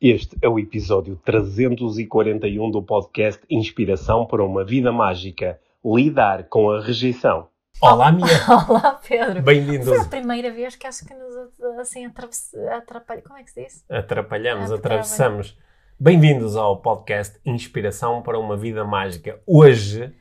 Este 0.00 0.38
é 0.40 0.48
o 0.48 0.60
episódio 0.60 1.16
341 1.24 2.70
do 2.70 2.80
podcast 2.80 3.44
Inspiração 3.50 4.24
para 4.24 4.44
uma 4.44 4.64
Vida 4.64 4.92
Mágica 4.92 5.58
Lidar 5.84 6.44
com 6.44 6.70
a 6.70 6.80
Rejeição. 6.80 7.48
Olá, 7.82 8.12
Mia! 8.12 8.24
Olá, 8.68 9.00
Pedro! 9.08 9.42
Bem-vindos! 9.42 9.88
Foi 9.88 9.98
a 9.98 10.04
primeira 10.04 10.52
vez 10.52 10.76
que 10.76 10.86
acho 10.86 11.04
que 11.04 11.12
nos 11.12 11.80
assim 11.80 12.06
atrapalhamos. 12.06 13.26
Como 13.26 13.40
é 13.40 13.42
que 13.42 13.50
se 13.50 13.64
diz? 13.64 13.84
Atrapalhamos, 13.90 14.70
atravessamos. 14.70 15.58
Bem-vindos 15.98 16.54
ao 16.54 16.80
podcast 16.80 17.36
Inspiração 17.44 18.22
para 18.22 18.38
uma 18.38 18.56
Vida 18.56 18.84
Mágica. 18.84 19.40
Hoje, 19.44 20.14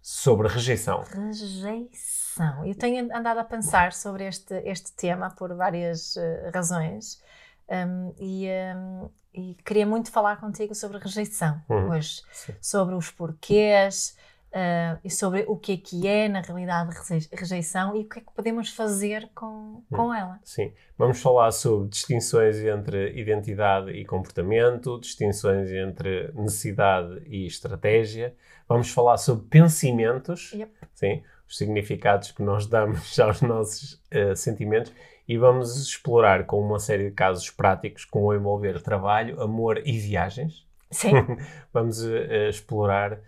sobre 0.00 0.46
rejeição. 0.46 1.02
Rejeição. 1.02 2.64
Eu 2.64 2.76
tenho 2.76 3.04
andado 3.12 3.38
a 3.38 3.44
pensar 3.44 3.92
sobre 3.92 4.28
este, 4.28 4.54
este 4.64 4.92
tema 4.94 5.34
por 5.36 5.52
várias 5.56 6.14
uh, 6.14 6.52
razões. 6.54 7.20
Um, 7.68 8.14
e, 8.18 8.48
um, 8.74 9.10
e, 9.34 9.54
queria 9.62 9.86
muito 9.86 10.10
falar 10.10 10.40
contigo 10.40 10.74
sobre 10.74 10.98
rejeição 10.98 11.60
uhum. 11.68 11.90
hoje, 11.90 12.22
Sim. 12.32 12.54
sobre 12.62 12.94
os 12.94 13.10
porquês 13.10 14.16
uh, 14.48 14.98
e 15.04 15.10
sobre 15.10 15.44
o 15.46 15.56
que 15.56 15.72
é 15.72 15.76
que 15.76 16.06
é, 16.06 16.28
na 16.28 16.40
realidade, 16.40 16.96
rejeição 17.30 17.94
e 17.94 18.00
o 18.00 18.08
que 18.08 18.20
é 18.20 18.22
que 18.22 18.32
podemos 18.34 18.70
fazer 18.70 19.28
com, 19.34 19.46
uhum. 19.46 19.84
com 19.90 20.14
ela. 20.14 20.40
Sim, 20.44 20.72
vamos 20.96 21.20
falar 21.20 21.50
sobre 21.52 21.88
distinções 21.88 22.56
entre 22.56 23.12
identidade 23.18 23.90
e 23.90 24.04
comportamento, 24.04 24.98
distinções 24.98 25.70
entre 25.70 26.32
necessidade 26.34 27.22
e 27.26 27.46
estratégia, 27.46 28.34
vamos 28.66 28.90
falar 28.90 29.18
sobre 29.18 29.46
pensamentos, 29.46 30.52
yep. 30.52 30.72
sim, 30.94 31.22
os 31.46 31.56
significados 31.56 32.30
que 32.30 32.42
nós 32.42 32.66
damos 32.66 33.18
aos 33.20 33.42
nossos 33.42 33.94
uh, 34.14 34.34
sentimentos 34.34 34.92
e 35.28 35.36
vamos 35.36 35.76
explorar 35.76 36.46
com 36.46 36.58
uma 36.58 36.78
série 36.78 37.10
de 37.10 37.10
casos 37.10 37.50
práticos 37.50 38.08
vão 38.10 38.34
envolver 38.34 38.80
trabalho, 38.80 39.40
amor 39.42 39.82
e 39.84 39.98
viagens. 39.98 40.66
Sim. 40.90 41.12
vamos 41.70 42.02
uh, 42.02 42.48
explorar 42.48 43.12
uh, 43.12 43.18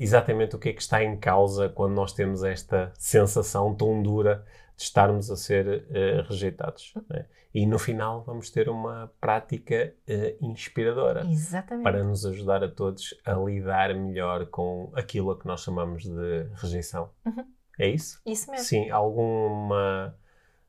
exatamente 0.00 0.56
o 0.56 0.58
que 0.58 0.70
é 0.70 0.72
que 0.72 0.82
está 0.82 1.02
em 1.04 1.16
causa 1.16 1.68
quando 1.68 1.94
nós 1.94 2.12
temos 2.12 2.42
esta 2.42 2.92
sensação 2.98 3.72
tão 3.72 4.02
dura 4.02 4.44
de 4.76 4.82
estarmos 4.82 5.30
a 5.30 5.36
ser 5.36 5.66
uh, 5.68 6.28
rejeitados. 6.28 6.92
Né? 7.08 7.24
E 7.54 7.66
no 7.66 7.78
final 7.78 8.24
vamos 8.24 8.50
ter 8.50 8.68
uma 8.68 9.12
prática 9.20 9.94
inspiradora 10.40 11.24
Exatamente. 11.26 11.84
para 11.84 12.02
nos 12.02 12.24
ajudar 12.24 12.64
a 12.64 12.68
todos 12.68 13.14
a 13.26 13.34
lidar 13.34 13.94
melhor 13.94 14.46
com 14.46 14.90
aquilo 14.94 15.30
a 15.30 15.38
que 15.38 15.46
nós 15.46 15.60
chamamos 15.60 16.02
de 16.02 16.46
rejeição. 16.54 17.10
Uhum. 17.26 17.44
É 17.78 17.88
isso? 17.88 18.22
Isso 18.24 18.50
mesmo. 18.50 18.64
Sim, 18.64 18.88
alguma 18.88 20.16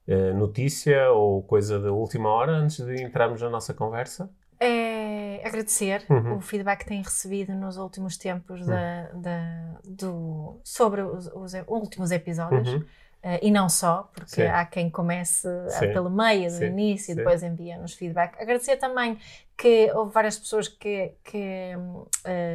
uh, 0.08 0.38
notícia 0.38 1.12
ou 1.12 1.44
coisa 1.44 1.80
da 1.80 1.92
última 1.92 2.30
hora 2.30 2.52
antes 2.54 2.84
de 2.84 3.02
entrarmos 3.04 3.42
na 3.42 3.50
nossa 3.50 3.74
conversa? 3.74 4.30
É 4.60 5.42
agradecer 5.44 6.06
uhum. 6.10 6.38
o 6.38 6.42
feedback 6.42 6.80
que 6.80 6.86
têm 6.86 7.02
recebido 7.02 7.54
nos 7.54 7.78
últimos 7.78 8.18
tempos 8.18 8.62
uhum. 8.62 8.68
da, 8.68 9.10
da, 9.14 9.80
do, 9.84 10.60
sobre 10.64 11.02
os, 11.02 11.28
os, 11.28 11.54
últimos 11.68 12.12
episódios. 12.12 12.74
Uhum. 12.74 12.86
Uh, 13.24 13.40
e 13.42 13.50
não 13.52 13.70
só, 13.70 14.10
porque 14.14 14.30
Sim. 14.32 14.42
há 14.48 14.66
quem 14.66 14.90
comece 14.90 15.48
Sim. 15.70 15.94
pelo 15.94 16.10
meio, 16.10 16.50
do 16.52 16.58
Sim. 16.58 16.66
início, 16.66 17.14
e 17.14 17.16
depois 17.16 17.42
envia-nos 17.42 17.94
feedback. 17.94 18.36
Agradecer 18.38 18.76
também 18.76 19.18
que 19.58 19.90
houve 19.94 20.12
várias 20.12 20.38
pessoas 20.38 20.68
que, 20.68 21.14
que 21.24 21.72
uh, 21.78 22.08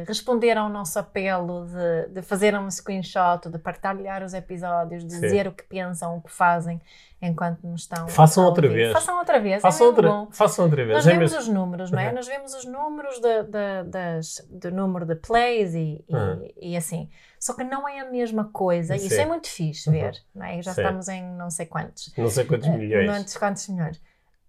responderam 0.07 0.63
ao 0.65 0.69
nosso 0.69 0.99
apelo 0.99 1.65
de, 1.65 2.13
de 2.13 2.21
fazer 2.21 2.53
um 2.55 2.69
screenshot, 2.69 3.49
de 3.49 3.57
partilhar 3.57 4.21
os 4.21 4.35
episódios, 4.35 5.03
de 5.03 5.19
dizer 5.19 5.47
o 5.47 5.51
que 5.53 5.63
pensam, 5.63 6.17
o 6.17 6.21
que 6.21 6.31
fazem 6.31 6.79
enquanto 7.19 7.63
nos 7.65 7.81
estão 7.81 8.07
Façam 8.07 8.45
outra 8.45 8.67
vez. 8.67 8.91
Façam 8.93 9.17
outra 9.17 9.39
vez. 9.39 9.61
Façam, 9.63 9.87
é 9.87 9.89
outra, 9.89 10.27
façam 10.31 10.65
outra 10.65 10.83
vez. 10.85 10.97
Nós 10.97 11.07
É 11.07 11.11
vemos 11.13 11.31
mesmo- 11.31 11.39
os 11.39 11.47
números, 11.47 11.89
não 11.89 11.99
é? 11.99 12.09
Uhum. 12.09 12.13
Nós 12.15 12.27
vemos 12.27 12.53
os 12.53 12.65
números 12.65 13.19
de, 13.19 13.43
de- 13.43 13.83
das, 13.89 14.47
do 14.51 14.69
número 14.71 15.05
de 15.05 15.15
plays 15.15 15.73
e, 15.73 16.05
e- 16.07 16.15
Uhum. 16.15 16.47
e 16.61 16.77
assim. 16.77 17.09
Só 17.39 17.53
que 17.53 17.63
não 17.63 17.87
é 17.87 17.99
a 18.01 18.09
mesma 18.11 18.49
coisa. 18.51 18.95
Isso 18.95 19.09
Sim. 19.15 19.21
é 19.21 19.25
muito 19.25 19.47
fixe 19.47 19.89
Uhum. 19.89 19.95
ver, 19.95 20.13
não 20.35 20.45
é? 20.45 20.61
Já 20.61 20.73
Sim. 20.73 20.81
estamos 20.81 21.07
em 21.07 21.23
não 21.23 21.49
sei 21.49 21.65
quantos. 21.65 22.11
Não 22.17 22.29
sei 22.29 22.43
quantos 22.45 22.67
Eh, 22.67 22.77
milhões. 22.77 23.07
Não 23.07 23.27
sei 23.27 23.39
quantos 23.39 23.67
milhões. 23.69 24.01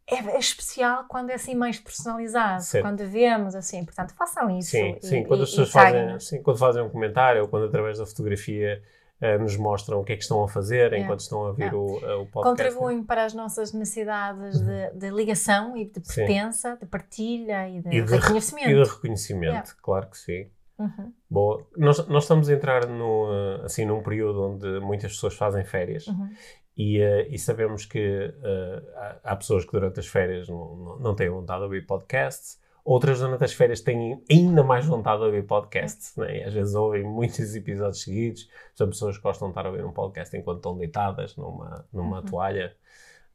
É, 0.09 0.15
é 0.17 0.39
especial 0.41 1.05
quando 1.09 1.31
é 1.31 1.35
assim 1.35 1.55
mais 1.55 1.79
personalizado, 1.79 2.63
Sim. 2.65 2.81
quando 2.83 3.07
vemos 3.07 3.55
assim. 3.55 3.85
Portanto, 3.85 4.13
façam 4.15 4.51
isso. 4.59 4.71
Sim, 4.71 4.97
e- 5.01 5.07
sim. 5.07 5.23
Quando 5.25 5.45
as 5.45 5.51
pessoas 5.51 5.71
fazem, 5.71 6.19
sim, 6.19 6.43
quando 6.43 6.59
fazem 6.59 6.83
um 6.83 6.89
comentário 6.91 7.43
ou 7.43 7.49
quando 7.49 7.67
através 7.67 7.99
da 7.99 8.05
fotografia 8.07 8.83
eh, 9.23 9.37
nos 9.39 9.55
mostram 9.57 10.01
o 10.01 10.05
que 10.05 10.15
é 10.15 10.17
que 10.17 10.23
estão 10.23 10.43
a 10.43 10.49
fazer 10.49 10.93
É. 10.95 10.99
enquanto 10.99 11.21
estão 11.21 11.45
a 11.47 11.53
ver 11.53 11.73
É. 11.73 11.75
o, 11.77 12.01
eh, 12.03 12.15
o 12.15 12.27
podcast. 12.27 12.43
Contribuem 12.73 13.05
para 13.05 13.25
as 13.27 13.35
nossas 13.35 13.71
necessidades 13.73 14.59
de, 14.61 14.91
de 14.95 15.11
ligação 15.11 15.77
e 15.77 15.85
de 15.85 16.01
Sim. 16.03 16.15
pertença, 16.25 16.75
de 16.77 16.87
partilha 16.87 17.69
e 17.69 17.81
de, 17.83 17.89
E 17.99 18.03
de, 18.03 18.17
reconhecimento. 18.17 18.71
e 18.71 18.75
de 18.83 18.91
reconhecimento, 18.91 19.77
claro 19.83 20.09
que 20.09 20.17
sim. 20.19 20.49
Uhum, 20.81 21.13
Boa. 21.29 21.67
Nós, 21.77 22.09
nós 22.09 22.25
estamos 22.25 22.49
a 22.49 22.55
entrar 22.55 22.87
no, 22.87 23.29
eh, 23.31 23.67
assim, 23.67 23.85
num 23.85 24.03
período 24.03 24.43
onde 24.43 24.81
muitas 24.81 25.13
pessoas 25.13 25.35
fazem 25.35 25.63
férias 25.63 26.07
uhum. 26.07 26.31
e, 26.75 26.99
eh, 26.99 27.29
e 27.29 27.39
sabemos 27.39 27.85
que 27.85 27.99
eh, 28.43 28.83
há, 28.97 29.33
há 29.33 29.37
pessoas 29.37 29.67
que 29.67 29.73
durante 29.73 30.01
as 30.01 30.07
férias 30.07 30.49
não, 30.49 30.77
não, 30.77 30.99
não 30.99 31.15
têm 31.15 31.29
vontade 31.29 31.59
de 31.59 31.65
ouvir 31.65 31.87
podcasts, 31.87 32.59
outras 32.83 33.21
durante 33.21 33.45
as 33.45 33.53
férias 33.53 33.83
têm 33.83 34.25
ainda 34.31 34.63
mais 34.65 34.87
vontade 34.87 35.19
de 35.19 35.27
ouvir 35.27 35.43
podcasts, 35.47 36.17
né? 36.17 36.39
E 36.39 36.45
às 36.45 36.55
vezes 36.55 36.75
ouvem 36.75 37.05
muitos 37.05 37.55
episódios 37.55 38.01
seguidos. 38.03 38.49
São 38.75 38.89
pessoas 38.89 39.19
que 39.19 39.23
gostam 39.23 39.49
de 39.49 39.53
estar 39.53 39.67
a 39.67 39.69
ouvir 39.69 39.85
um 39.85 39.93
podcast 39.93 40.35
enquanto 40.35 40.57
estão 40.61 40.79
deitadas 40.79 41.37
numa, 41.37 41.85
numa 41.93 42.21
Uhum. 42.21 42.25
toalha 42.25 42.75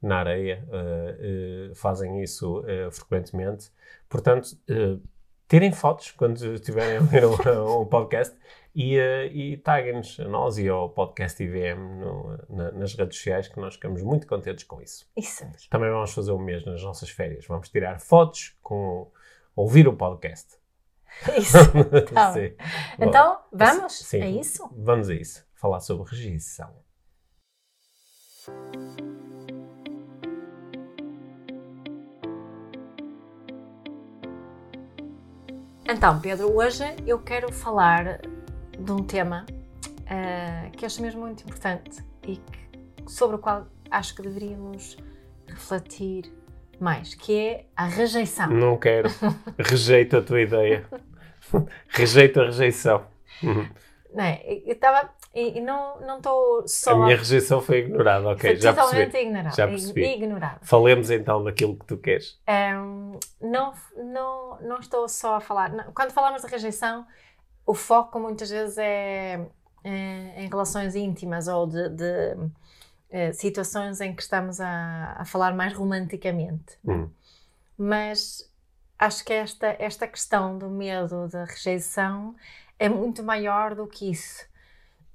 na 0.02 0.18
areia, 0.18 0.68
eh, 0.72 1.72
fazem 1.76 2.22
isso 2.24 2.64
frequentemente. 2.92 3.72
Portanto, 4.10 4.50
tirem 5.48 5.72
fotos 5.72 6.12
quando 6.12 6.54
estiverem 6.54 6.98
a 6.98 7.02
ouvir 7.02 7.26
um, 7.26 7.82
um 7.82 7.86
podcast 7.86 8.36
e, 8.74 8.98
eh, 8.98 9.28
e 9.28 9.58
taguem-nos 9.58 10.20
a 10.20 10.28
nós 10.28 10.58
e 10.58 10.68
ao 10.68 10.90
podcast 10.90 11.42
IVM 11.42 11.78
no- 12.00 12.38
na- 12.50 12.72
nas 12.72 12.94
redes 12.94 13.18
sociais, 13.18 13.48
que 13.48 13.60
nós 13.60 13.76
ficamos 13.76 14.02
muito 14.02 14.28
contentes 14.28 14.64
com 14.66 14.82
isso. 14.82 15.08
Isso 15.16 15.46
mesmo. 15.46 15.70
Também 15.70 15.90
vamos 15.90 16.14
fazer 16.14 16.32
o 16.32 16.40
mesmo 16.40 16.72
nas 16.72 16.84
nossas 16.84 17.10
férias. 17.10 17.46
Vamos 17.48 17.70
tirar 17.70 18.00
fotos 18.00 18.58
com 18.62 19.10
ouvir 19.56 19.88
o 19.88 19.96
podcast. 19.96 20.56
Isso. 21.38 21.58
Tá. 22.14 22.34
Então, 23.00 23.40
vamos? 23.54 23.94
Sim. 24.00 24.22
É 24.22 24.30
isso? 24.30 24.68
Vamos 24.76 25.10
a 25.10 25.14
isso. 25.16 25.46
Falar 25.56 25.80
sobre 25.80 26.10
rejeição. 26.12 26.74
Então, 35.88 36.20
Pedro, 36.20 36.52
hoje 36.56 36.84
eu 37.06 37.20
quero 37.20 37.52
falar 37.52 38.20
de 38.78 38.92
um 38.92 39.04
tema 39.04 39.46
ah, 40.08 40.70
que 40.76 40.86
acho 40.86 41.02
mesmo 41.02 41.22
muito 41.22 41.44
importante 41.44 42.04
e 42.24 42.38
que- 42.38 42.70
sobre 43.08 43.36
o 43.36 43.40
qual 43.40 43.68
acho 43.92 44.16
que 44.16 44.22
deveríamos 44.22 44.98
refletir 45.48 46.32
mais, 46.80 47.14
que 47.16 47.34
é 47.38 47.66
a 47.76 47.86
rejeição. 47.86 48.48
Não 48.50 48.78
quero. 48.78 49.10
Rejeito 49.58 50.18
a 50.18 50.22
tua 50.22 50.42
ideia. 50.42 50.86
Rejeito 51.90 52.42
a 52.42 52.46
rejeição. 52.46 53.06
Uhum. 53.42 53.68
Não 54.14 54.24
é? 54.24 54.42
Eu 54.66 54.74
estava. 54.74 55.10
E, 55.36 55.58
e 55.58 55.62
não 55.62 56.00
não 56.00 56.18
estou 56.18 56.66
só. 56.66 56.92
A 56.94 57.04
minha 57.04 57.18
rejeição 57.18 57.62
foi 57.62 57.80
ignorada, 57.80 58.30
ok, 58.30 58.52
Foi 58.52 58.62
já 58.62 58.74
totalmente 58.74 59.12
percebi. 59.12 59.28
ignorada. 59.28 59.56
Já 59.56 59.68
percebi. 59.68 60.06
Ignorada. 60.06 60.60
Falemos 60.62 61.12
então 61.12 61.44
daquilo 61.44 61.76
que 61.76 61.86
tu 61.86 61.98
queres. 61.98 62.40
Um, 62.48 63.20
não, 63.42 63.74
não, 63.98 64.58
não 64.62 64.80
estou 64.80 65.10
só 65.10 65.36
a 65.36 65.42
falar. 65.42 65.92
quando 65.94 66.12
falamos 66.12 66.42
de 66.42 66.48
rejeição, 66.48 67.06
o 67.66 67.74
foco 67.74 68.18
muitas 68.18 68.50
vezes 68.50 68.78
é, 68.78 69.46
é 69.84 70.44
em 70.44 70.48
relações 70.48 70.96
íntimas 70.96 71.50
ou 71.50 71.68
de, 71.68 71.90
de, 71.90 72.38
eh, 73.10 73.34
situações 73.34 74.00
em 74.00 74.16
que 74.16 74.22
estamos 74.22 74.62
a, 74.62 75.16
a 75.18 75.26
falar 75.26 75.54
mais 75.54 75.74
romanticamente. 75.74 76.78
Hum. 76.88 77.10
Mas 77.78 78.50
acho 78.98 79.26
que 79.26 79.34
esta, 79.34 79.76
esta 79.80 80.08
questão 80.08 80.58
do 80.58 80.70
medo 80.70 81.28
da 81.28 81.44
rejeição 81.44 82.36
é 82.80 82.88
muito 82.88 83.22
maior 83.22 83.76
do 83.76 83.86
que 83.86 84.10
isso. 84.12 84.46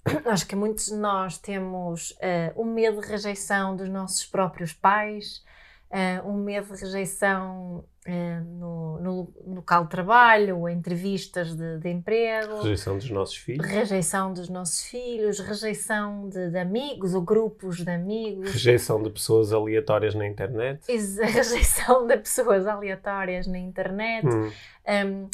Acho 0.27 0.47
que 0.47 0.57
muitos 0.57 0.87
de 0.87 0.97
nós 0.97 1.39
temos 1.39 2.17
eh, 2.21 2.53
o 2.57 2.65
medo 2.65 3.01
de 3.01 3.07
rejeição 3.07 3.77
dos 3.77 3.89
nossos 3.89 4.25
próprios 4.25 4.73
pais, 4.73 5.43
eh, 5.91 6.21
um 6.25 6.35
medo 6.43 6.73
de 6.75 6.81
rejeição 6.83 7.85
eh, 8.07 8.41
no, 8.41 8.99
no 9.01 9.55
local 9.57 9.85
de 9.85 9.91
trabalho, 9.91 10.67
entrevistas 10.69 11.55
de, 11.55 11.79
de 11.79 11.89
emprego, 11.91 12.57
Rejeição 12.63 12.97
dos 12.97 13.11
nossos 13.11 13.37
filhos. 13.37 13.67
rejeição 13.67 14.33
dos 14.33 14.49
nossos 14.49 14.85
filhos, 14.85 15.39
rejeição 15.39 16.29
de, 16.31 16.51
de 16.51 16.59
amigos 16.59 17.13
ou 17.13 17.21
grupos 17.21 17.77
de 17.85 17.91
amigos, 17.91 18.53
Rejeição 18.53 19.03
de 19.03 19.11
pessoas 19.11 19.53
aleatórias 19.53 20.15
na 20.15 20.27
internet. 20.27 20.81
ex- 20.89 21.19
rejeição 21.21 22.07
de 22.07 22.17
pessoas 22.17 22.67
aleatórias 22.67 23.47
na 23.47 23.59
internet. 23.59 24.27
Hum. 24.27 24.51
Um, 24.89 25.29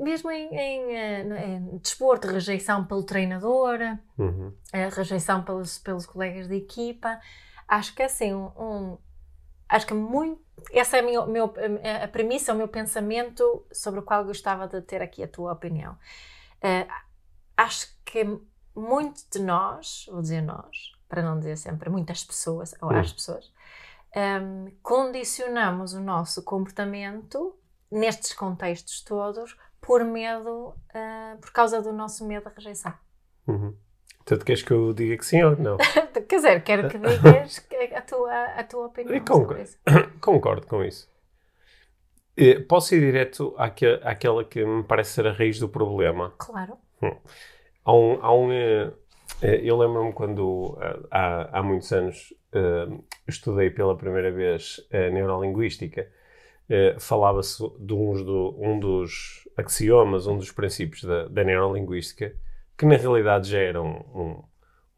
mesmo 0.00 0.30
em, 0.30 0.48
em, 0.54 0.94
eh, 0.96 1.20
em 1.56 1.78
desporto, 1.78 2.28
rejeição 2.28 2.84
pelo 2.84 3.02
treinador, 3.04 3.78
Uhum. 4.18 4.52
a 4.72 4.88
rejeição 4.94 5.42
pelos, 5.42 5.78
pelos 5.78 6.06
colegas 6.06 6.48
de 6.48 6.56
equipa. 6.56 7.20
Acho 7.68 7.94
que 7.94 8.02
é 8.02 8.06
assim, 8.06 8.32
um, 8.34 8.46
um- 8.58 8.98
acho 9.68 9.86
que 9.86 9.94
muito. 9.94 10.44
Essa 10.72 10.96
é 10.96 11.00
a, 11.00 11.02
minha, 11.02 11.26
meu, 11.26 11.52
a 12.02 12.08
premissa, 12.08 12.52
o 12.52 12.56
meu 12.56 12.68
pensamento 12.68 13.66
sobre 13.72 14.00
o 14.00 14.02
qual 14.02 14.24
gostava 14.24 14.66
de 14.66 14.80
ter 14.80 15.02
aqui 15.02 15.22
a 15.22 15.28
tua 15.28 15.52
opinião. 15.52 15.92
Uh, 16.62 16.90
acho 17.56 17.94
que 18.04 18.24
muito 18.74 19.20
de 19.30 19.38
nós, 19.40 20.06
vou 20.10 20.22
dizer 20.22 20.40
nós, 20.40 20.92
para 21.08 21.22
não 21.22 21.38
dizer 21.38 21.56
sempre 21.58 21.90
muitas 21.90 22.24
pessoas 22.24 22.74
ou 22.80 22.90
as 22.90 23.12
pessoas, 23.12 23.52
um, 24.42 24.70
condicionamos 24.82 25.92
o 25.92 26.00
nosso 26.00 26.42
comportamento 26.42 27.54
nestes 27.90 28.32
contextos 28.32 29.02
todos 29.02 29.56
por 29.86 30.04
medo, 30.04 30.68
uh, 30.70 31.40
por 31.40 31.52
causa 31.52 31.80
do 31.80 31.92
nosso 31.92 32.26
medo 32.26 32.44
da 32.44 32.50
rejeição. 32.50 32.92
Uhum. 33.46 33.76
Portanto, 34.18 34.44
queres 34.44 34.62
que 34.62 34.72
eu 34.72 34.92
diga 34.92 35.16
que 35.16 35.24
sim 35.24 35.42
ou 35.42 35.56
não? 35.56 35.76
Quer 36.28 36.36
dizer, 36.36 36.64
quero 36.64 36.88
que 36.88 36.98
digas 36.98 37.64
a 37.94 38.00
tua, 38.02 38.44
a 38.44 38.64
tua 38.64 38.86
opinião 38.86 39.24
sobre 39.26 39.62
isso. 39.62 39.78
Concordo 40.20 40.66
com 40.66 40.82
isso. 40.82 41.08
Posso 42.68 42.94
ir 42.94 43.00
direto 43.00 43.54
àque, 43.56 43.86
àquela 44.02 44.44
que 44.44 44.64
me 44.64 44.82
parece 44.82 45.12
ser 45.12 45.26
a 45.26 45.32
raiz 45.32 45.58
do 45.58 45.68
problema? 45.68 46.34
Claro. 46.36 46.76
Hum. 47.00 47.16
Há 47.86 47.94
um, 47.94 48.18
há 48.20 48.34
um, 48.34 48.52
eh, 48.52 48.92
eh, 49.42 49.60
eu 49.62 49.78
lembro-me 49.78 50.12
quando, 50.12 50.76
eh, 50.82 51.06
há, 51.10 51.58
há 51.60 51.62
muitos 51.62 51.92
anos, 51.92 52.34
estudei 53.28 53.70
pela 53.70 53.96
primeira 53.96 54.32
vez 54.32 54.80
a 54.90 55.10
neurolinguística, 56.68 56.98
falava-se 56.98 57.62
de 57.78 57.94
uns 57.94 58.20
um 58.58 58.78
dos 58.78 59.48
axiomas, 59.56 60.26
um 60.26 60.36
dos 60.36 60.50
princípios 60.50 61.04
da, 61.04 61.28
da 61.28 61.44
neurolinguística, 61.44 62.34
que 62.76 62.84
na 62.84 62.96
realidade 62.96 63.48
já 63.48 63.58
eram 63.58 64.04
um, 64.14 64.42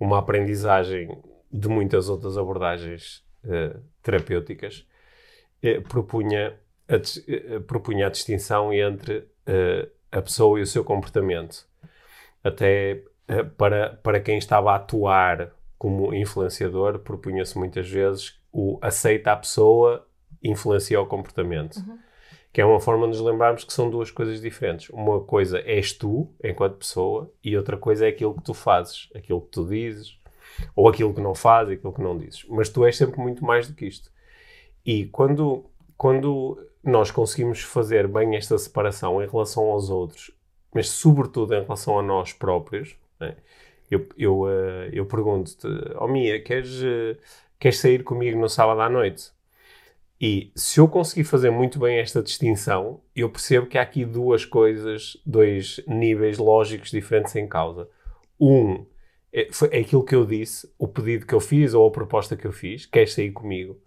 uma 0.01 0.19
aprendizagem 0.19 1.17
de 1.51 1.69
muitas 1.69 2.09
outras 2.09 2.37
abordagens 2.37 3.25
uh, 3.45 3.81
terapêuticas, 4.03 4.87
uh, 5.63 5.83
propunha, 5.83 6.59
a, 6.89 6.97
uh, 6.97 7.61
propunha 7.63 8.07
a 8.07 8.11
distinção 8.11 8.73
entre 8.73 9.27
a 10.13 10.21
pessoa 10.21 10.59
e 10.59 10.63
o 10.63 10.67
seu 10.67 10.85
comportamento. 10.85 11.67
Até 12.45 13.03
para, 13.57 13.99
para 14.03 14.21
quem 14.21 14.37
estava 14.37 14.73
a 14.73 14.77
atuar 14.77 15.55
como 15.79 16.13
influenciador, 16.13 16.99
propunha-se 16.99 17.57
muitas 17.57 17.89
vezes 17.89 18.39
o 18.53 18.79
aceita 18.83 19.33
a 19.33 19.37
pessoa, 19.37 20.07
influencia 20.43 21.01
o 21.01 21.07
comportamento. 21.07 21.77
Uhum 21.77 21.99
que 22.53 22.61
é 22.61 22.65
uma 22.65 22.81
forma 22.81 23.07
de 23.07 23.17
nos 23.17 23.21
lembrarmos 23.21 23.65
que 23.65 23.73
são 23.73 23.91
duas 23.91 24.11
coisas 24.11 24.41
diferentes. 24.41 24.89
Uma 24.91 25.21
coisa 25.21 25.61
és 25.61 25.93
tu, 25.93 26.29
enquanto 26.43 26.79
pessoa, 26.79 27.31
e 27.45 27.57
outra 27.57 27.77
coisa 27.77 28.07
é 28.07 28.09
aquilo 28.09 28.35
que 28.35 28.43
tu 28.43 28.55
fazes, 28.55 29.09
aquilo 29.15 29.41
que 29.43 29.51
tu 29.51 29.67
dizes, 29.67 30.19
ou 30.75 30.89
aquilo 30.89 31.15
que 31.15 31.21
não 31.21 31.35
fazes, 31.35 31.75
aquilo 31.75 31.93
que 31.93 32.03
não 32.03 32.17
dizes. 32.17 32.45
Mas 32.49 32.69
tu 32.69 32.85
és 32.85 32.97
sempre 32.97 33.21
muito 33.21 33.45
mais 33.45 33.69
do 33.69 33.75
que 33.75 33.87
isto. 33.87 34.11
E 34.85 35.07
quando, 35.07 35.67
quando 35.97 36.59
nós 36.83 37.11
conseguimos 37.11 37.61
fazer 37.61 38.09
bem 38.09 38.35
esta 38.37 38.57
separação 38.57 39.23
em 39.23 39.29
relação 39.29 39.65
aos 39.65 39.91
outros, 39.91 40.31
mas 40.75 40.89
sobretudo 40.89 41.55
em 41.55 41.63
relação 41.63 41.99
a 41.99 42.03
nós 42.03 42.33
próprios, 42.33 42.97
né? 43.21 43.37
eu, 43.91 44.07
eu, 44.17 44.41
uh, 44.43 44.89
eu 44.93 45.05
pergunto-te, 45.07 45.67
oh 45.99 46.09
Mia, 46.09 46.43
queres, 46.43 46.83
uh, 46.83 47.17
queres 47.59 47.79
sair 47.79 48.03
comigo 48.03 48.39
no 48.39 48.49
sábado 48.49 48.81
à 48.81 48.89
noite? 48.89 49.31
E 50.21 50.51
se 50.57 50.81
eu 50.81 50.89
conseguir 50.89 51.25
fazer 51.25 51.51
muito 51.51 51.79
bem 51.79 51.99
esta 51.99 52.23
distinção, 52.23 53.01
eu 53.15 53.31
percebo 53.31 53.67
que 53.67 53.79
há 53.79 53.83
aqui 53.83 54.05
duas 54.05 54.45
coisas, 54.45 55.17
dois 55.25 55.81
níveis 55.87 56.39
lógicos 56.39 56.91
diferentes 56.91 57.37
em 57.37 57.47
causa. 57.47 57.89
Um 58.41 58.85
é, 59.33 59.49
foi, 59.53 59.69
é 59.73 59.79
aquilo 59.79 60.05
que 60.05 60.15
eu 60.15 60.27
disse, 60.27 60.69
o 60.79 60.89
pedido 60.89 61.27
que 61.27 61.35
eu 61.35 61.41
fiz 61.41 61.75
ou 61.75 61.87
a 61.87 61.93
proposta 61.93 62.37
que 62.37 62.47
eu 62.47 62.53
fiz, 62.53 62.87
queres 62.87 63.13
sair 63.13 63.31
comigo? 63.31 63.81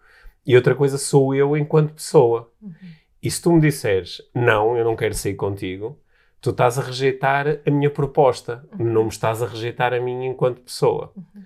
E 0.46 0.56
outra 0.56 0.74
coisa 0.74 0.98
sou 0.98 1.36
eu 1.36 1.58
enquanto 1.58 1.94
pessoa. 1.94 2.52
Uhum. 2.62 2.74
E 3.22 3.30
se 3.30 3.42
tu 3.42 3.52
me 3.52 3.62
disseres, 3.62 4.22
não, 4.34 4.78
eu 4.78 4.84
não 4.84 4.96
quero 4.96 5.14
sair 5.14 5.36
contigo, 5.36 6.00
tu 6.40 6.52
estás 6.52 6.80
a 6.80 6.82
rejeitar 6.82 7.60
a 7.66 7.72
minha 7.72 7.90
proposta, 7.90 8.68
uhum. 8.80 8.86
não 8.86 9.04
me 9.04 9.10
estás 9.10 9.44
a 9.44 9.48
rejeitar 9.48 9.94
a 9.94 10.00
mim 10.00 10.26
enquanto 10.26 10.62
pessoa. 10.62 11.12
Uhum. 11.16 11.44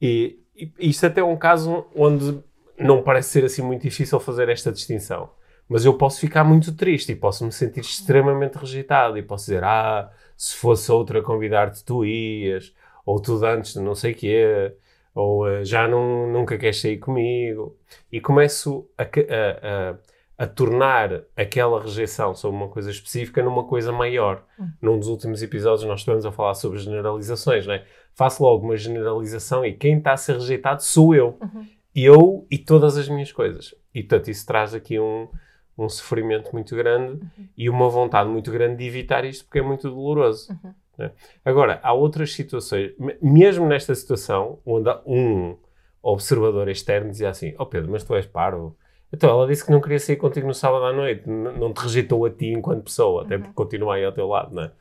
E, 0.00 0.40
e 0.56 0.90
isto 0.90 1.06
até 1.06 1.20
é 1.20 1.24
um 1.24 1.36
caso 1.36 1.86
onde 1.94 2.42
não 2.78 3.02
parece 3.02 3.30
ser 3.30 3.44
assim 3.44 3.62
muito 3.62 3.82
difícil 3.82 4.18
fazer 4.20 4.48
esta 4.48 4.72
distinção. 4.72 5.30
Mas 5.68 5.84
eu 5.84 5.94
posso 5.94 6.20
ficar 6.20 6.44
muito 6.44 6.74
triste 6.74 7.12
e 7.12 7.16
posso 7.16 7.44
me 7.44 7.52
sentir 7.52 7.80
extremamente 7.80 8.56
rejeitado 8.56 9.16
e 9.16 9.22
posso 9.22 9.46
dizer, 9.46 9.64
ah, 9.64 10.10
se 10.36 10.56
fosse 10.56 10.90
outra 10.90 11.22
convidar-te, 11.22 11.84
tu 11.84 12.04
ias, 12.04 12.74
ou 13.06 13.20
tu 13.20 13.42
antes 13.44 13.74
de 13.74 13.80
não 13.80 13.94
sei 13.94 14.12
o 14.12 14.14
quê, 14.14 14.74
ou 15.14 15.46
uh, 15.46 15.64
já 15.64 15.86
não, 15.86 16.26
nunca 16.30 16.58
queres 16.58 16.80
sair 16.80 16.98
comigo. 16.98 17.76
E 18.10 18.20
começo 18.20 18.88
a, 18.98 19.02
a, 19.02 19.06
a, 19.06 20.44
a, 20.44 20.46
tornar 20.46 21.22
aquela 21.36 21.80
rejeição 21.80 22.34
sobre 22.34 22.56
uma 22.56 22.68
coisa 22.68 22.90
específica 22.90 23.42
numa 23.42 23.64
coisa 23.64 23.92
maior. 23.92 24.44
Uhum. 24.58 24.68
Num 24.80 24.98
dos 24.98 25.08
últimos 25.08 25.42
episódios 25.42 25.86
nós 25.86 26.00
estivemos 26.00 26.26
a 26.26 26.32
falar 26.32 26.54
sobre 26.54 26.78
generalizações, 26.78 27.66
não 27.66 27.74
é? 27.74 27.84
Faço 28.14 28.42
logo 28.42 28.64
uma 28.64 28.76
generalização 28.76 29.64
e 29.64 29.72
quem 29.72 29.98
está 29.98 30.12
a 30.12 30.16
ser 30.16 30.34
rejeitado 30.34 30.82
sou 30.82 31.14
eu. 31.14 31.38
Uhum 31.40 31.66
eu 31.94 32.46
e 32.50 32.58
todas 32.58 32.96
as 32.96 33.08
minhas 33.08 33.32
coisas. 33.32 33.74
E, 33.94 34.02
portanto, 34.02 34.30
isso 34.30 34.46
traz 34.46 34.74
aqui 34.74 34.98
um, 34.98 35.28
um 35.76 35.88
sofrimento 35.88 36.50
muito 36.52 36.74
grande 36.74 37.22
uhum. 37.22 37.48
e 37.56 37.68
uma 37.68 37.88
vontade 37.88 38.28
muito 38.28 38.50
grande 38.50 38.76
de 38.76 38.86
evitar 38.86 39.24
isto 39.24 39.44
porque 39.44 39.58
é 39.58 39.62
muito 39.62 39.88
doloroso. 39.88 40.52
Uhum. 40.52 40.74
Né? 40.98 41.10
Agora, 41.44 41.80
há 41.82 41.92
outras 41.92 42.32
situações, 42.32 42.92
mesmo 43.20 43.66
nesta 43.66 43.94
situação, 43.94 44.58
onde 44.64 44.90
um 45.06 45.56
observador 46.02 46.68
externo 46.68 47.10
dizia 47.10 47.30
assim: 47.30 47.54
Ó 47.58 47.62
oh 47.62 47.66
Pedro, 47.66 47.90
mas 47.90 48.04
tu 48.04 48.14
és 48.14 48.26
paro. 48.26 48.76
Então, 49.12 49.28
ela 49.28 49.46
disse 49.46 49.64
que 49.64 49.70
não 49.70 49.80
queria 49.80 49.98
sair 49.98 50.16
contigo 50.16 50.46
no 50.46 50.54
sábado 50.54 50.86
à 50.86 50.92
noite, 50.92 51.28
não 51.28 51.70
te 51.74 51.80
rejeitou 51.80 52.24
a 52.24 52.30
ti 52.30 52.46
enquanto 52.46 52.84
pessoa, 52.84 53.24
até 53.24 53.36
uhum. 53.36 53.42
porque 53.42 53.54
continua 53.54 53.96
aí 53.96 54.04
ao 54.04 54.12
teu 54.12 54.26
lado, 54.26 54.54
não 54.54 54.62
é? 54.62 54.72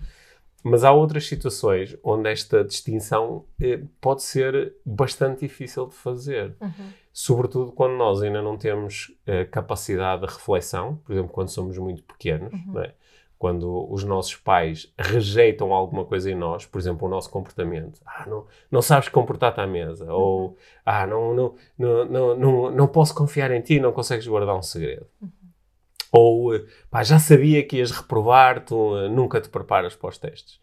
Mas 0.64 0.84
há 0.84 0.92
outras 0.92 1.28
situações 1.28 1.98
onde 2.04 2.30
esta 2.30 2.64
distinção 2.64 3.46
eh, 3.60 3.82
pode 4.00 4.22
ser 4.24 4.76
bastante 4.86 5.42
difícil 5.42 5.88
de 5.88 5.96
fazer. 5.96 6.56
Uhum. 6.62 6.94
Sobretudo 7.14 7.72
quando 7.72 7.94
nós 7.94 8.22
ainda 8.22 8.42
não 8.42 8.58
temos 8.58 9.14
eh, 9.26 9.46
capacidade 9.46 10.26
de 10.26 10.34
reflexão, 10.34 10.96
por 11.04 11.12
exemplo, 11.12 11.30
quando 11.30 11.50
somos 11.50 11.78
muito 11.78 12.04
pequenos, 12.04 12.54
uhum. 12.54 12.80
é? 12.80 12.94
quando 13.42 13.92
os 13.92 14.04
nossos 14.04 14.36
pais 14.36 14.94
rejeitam 14.96 15.74
alguma 15.74 16.06
coisa 16.06 16.30
em 16.30 16.36
nós, 16.36 16.64
por 16.66 16.80
exemplo, 16.80 17.08
o 17.08 17.10
nosso 17.10 17.28
comportamento. 17.32 18.00
Ah, 18.06 18.24
não, 18.28 18.46
não 18.70 18.84
sabes 18.84 19.10
comportar-te 19.10 19.60
à 19.60 19.66
mesa. 19.66 20.06
Uhum. 20.06 20.12
Ou, 20.12 20.58
ah, 20.86 21.08
não, 21.08 21.34
não, 21.34 21.56
não, 21.76 22.06
não, 22.06 22.36
não, 22.38 22.72
não 22.72 22.88
posso 22.88 23.16
confiar 23.16 23.50
em 23.50 23.60
ti, 23.60 23.80
não 23.80 23.92
consegues 23.92 24.28
guardar 24.28 24.56
um 24.56 24.62
segredo. 24.62 25.08
Uhum. 25.20 25.30
Ou, 26.12 26.52
pá, 26.92 27.04
já 27.04 27.18
sabia 27.18 27.66
que 27.66 27.78
ias 27.78 27.90
reprovar, 27.90 28.64
tu 28.64 28.76
uh, 28.76 29.10
nunca 29.10 29.42
te 29.42 29.50
preparas 29.50 29.96
para 29.96 30.10
os 30.10 30.20
testes. 30.20 30.60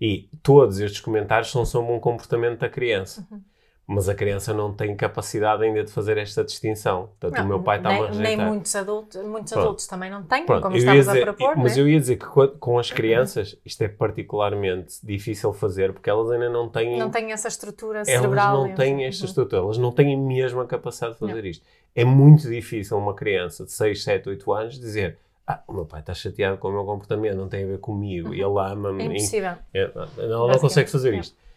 E 0.00 0.28
todos 0.40 0.78
estes 0.78 1.00
comentários 1.00 1.50
são 1.50 1.66
sobre 1.66 1.90
um 1.90 1.98
comportamento 1.98 2.60
da 2.60 2.68
criança. 2.68 3.26
Uhum. 3.28 3.40
Mas 3.86 4.08
a 4.08 4.14
criança 4.14 4.54
não 4.54 4.72
tem 4.72 4.94
capacidade 4.94 5.64
ainda 5.64 5.82
de 5.82 5.90
fazer 5.90 6.16
esta 6.16 6.44
distinção. 6.44 7.08
Portanto, 7.18 7.38
não, 7.38 7.44
o 7.44 7.48
meu 7.48 7.62
pai 7.62 7.78
está 7.78 7.88
a 7.88 7.92
rejeitar. 7.92 8.20
Nem 8.22 8.36
muitos 8.36 8.76
adultos, 8.76 9.20
muitos 9.24 9.52
adultos 9.52 9.86
também 9.88 10.08
não 10.08 10.22
têm, 10.22 10.46
Pronto, 10.46 10.62
como 10.62 10.76
estamos 10.76 11.06
dizer, 11.06 11.28
a 11.28 11.34
propor. 11.34 11.56
Mas 11.56 11.76
né? 11.76 11.82
eu 11.82 11.88
ia 11.88 11.98
dizer 11.98 12.16
que 12.16 12.26
com 12.60 12.78
as 12.78 12.92
crianças 12.92 13.58
isto 13.64 13.82
é 13.82 13.88
particularmente 13.88 14.94
difícil 15.02 15.52
fazer 15.52 15.92
porque 15.92 16.08
elas 16.08 16.30
ainda 16.30 16.48
não 16.48 16.68
têm. 16.68 16.98
Não 16.98 17.10
têm 17.10 17.32
essa 17.32 17.48
estrutura 17.48 18.04
cerebral. 18.04 18.58
Elas 18.58 18.68
não 18.68 18.76
têm 18.76 19.04
esta 19.04 19.24
estrutura, 19.24 19.62
elas 19.62 19.78
não 19.78 19.90
têm 19.90 20.16
mesmo 20.16 20.60
a 20.60 20.66
capacidade 20.66 21.14
de 21.14 21.18
fazer 21.18 21.42
não. 21.42 21.48
isto. 21.48 21.66
É 21.92 22.04
muito 22.04 22.48
difícil 22.48 22.96
uma 22.96 23.14
criança 23.14 23.64
de 23.64 23.72
6, 23.72 24.04
7, 24.04 24.28
8 24.28 24.52
anos 24.52 24.78
dizer 24.78 25.18
ah, 25.50 25.64
o 25.66 25.72
meu 25.72 25.84
pai 25.84 25.98
está 25.98 26.14
chateado 26.14 26.58
com 26.58 26.68
o 26.68 26.72
meu 26.72 26.84
comportamento, 26.84 27.36
não 27.36 27.48
tem 27.48 27.64
a 27.64 27.66
ver 27.66 27.78
comigo, 27.78 28.28
uhum. 28.28 28.34
ele 28.34 28.72
ama-me. 28.72 29.02
É 29.02 29.06
impossível. 29.06 29.54
É, 29.74 29.90
não, 30.28 30.46
não 30.46 30.58
consegue 30.60 30.88
fazer 30.88 31.14
isto. 31.14 31.36
É, 31.36 31.49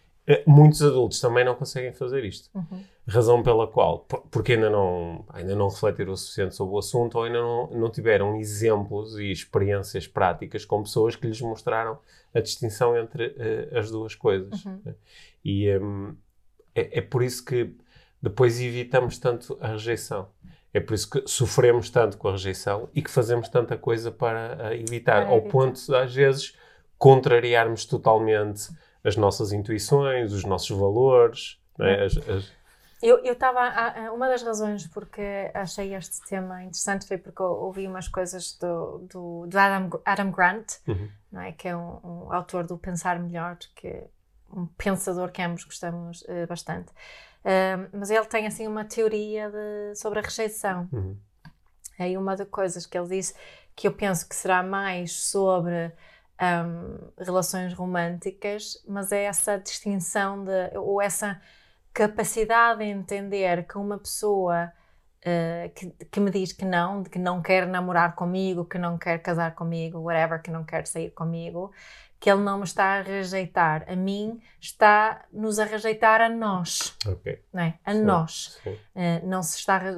muitos 0.48 0.82
adultos 0.82 1.20
também 1.20 1.44
não 1.44 1.56
conseguem 1.56 1.92
fazer 1.94 2.24
isto. 2.24 2.50
Uhum. 2.56 2.84
Razão 3.06 3.44
pela 3.44 3.68
qual, 3.68 4.00
porque 4.32 4.54
ainda 4.54 4.70
não, 4.70 5.26
ainda 5.30 5.56
não 5.56 5.68
refletiram 5.68 6.14
o 6.14 6.18
suficiente 6.18 6.56
sobre 6.56 6.74
o 6.76 6.78
assunto 6.78 7.18
ou 7.18 7.26
ainda 7.26 7.42
não, 7.42 7.68
não 7.72 7.90
tiveram 7.90 8.38
exemplos 8.38 9.18
e 9.18 9.30
experiências 9.30 10.08
práticas 10.08 10.64
com 10.64 10.82
pessoas 10.82 11.16
que 11.16 11.28
lhes 11.28 11.42
mostraram 11.42 12.00
a 12.34 12.40
distinção 12.40 12.98
entre 12.98 13.28
uh, 13.28 13.78
as 13.78 13.92
duas 13.92 14.16
coisas. 14.16 14.64
Uhum. 14.64 14.82
Né? 14.86 14.96
E 15.44 15.78
um, 15.78 16.16
é, 16.74 17.00
é 17.00 17.02
por 17.02 17.22
isso 17.22 17.44
que 17.44 17.76
depois 18.22 18.62
evitamos 18.62 19.18
tanto 19.18 19.58
a 19.60 19.68
rejeição. 19.68 20.30
É 20.74 20.80
por 20.80 20.94
isso 20.94 21.10
que 21.10 21.24
sofremos 21.28 21.90
tanto 21.90 22.18
com 22.18 22.30
a 22.30 22.32
rejeição 22.32 22.90
e 22.96 23.02
que 23.02 23.12
fazemos 23.12 23.50
tanta 23.50 23.78
coisa 23.78 24.12
para 24.12 24.76
evitar, 24.76 25.28
ao 25.28 25.42
ponto 25.42 25.80
de, 25.80 25.96
às 25.96 26.16
vezes, 26.16 26.56
contrariarmos 26.98 27.86
totalmente 27.86 28.70
as 29.04 29.16
nossas 29.18 29.52
intuições, 29.52 30.32
os 30.32 30.46
nossos 30.46 30.78
valores. 30.78 31.60
É? 31.80 32.06
As, 32.06 32.18
as... 32.18 32.52
Eu 33.02 33.20
estava. 33.22 33.60
Uma 34.14 34.30
das 34.30 34.44
razões 34.44 34.88
porque 34.88 35.52
achei 35.54 35.94
este 35.94 36.26
tema 36.26 36.64
interessante 36.64 37.06
foi 37.06 37.18
porque 37.18 37.42
eu 37.42 37.48
ouvi 37.48 37.86
umas 37.86 38.08
coisas 38.08 38.58
do, 38.58 39.00
do, 39.00 39.46
do 39.46 39.60
Adam, 39.60 39.90
Adam 40.06 40.32
Grant, 40.32 40.76
uhum. 40.88 41.10
não 41.30 41.42
é? 41.42 41.52
que 41.52 41.68
é 41.68 41.76
um, 41.76 42.00
um, 42.02 42.34
autor 42.34 42.64
do 42.66 42.78
Pensar 42.78 43.20
Melhor, 43.20 43.58
que 43.76 44.06
um 44.50 44.68
pensador 44.78 45.32
que 45.32 45.42
ambos 45.42 45.66
gostamos 45.66 46.22
uh, 46.22 46.48
bastante. 46.48 46.92
Uh, 47.44 47.90
mas 47.92 48.10
ele 48.10 48.26
tem 48.26 48.48
assim 48.48 48.68
uma 48.68 48.86
teoria 48.86 49.50
de, 49.50 49.96
sobre 50.00 50.20
a 50.20 50.22
rejeição. 50.22 50.88
Uhum. 50.94 51.18
Uma 52.18 52.38
das 52.38 52.48
coisas 52.48 52.86
que 52.86 52.98
ele 52.98 53.10
disse 53.10 53.36
que 53.76 53.86
eu 53.86 53.92
penso 53.92 54.28
que 54.28 54.36
será 54.36 54.64
mais 54.64 55.12
sobre 55.12 55.92
um, 56.42 57.24
relações 57.24 57.74
românticas, 57.74 58.84
mas 58.88 59.12
é 59.12 59.24
essa 59.24 59.58
distinção 59.58 60.44
de, 60.44 60.78
ou 60.78 61.02
essa 61.02 61.40
capacidade 61.94 62.80
de 62.80 62.86
entender 62.86 63.68
que 63.68 63.78
uma 63.78 63.98
pessoa 63.98 64.72
uh, 65.26 65.70
que, 65.74 65.90
que, 66.12 66.20
me 66.20 66.32
diz 66.32 66.52
que 66.52 66.66
não, 66.66 67.04
que 67.04 67.20
não 67.20 67.42
quer 67.42 67.68
namorar 67.68 68.16
comigo, 68.16 68.66
que 68.66 68.78
não 68.78 68.98
quer 68.98 69.20
casar 69.20 69.54
comigo, 69.56 70.00
whatever, 70.00 70.42
que 70.42 70.52
não 70.52 70.64
quer 70.64 70.88
sair 70.88 71.12
comigo, 71.12 71.72
que 72.24 72.32
ele 72.32 72.40
não 72.42 72.60
me 72.60 72.64
está 72.64 73.00
a 73.00 73.02
rejeitar 73.02 73.84
a 73.86 73.98
mim, 73.98 74.40
está-nos 74.62 75.60
a 75.60 75.66
rejeitar 75.66 76.22
a 76.22 76.30
nós. 76.30 76.96
Ok. 77.06 77.44
Não 77.52 77.64
é? 77.64 77.78
A 77.86 77.92
Sim, 77.92 78.02
nós. 78.02 78.60
sim. 78.64 78.72
Uh, 78.96 79.28
não 79.28 79.44
se 79.44 79.58
está 79.58 79.76
a 79.76 79.80
re- 79.80 79.92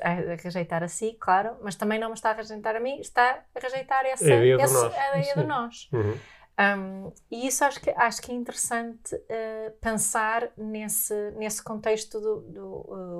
a 0.00 0.36
rejeitar 0.36 0.84
a 0.84 0.88
si, 0.88 1.16
claro, 1.20 1.56
mas 1.62 1.74
também 1.74 1.98
não 1.98 2.10
me 2.10 2.14
está 2.14 2.30
a 2.30 2.34
rejeitar 2.34 2.76
a 2.76 2.80
mim, 2.80 3.00
está 3.00 3.42
a 3.52 3.58
rejeitar 3.60 4.06
essa, 4.06 4.24
A 4.24 4.28
ideia 4.36 4.56
do 4.56 4.72
nós. 4.72 4.94
a 4.94 5.18
ideia 5.18 5.34
do 5.34 5.44
nós. 5.48 5.88
Uhum. 5.92 6.16
Um, 6.56 7.12
e 7.28 7.48
isso 7.48 7.64
acho 7.64 7.80
que, 7.80 7.90
acho 7.90 8.22
que 8.22 8.30
é 8.30 8.34
interessante 8.36 9.12
uh, 9.16 9.72
pensar 9.80 10.48
nesse, 10.56 11.32
nesse 11.32 11.60
contexto 11.60 12.20
do, 12.20 12.40
do, 12.42 12.66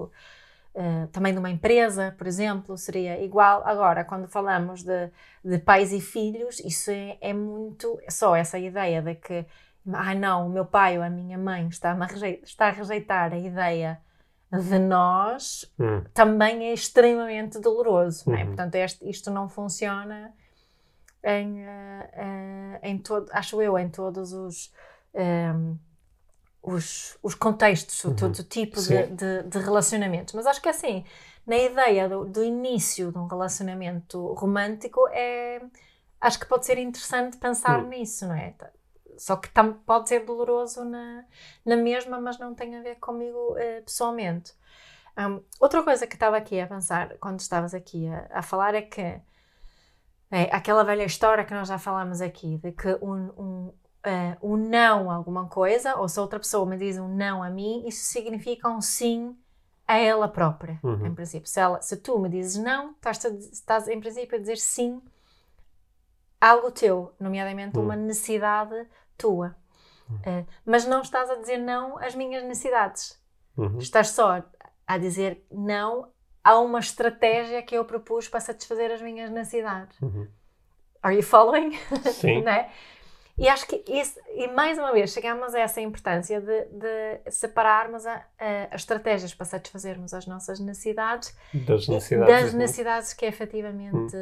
uh, 0.04 0.12
uh, 0.75 1.07
também 1.09 1.33
de 1.33 1.38
uma 1.38 1.50
empresa, 1.50 2.14
por 2.19 2.26
exemplo, 2.26 2.76
seria 2.76 3.23
igual. 3.23 3.62
Agora, 3.66 4.04
quando 4.04 4.28
falamos 4.28 4.83
de, 4.83 5.11
de 5.45 5.59
pais 5.59 5.93
e 5.93 6.00
filhos, 6.00 6.61
isso 6.61 6.90
é, 6.90 7.16
é 7.21 7.33
muito 7.33 7.99
é 8.02 8.11
só 8.11 8.35
essa 8.37 8.59
ideia 8.59 9.00
de 9.02 9.14
que, 9.14 9.47
ah, 9.93 10.14
não, 10.14 10.47
o 10.47 10.50
meu 10.50 10.64
pai 10.66 10.97
ou 10.99 11.04
a 11.04 11.11
minha 11.11 11.38
mãe 11.38 11.66
está 11.69 11.93
a, 11.93 12.07
rejeitar, 12.07 12.45
está 12.45 12.66
a 12.69 12.71
rejeitar 12.71 13.33
a 13.33 13.38
ideia 13.38 14.00
de 14.52 14.78
nós, 14.78 15.64
Uhum. 15.78 16.04
também 16.14 16.66
é 16.69 16.73
extremamente 16.73 17.59
doloroso. 17.59 18.31
não 18.31 18.37
é? 18.37 18.43
Uhum. 18.43 18.47
Portanto, 18.49 18.75
este, 18.76 19.09
isto 19.11 19.31
não 19.31 19.49
funciona 19.49 20.33
em, 21.25 21.61
eh, 21.64 22.11
eh, 22.12 22.81
em 22.90 22.99
todo, 22.99 23.28
acho 23.33 23.61
eu, 23.61 23.76
em 23.78 23.88
todos 23.88 24.33
os, 24.33 24.73
ehm, 25.14 25.75
os, 26.64 27.18
os 27.23 27.35
contextos, 27.35 28.02
Uhum. 28.04 28.14
todo 28.16 28.42
tipo 28.44 28.80
de, 28.80 29.06
de, 29.09 29.42
de 29.44 29.59
relacionamentos. 29.59 30.35
Mas 30.35 30.47
acho 30.47 30.62
que 30.62 30.68
assim, 30.68 31.04
na 31.47 31.56
ideia 31.59 32.09
do, 32.09 32.25
do 32.25 32.42
início 32.44 33.12
de 33.12 33.18
um 33.18 33.26
relacionamento 33.26 34.33
romântico, 34.35 35.06
é, 35.12 35.61
acho 36.21 36.38
que 36.40 36.47
pode 36.47 36.66
ser 36.66 36.78
interessante 36.78 37.37
pensar 37.37 37.83
Hum. 37.83 37.88
nisso, 37.88 38.26
não 38.26 38.35
é? 38.35 38.52
Tá- 38.52 38.71
Só 39.18 39.37
que 39.37 39.49
tam, 39.50 39.75
pode 39.87 40.09
ser 40.09 40.25
doloroso 40.25 40.85
na, 40.85 41.25
na 41.64 41.76
mesma, 41.76 42.21
mas 42.21 42.38
não 42.38 42.54
tem 42.54 42.76
a 42.76 42.83
ver 42.83 42.97
comigo 42.97 43.56
eh, 43.59 43.80
pessoalmente. 43.83 44.52
Hum, 45.16 45.40
outra 45.61 45.83
coisa 45.85 46.06
que 46.06 46.14
estava 46.16 46.37
aqui 46.37 46.61
a 46.61 46.66
pensar 46.66 47.16
quando 47.18 47.38
estavas 47.40 47.75
aqui 47.75 48.09
a, 48.09 48.28
a 48.40 48.42
falar 48.42 48.75
é 48.75 48.83
que 48.83 49.00
é 50.30 50.44
aquela 50.52 50.83
velha 50.85 51.04
história 51.04 51.44
que 51.44 51.54
nós 51.54 51.68
já 51.68 51.78
falámos 51.78 52.21
aqui, 52.21 52.59
de 52.59 52.73
que 52.73 52.88
um, 53.00 53.30
um, 53.38 53.75
eh, 54.04 54.37
um 54.42 54.56
não 54.56 55.11
a 55.11 55.14
alguma 55.14 55.49
coisa, 55.49 55.96
ou 55.96 56.08
se 56.08 56.20
outra 56.20 56.38
pessoa 56.38 56.66
me 56.66 56.76
diz 56.76 56.99
um 56.99 57.08
não 57.08 57.42
a 57.42 57.50
mim, 57.50 57.84
isso 57.87 58.04
significa 58.04 58.68
um 58.68 58.80
sim 58.80 59.37
a 59.87 59.96
ela 59.99 60.28
própria, 60.28 60.78
Uhum. 60.82 61.06
em 61.06 61.14
princípio. 61.14 61.49
Se, 61.49 61.61
ela, 61.61 61.80
se 61.82 61.96
tu 61.96 62.18
me 62.18 62.28
dizes 62.28 62.62
não, 62.62 62.92
estás, 62.92 63.25
a 63.25 63.28
estás 63.30 63.88
em 63.88 64.00
princípio 64.00 64.37
a 64.37 64.40
dizer 64.40 64.56
sim 64.58 65.02
a 66.40 66.50
algo 66.50 66.70
teu, 66.70 67.14
nomeadamente 67.18 67.78
uma 67.78 67.96
necessidade 67.96 68.87
tua. 69.16 69.56
Eh, 70.25 70.44
mas 70.66 70.84
não 70.87 71.00
estás 71.00 71.30
a 71.30 71.37
dizer 71.37 71.56
não 71.58 71.99
às 71.99 72.14
minhas 72.14 72.42
necessidades. 72.44 73.18
Uhum. 73.56 73.78
Estás 73.78 74.08
só 74.08 74.42
a 74.87 74.99
dizer 74.99 75.46
não 75.50 76.11
a 76.42 76.58
uma 76.58 76.78
estratégia 76.80 77.62
que 77.62 77.75
eu 77.75 77.84
propus 77.87 78.28
para 78.28 78.40
satisfazer 78.40 78.90
as 78.90 79.00
minhas 79.00 79.30
necessidades. 79.30 79.99
Uhum. 80.02 80.28
Are 81.02 81.14
you 81.16 81.23
following? 81.23 81.73
Sim. 82.12 82.42
né? 82.44 82.70
E 83.36 83.48
acho 83.48 83.66
que 83.66 83.82
isso, 83.88 84.18
e 84.34 84.46
mais 84.48 84.78
uma 84.78 84.92
vez 84.92 85.10
chegamos 85.12 85.54
a 85.54 85.58
essa 85.60 85.80
importância 85.80 86.40
de, 86.40 86.64
de 86.66 87.30
separarmos 87.32 88.06
a- 88.06 88.24
a- 88.38 88.68
as 88.70 88.82
estratégias 88.82 89.34
para 89.34 89.44
satisfazermos 89.44 90.14
as 90.14 90.24
nossas 90.26 90.60
necessidades 90.60 91.34
Das 91.52 91.88
necessidades. 91.88 92.44
das 92.44 92.54
necessidades 92.54 93.12
que 93.12 93.26
efetivamente 93.26 94.16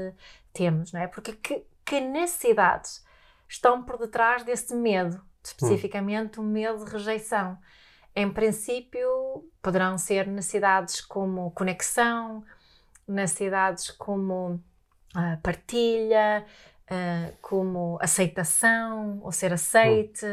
temos, 0.52 0.92
não 0.92 1.00
é? 1.02 1.07
Porque 1.07 1.33
que, 1.35 1.62
que 1.85 2.00
necessidades 2.00 3.04
estão 3.47 3.83
por 3.83 3.99
detrás 3.99 4.45
desse 4.45 4.75
medo, 4.75 5.21
especificamente 5.45 6.40
o 6.40 6.42
medo 6.42 6.83
de 6.83 6.90
rejeição? 6.90 7.59
Em 8.16 8.31
princípio, 8.31 9.45
poderão 9.61 9.99
ser 9.99 10.26
necessidades 10.26 11.02
como 11.02 11.50
conexão, 11.50 12.42
necessidades 13.07 13.90
como 13.90 14.59
ah, 15.14 15.38
partilha, 15.42 16.45
ah, 16.93 17.33
como 17.41 17.97
aceitação, 18.01 19.21
ou 19.23 19.33
ser 19.33 19.53
aceite, 19.53 20.27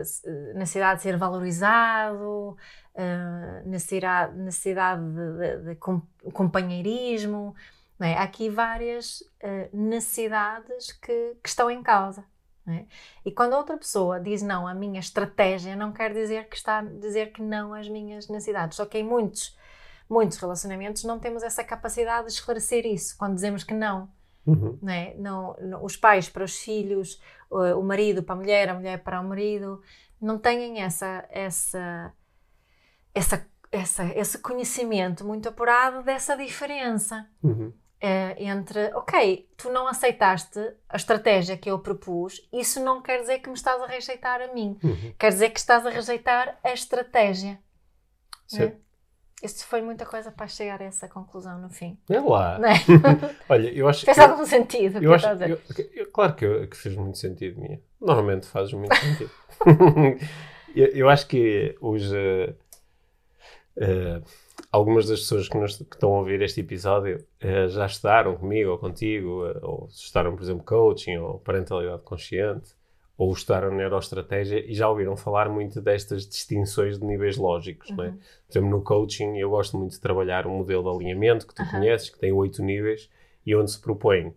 s- 0.00 0.22
necessidade 0.54 0.96
de 0.98 1.02
ser 1.04 1.16
valorizado, 1.16 2.56
ah, 2.96 3.62
necessidade, 3.64 4.36
necessidade 4.36 5.02
de, 5.02 5.38
de- 5.38 5.58
de 5.70 5.74
com- 5.76 6.02
companheirismo. 6.32 7.54
é? 8.00 8.14
Há 8.14 8.22
aqui 8.24 8.50
várias 8.50 9.22
necessidades 9.72 10.92
que, 10.92 11.36
que 11.42 11.48
estão 11.48 11.70
em 11.70 11.82
causa. 11.82 12.24
é? 12.66 12.84
E 13.24 13.30
quando 13.32 13.54
outra 13.54 13.76
pessoa 13.76 14.20
diz 14.20 14.42
não 14.42 14.66
à 14.66 14.74
minha 14.74 15.00
estratégia, 15.00 15.74
não 15.76 15.92
quer 15.92 16.12
dizer 16.12 16.48
que 16.48 16.56
está 16.56 16.78
a 16.78 16.82
dizer 16.82 17.32
que 17.32 17.40
não 17.42 17.72
às 17.74 17.88
minhas 17.88 18.28
necessidades. 18.28 18.76
Só 18.76 18.86
que 18.86 18.98
em 18.98 19.04
muitos, 19.04 19.56
muitos 20.08 20.38
relacionamentos 20.38 21.04
não 21.04 21.18
temos 21.18 21.42
essa 21.42 21.64
capacidade 21.64 22.26
de 22.26 22.32
esclarecer 22.34 22.84
isso. 22.86 23.16
Quando 23.16 23.34
dizemos 23.34 23.64
que 23.64 23.74
não, 23.74 24.08
Uhum. 24.46 24.78
não 24.82 24.92
é? 24.92 25.14
Não, 25.14 25.56
não- 25.60 25.84
os 25.84 25.96
pais 25.96 26.28
para 26.28 26.44
os 26.44 26.58
filhos, 26.58 27.20
o, 27.50 27.58
o 27.78 27.82
marido 27.84 28.22
para 28.22 28.34
a 28.34 28.38
mulher, 28.38 28.68
a 28.68 28.74
mulher 28.74 29.02
para 29.02 29.20
o 29.20 29.24
marido, 29.24 29.80
não 30.20 30.38
têm 30.38 30.80
essa, 30.82 31.24
essa, 31.30 32.12
essa, 33.14 33.46
essa, 33.70 34.04
esse 34.18 34.38
conhecimento 34.38 35.24
muito 35.24 35.48
apurado 35.48 36.02
dessa 36.02 36.36
diferença 36.36 37.28
Uhum. 37.42 37.72
eh, 38.00 38.34
entre, 38.44 38.92
ok, 38.94 39.48
tu 39.56 39.70
não 39.70 39.86
aceitaste 39.86 40.58
a 40.88 40.96
estratégia 40.96 41.56
que 41.56 41.70
eu 41.70 41.78
propus, 41.78 42.46
isso 42.52 42.82
não 42.82 43.00
quer 43.00 43.20
dizer 43.20 43.38
que 43.40 43.48
me 43.48 43.54
estás 43.54 43.80
a 43.80 43.86
rejeitar 43.86 44.40
a 44.40 44.52
mim, 44.52 44.78
Uhum. 44.82 45.14
quer 45.18 45.28
dizer 45.30 45.50
que 45.50 45.58
estás 45.60 45.86
a 45.86 45.90
rejeitar 45.90 46.58
a 46.64 46.72
estratégia. 46.72 47.60
Sim. 48.46 48.72
Isso 49.42 49.66
foi 49.66 49.82
muita 49.82 50.06
coisa 50.06 50.30
para 50.30 50.46
chegar 50.46 50.80
a 50.80 50.84
essa 50.84 51.08
conclusão 51.08 51.58
no 51.60 51.68
fim. 51.68 51.98
É 52.08 52.20
lá. 52.20 52.58
Não 52.58 52.68
é? 52.68 52.74
Olha, 53.48 53.68
eu 53.74 53.88
acho 53.88 54.04
Fez 54.06 54.16
eu- 54.18 54.24
algum 54.24 54.46
sentido 54.46 55.00
que 55.00 55.06
Eu 55.06 55.12
acho, 55.14 55.26
eu- 55.26 55.58
eu- 55.94 56.10
claro 56.12 56.34
que, 56.34 56.44
eu- 56.44 56.68
que 56.68 56.76
fez 56.76 56.94
muito 56.94 57.18
sentido, 57.18 57.60
minha. 57.60 57.80
Normalmente 58.00 58.46
faz 58.46 58.72
muito 58.72 58.94
sentido. 58.96 59.30
eu, 60.76 60.86
eu 60.86 61.08
acho 61.08 61.26
que 61.26 61.76
os, 61.80 62.12
eh, 62.12 62.54
eh, 63.76 64.22
algumas 64.70 65.06
das 65.08 65.20
pessoas 65.20 65.48
que, 65.48 65.56
nos, 65.58 65.76
que 65.76 65.82
estão 65.94 66.14
a 66.14 66.18
ouvir 66.18 66.40
este 66.42 66.60
episódio 66.60 67.24
eh, 67.40 67.68
já 67.68 67.86
estudaram 67.86 68.36
comigo 68.36 68.70
ou 68.70 68.78
contigo, 68.78 69.46
eh, 69.46 69.58
ou 69.62 69.88
estudaram, 69.90 70.34
por 70.36 70.42
exemplo, 70.42 70.64
coaching 70.64 71.16
ou 71.18 71.38
parentalidade 71.40 72.02
consciente, 72.02 72.74
ou 73.22 73.32
estudaram 73.32 73.72
neuroestratégia 73.72 74.68
e 74.68 74.74
já 74.74 74.88
ouviram 74.88 75.16
falar 75.16 75.48
muito 75.48 75.80
destas 75.80 76.26
distinções 76.26 76.98
de 76.98 77.06
níveis 77.06 77.36
lógicos, 77.36 77.88
não 77.90 78.02
é? 78.02 78.08
Uhum. 78.08 78.16
Por 78.16 78.52
exemplo, 78.52 78.70
no 78.70 78.82
coaching 78.82 79.36
eu 79.38 79.48
gosto 79.48 79.78
muito 79.78 79.92
de 79.92 80.00
trabalhar 80.00 80.44
um 80.44 80.56
modelo 80.56 80.82
de 80.82 80.96
alinhamento 80.96 81.46
que 81.46 81.54
tu 81.54 81.62
Aham. 81.62 81.70
conheces, 81.70 82.10
que 82.10 82.18
tem 82.18 82.32
oito 82.32 82.60
níveis, 82.64 83.08
e 83.46 83.54
onde 83.54 83.70
se 83.70 83.80
propõe 83.80 84.34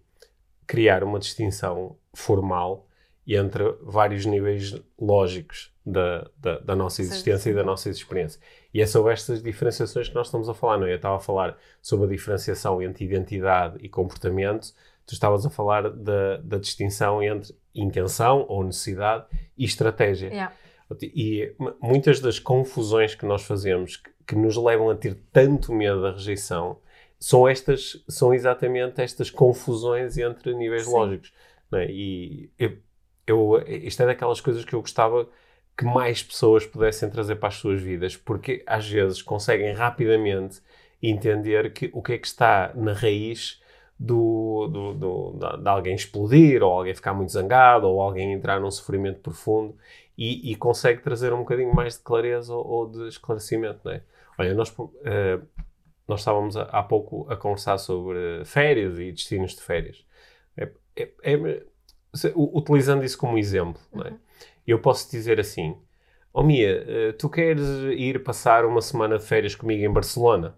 criar 0.68 1.04
uma 1.04 1.18
distinção 1.18 1.98
formal 2.14 2.88
entre 3.26 3.64
vários 3.82 4.24
níveis 4.24 4.80
lógicos 5.02 5.74
da, 5.84 6.30
da, 6.38 6.60
da 6.60 6.76
nossa 6.76 6.98
Sim, 6.98 7.10
existência 7.10 7.50
e 7.50 7.54
sim. 7.54 7.58
da 7.58 7.64
nossa 7.64 7.90
experiência. 7.90 8.40
E 8.72 8.82
é 8.82 8.86
sobre 8.86 9.14
estas 9.14 9.42
diferenciações 9.42 10.10
que 10.10 10.14
nós 10.14 10.28
estamos 10.28 10.48
a 10.48 10.54
falar, 10.54 10.78
não 10.78 10.86
é? 10.86 10.92
Eu 10.92 10.98
estava 10.98 11.16
a 11.16 11.20
falar 11.20 11.58
sobre 11.82 12.06
a 12.06 12.10
diferenciação 12.10 12.80
entre 12.84 13.04
identidade 13.04 13.78
e 13.84 13.90
comportamento, 13.90 14.76
tu 15.06 15.14
estavas 15.14 15.46
a 15.46 15.50
falar 15.50 15.90
da, 15.90 16.38
da 16.38 16.58
distinção 16.58 17.22
entre 17.22 17.54
intenção 17.74 18.46
ou 18.48 18.64
necessidade 18.64 19.26
e 19.58 19.66
estratégia. 19.66 20.28
Yeah. 20.28 20.54
E 21.02 21.56
muitas 21.82 22.20
das 22.20 22.40
confusões 22.40 23.16
que 23.16 23.26
nós 23.26 23.44
fazemos 23.44 23.98
que, 23.98 24.10
que 24.28 24.36
nos 24.36 24.56
levam 24.56 24.90
a 24.90 24.96
ter 24.96 25.18
tanto 25.32 25.74
medo 25.74 26.02
da 26.02 26.12
rejeição 26.12 26.78
são 27.20 27.48
estas 27.48 28.04
são 28.08 28.34
exatamente 28.34 29.02
estas 29.02 29.32
confusões 29.32 30.18
entre 30.18 30.54
níveis 30.54 30.86
Sim. 30.86 30.92
lógicos 30.92 31.34
é? 31.74 31.88
e 31.90 32.52
eu, 32.60 32.78
eu 33.26 33.64
isto 33.68 34.04
é 34.04 34.06
daquelas 34.06 34.42
coisas 34.42 34.64
que 34.64 34.74
eu 34.74 34.82
gostava 34.82 35.28
que 35.78 35.86
mais 35.86 36.22
pessoas 36.22 36.66
pudessem 36.66 37.10
trazer 37.10 37.36
para 37.38 37.48
as 37.48 37.56
suas 37.56 37.82
vidas 37.82 38.16
porque 38.16 38.64
às 38.68 38.88
vezes 38.88 39.22
conseguem 39.22 39.74
rapidamente 39.74 40.62
entender 41.02 41.74
que 41.74 41.90
o 41.94 42.02
que 42.02 42.14
é 42.14 42.18
que 42.18 42.28
está 42.28 42.72
na 42.76 42.94
raiz 42.94 43.62
do, 44.00 44.68
do, 44.68 44.94
do, 44.94 45.58
de 45.58 45.70
alguém 45.70 45.96
explodir, 45.96 46.62
ou 46.62 46.72
alguém 46.72 46.94
ficar 46.94 47.14
muito 47.14 47.32
zangado, 47.32 47.88
ou 47.88 48.02
alguém 48.02 48.34
entrar 48.34 48.60
num 48.60 48.72
sofrimento 48.72 49.22
profundo, 49.22 49.76
e, 50.18 50.52
e 50.52 50.56
consegue 50.56 51.02
trazer 51.02 51.34
um 51.34 51.40
bocadinho 51.40 51.74
mais 51.74 51.98
de 51.98 52.04
clareza 52.04 52.54
ou, 52.54 52.66
ou 52.66 52.90
de 52.90 53.08
esclarecimento, 53.08 53.80
não 53.84 53.92
é? 53.92 54.02
Olha, 54.38 54.54
nós, 54.54 54.70
uh, 54.70 54.88
nós 56.08 56.20
estávamos 56.20 56.58
há 56.58 56.84
pouco 56.84 57.26
a 57.30 57.38
conversar 57.38 57.78
sobre 57.78 58.44
férias 58.46 59.00
e 59.00 59.12
destinos 59.12 59.56
de 59.56 59.62
férias. 59.62 60.06
É, 60.58 60.70
é, 60.96 61.12
é, 61.24 61.64
utilizando 62.36 63.04
isso 63.04 63.18
como 63.18 63.38
exemplo, 63.38 63.82
é? 64.06 64.10
Uhum. 64.10 64.20
eu 64.68 64.80
posso 64.80 65.10
dizer 65.10 65.40
assim: 65.40 65.78
Oh 66.34 66.44
Mia, 66.44 66.84
uh, 66.84 67.14
tu 67.14 67.30
queres 67.30 67.68
ir 67.98 68.24
passar 68.24 68.66
uma 68.66 68.82
semana 68.82 69.18
de 69.18 69.26
férias 69.26 69.56
comigo 69.56 69.84
em 69.84 69.92
Barcelona? 69.92 70.58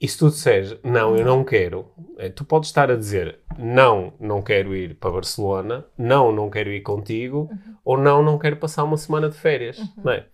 E 0.00 0.06
se 0.06 0.18
tu 0.18 0.28
disseres, 0.28 0.76
não, 0.84 1.16
eu 1.16 1.24
não 1.24 1.42
quero, 1.42 1.86
é, 2.18 2.28
tu 2.28 2.44
podes 2.44 2.68
estar 2.68 2.90
a 2.90 2.96
dizer, 2.96 3.38
não, 3.58 4.12
não 4.20 4.42
quero 4.42 4.76
ir 4.76 4.94
para 4.96 5.10
Barcelona, 5.10 5.86
não, 5.96 6.30
não 6.30 6.50
quero 6.50 6.70
ir 6.70 6.82
contigo, 6.82 7.48
uhum. 7.50 7.74
ou 7.82 7.96
não, 7.96 8.22
não 8.22 8.38
quero 8.38 8.56
passar 8.56 8.84
uma 8.84 8.98
semana 8.98 9.30
de 9.30 9.36
férias, 9.36 9.78
uhum. 9.78 9.88
não 10.04 10.12
é? 10.12 10.26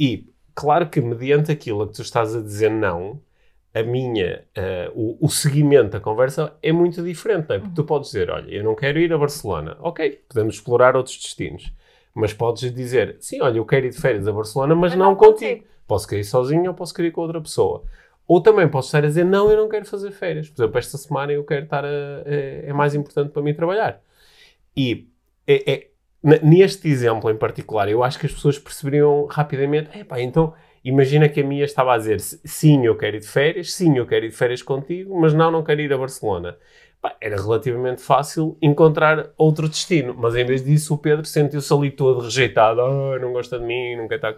E, 0.00 0.30
claro 0.54 0.88
que 0.88 1.00
mediante 1.00 1.52
aquilo 1.52 1.86
que 1.86 1.94
tu 1.94 2.02
estás 2.02 2.34
a 2.34 2.40
dizer 2.40 2.70
não, 2.70 3.20
a 3.74 3.82
minha, 3.82 4.44
uh, 4.56 4.92
o, 4.94 5.26
o, 5.26 5.28
seguimento 5.28 5.90
da 5.90 6.00
conversa 6.00 6.54
é 6.62 6.72
muito 6.72 7.02
diferente, 7.02 7.48
não 7.48 7.56
é? 7.56 7.58
Porque 7.58 7.74
tu 7.74 7.84
podes 7.84 8.10
dizer, 8.10 8.30
olha, 8.30 8.50
eu 8.50 8.64
não 8.64 8.74
quero 8.74 8.98
ir 8.98 9.12
a 9.12 9.18
Barcelona, 9.18 9.76
ok, 9.80 10.22
podemos 10.26 10.54
explorar 10.54 10.96
outros 10.96 11.18
destinos, 11.18 11.70
mas 12.14 12.32
podes 12.32 12.72
dizer, 12.74 13.16
sim, 13.20 13.40
olha, 13.42 13.58
eu 13.58 13.64
quero 13.66 13.86
ir 13.86 13.90
de 13.90 14.00
férias 14.00 14.26
a 14.26 14.32
Barcelona, 14.32 14.74
mas, 14.74 14.92
mas 14.92 14.98
não, 14.98 15.10
não 15.10 15.16
contigo. 15.16 15.56
contigo. 15.56 15.72
Posso 15.86 16.06
querer 16.06 16.20
ir 16.20 16.24
sozinho 16.24 16.70
ou 16.70 16.74
posso 16.74 16.94
querer 16.94 17.08
ir 17.08 17.12
com 17.12 17.22
outra 17.22 17.40
pessoa. 17.40 17.84
Ou 18.26 18.40
também 18.40 18.68
posso 18.68 18.88
estar 18.88 19.04
a 19.04 19.08
dizer, 19.08 19.24
não, 19.24 19.50
eu 19.50 19.56
não 19.56 19.68
quero 19.68 19.84
fazer 19.84 20.10
férias. 20.10 20.48
Por 20.48 20.62
exemplo, 20.62 20.78
esta 20.78 20.96
semana 20.96 21.32
eu 21.32 21.44
quero 21.44 21.64
estar 21.64 21.84
a, 21.84 22.22
é, 22.24 22.64
é 22.66 22.72
mais 22.72 22.94
importante 22.94 23.30
para 23.30 23.42
mim 23.42 23.54
trabalhar. 23.54 24.00
E 24.76 25.08
é, 25.46 25.72
é, 25.72 25.86
neste 26.42 26.88
exemplo 26.88 27.30
em 27.30 27.36
particular, 27.36 27.88
eu 27.88 28.02
acho 28.02 28.18
que 28.18 28.26
as 28.26 28.32
pessoas 28.32 28.58
perceberiam 28.58 29.26
rapidamente, 29.26 29.96
epá, 29.98 30.20
então 30.20 30.54
imagina 30.84 31.28
que 31.28 31.40
a 31.40 31.44
minha 31.44 31.64
estava 31.64 31.94
a 31.94 31.98
dizer, 31.98 32.20
sim, 32.20 32.86
eu 32.86 32.96
quero 32.96 33.16
ir 33.16 33.20
de 33.20 33.28
férias, 33.28 33.72
sim, 33.72 33.96
eu 33.96 34.06
quero 34.06 34.26
ir 34.26 34.30
de 34.30 34.36
férias 34.36 34.62
contigo, 34.62 35.18
mas 35.20 35.34
não, 35.34 35.50
não 35.50 35.62
quero 35.62 35.80
ir 35.80 35.92
a 35.92 35.98
Barcelona. 35.98 36.56
era 37.20 37.36
relativamente 37.36 38.02
fácil 38.02 38.56
encontrar 38.62 39.30
outro 39.36 39.68
destino, 39.68 40.14
mas 40.16 40.34
em 40.36 40.44
vez 40.44 40.64
disso 40.64 40.94
o 40.94 40.98
Pedro 40.98 41.24
sentiu-se 41.24 41.72
ali 41.72 41.90
todo 41.90 42.20
rejeitado, 42.20 42.80
oh, 42.80 43.18
não 43.18 43.32
gosta 43.32 43.58
de 43.58 43.64
mim, 43.64 43.96
não 43.96 44.08
quer 44.08 44.16
estar 44.16 44.34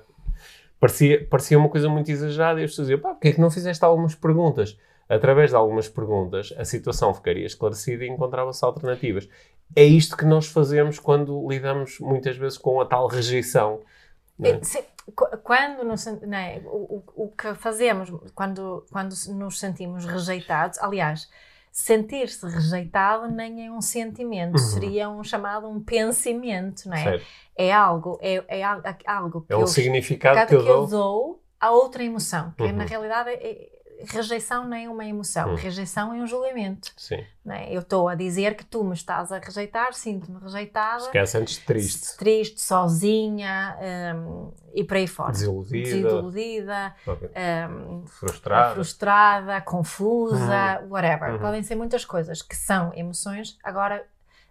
parecia, 0.85 1.27
parecia 1.31 1.59
uma 1.59 1.71
coisa 1.71 1.89
muito 1.89 2.11
exagerada 2.11 2.61
e 2.61 2.65
as 2.65 2.73
pessoas 2.73 2.89
diziam, 2.89 3.01
pá, 3.01 3.15
porque 3.15 3.29
é 3.29 3.33
que 3.33 3.41
não 3.41 3.51
fizeste 3.51 3.83
algumas 3.83 4.15
perguntas? 4.15 4.79
Através 5.09 5.49
de 5.49 5.57
algumas 5.57 5.89
perguntas, 5.89 6.53
a 6.59 6.65
situação 6.65 7.15
ficaria 7.15 7.47
esclarecida 7.47 8.05
e 8.05 8.09
encontrava-se 8.09 8.63
alternativas. 8.63 9.27
É 9.75 9.83
isto 9.83 10.15
que 10.15 10.27
nós 10.27 10.47
fazemos 10.47 10.99
quando 10.99 11.49
lidamos 11.49 11.99
muitas 12.01 12.37
vezes 12.37 12.59
com 12.59 12.83
a 12.83 12.85
tal 12.85 13.07
rejeição. 13.07 13.81
É? 14.43 14.61
Quando 15.43 15.85
nos, 15.85 16.07
é? 16.07 16.61
o, 16.67 16.97
o, 17.17 17.25
o 17.25 17.29
que 17.29 17.55
fazemos 17.55 18.11
quando, 18.35 18.85
quando 18.93 19.15
nos 19.29 19.59
sentimos 19.59 20.05
rejeitados, 20.05 20.79
aliás, 20.81 21.31
sentir-se 21.75 22.47
rejeitado 22.47 23.27
nem 23.27 23.67
é 23.67 23.71
um 23.71 23.81
sentimento, 23.81 24.53
uhum. 24.53 24.59
seria 24.59 25.11
um 25.11 25.25
chamado 25.25 25.69
um 25.69 25.83
pensamento, 25.83 26.89
não 26.89 26.97
é? 26.97 27.03
Certo. 27.03 27.27
É 27.57 27.73
algo, 27.73 28.17
é, 28.23 28.45
é 28.61 28.63
algo 28.63 29.41
que 29.41 29.53
é 29.53 29.57
um 29.57 29.63
eu, 29.63 29.67
significado 29.67 30.47
que 30.47 30.55
eu, 30.55 30.63
que 30.63 30.71
eu 30.71 30.87
dou 30.87 31.43
a 31.59 31.73
outra 31.73 32.05
emoção, 32.05 32.55
que 32.57 32.63
uhum. 32.63 32.77
na 32.77 32.85
realidade 32.85 33.31
é, 33.31 33.69
rejeição 34.05 34.67
nem 34.67 34.87
é 34.87 34.91
uma 34.91 35.05
emoção, 35.05 35.51
hum. 35.51 35.55
rejeição 35.55 36.13
é 36.15 36.23
um 36.23 36.27
julgamento. 36.27 36.93
Sim. 36.97 37.25
É? 37.47 37.75
Eu 37.75 37.81
estou 37.81 38.09
a 38.09 38.15
dizer 38.15 38.57
que 38.57 38.65
tu 38.65 38.83
me 38.83 38.95
estás 38.95 39.31
a 39.31 39.39
rejeitar, 39.39 39.93
sinto-me 39.93 40.41
rejeitada. 40.41 41.03
Esquece 41.03 41.37
antes 41.37 41.59
triste. 41.59 42.17
Triste, 42.17 42.61
sozinha 42.63 43.77
um, 44.17 44.53
e 44.73 44.83
por 44.83 44.97
aí 44.97 45.07
fora. 45.07 45.33
Desiludida. 45.33 45.85
Desiludida. 45.85 46.95
Okay. 47.07 47.31
Um, 47.69 48.07
frustrada. 48.07 48.75
Frustrada, 48.75 49.61
confusa, 49.61 50.81
uhum. 50.83 50.89
whatever. 50.91 51.33
Uhum. 51.33 51.39
Podem 51.39 51.63
ser 51.63 51.75
muitas 51.75 52.05
coisas 52.05 52.41
que 52.41 52.57
são 52.57 52.93
emoções. 52.95 53.59
Agora, 53.63 54.05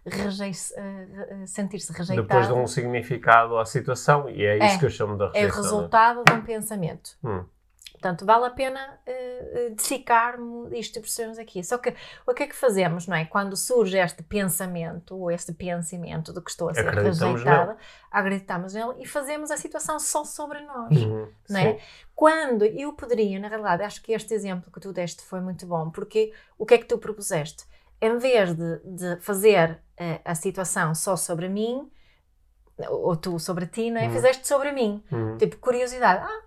uh, 0.06 1.46
sentir-se 1.46 1.92
rejeitado. 1.92 2.28
Depois 2.28 2.46
de 2.46 2.52
um 2.52 2.66
significado 2.66 3.58
à 3.58 3.64
situação, 3.64 4.28
e 4.28 4.44
é 4.44 4.56
isso 4.56 4.76
é, 4.76 4.78
que 4.78 4.84
eu 4.86 4.90
chamo 4.90 5.16
de 5.16 5.24
rejeição. 5.26 5.42
É 5.42 5.44
o 5.44 5.48
é? 5.48 5.56
resultado 5.56 6.18
né? 6.18 6.24
de 6.28 6.32
um 6.32 6.42
pensamento. 6.42 7.10
Hum. 7.24 7.44
Portanto, 8.04 8.26
vale 8.26 8.44
a 8.44 8.50
pena 8.50 8.98
uh, 9.08 9.74
dissecar 9.74 10.36
isto 10.72 10.94
que 10.94 11.00
percebemos 11.00 11.38
aqui. 11.38 11.64
Só 11.64 11.78
que 11.78 11.94
o 12.26 12.34
que 12.34 12.42
é 12.42 12.46
que 12.46 12.54
fazemos, 12.54 13.06
não 13.06 13.16
é? 13.16 13.24
Quando 13.24 13.56
surge 13.56 13.96
este 13.96 14.22
pensamento, 14.22 15.16
ou 15.16 15.30
este 15.30 15.54
pensamento 15.54 16.30
de 16.30 16.42
que 16.42 16.50
estou 16.50 16.68
a 16.68 16.74
ser 16.74 16.84
rejeitada, 16.84 17.78
acreditamos 18.10 18.74
nele 18.74 18.96
e 18.98 19.06
fazemos 19.06 19.50
a 19.50 19.56
situação 19.56 19.98
só 19.98 20.22
sobre 20.22 20.60
nós, 20.60 20.94
uhum, 20.94 21.28
não 21.48 21.60
é? 21.60 21.78
Quando 22.14 22.66
eu 22.66 22.92
poderia, 22.92 23.38
na 23.40 23.48
realidade, 23.48 23.82
acho 23.82 24.02
que 24.02 24.12
este 24.12 24.34
exemplo 24.34 24.70
que 24.70 24.80
tu 24.80 24.92
deste 24.92 25.22
foi 25.22 25.40
muito 25.40 25.66
bom, 25.66 25.88
porque 25.88 26.30
o 26.58 26.66
que 26.66 26.74
é 26.74 26.78
que 26.78 26.84
tu 26.84 26.98
propuseste? 26.98 27.64
Em 28.02 28.18
vez 28.18 28.54
de, 28.54 28.80
de 28.84 29.16
fazer 29.20 29.80
uh, 29.98 30.20
a 30.26 30.34
situação 30.34 30.94
só 30.94 31.16
sobre 31.16 31.48
mim, 31.48 31.90
ou 32.86 33.16
tu 33.16 33.38
sobre 33.38 33.66
ti, 33.66 33.90
não 33.90 34.00
é? 34.00 34.08
Uhum. 34.08 34.12
Fizeste 34.12 34.46
sobre 34.46 34.72
mim. 34.72 35.02
Uhum. 35.10 35.38
Tipo, 35.38 35.56
curiosidade. 35.56 36.22
Ah, 36.22 36.43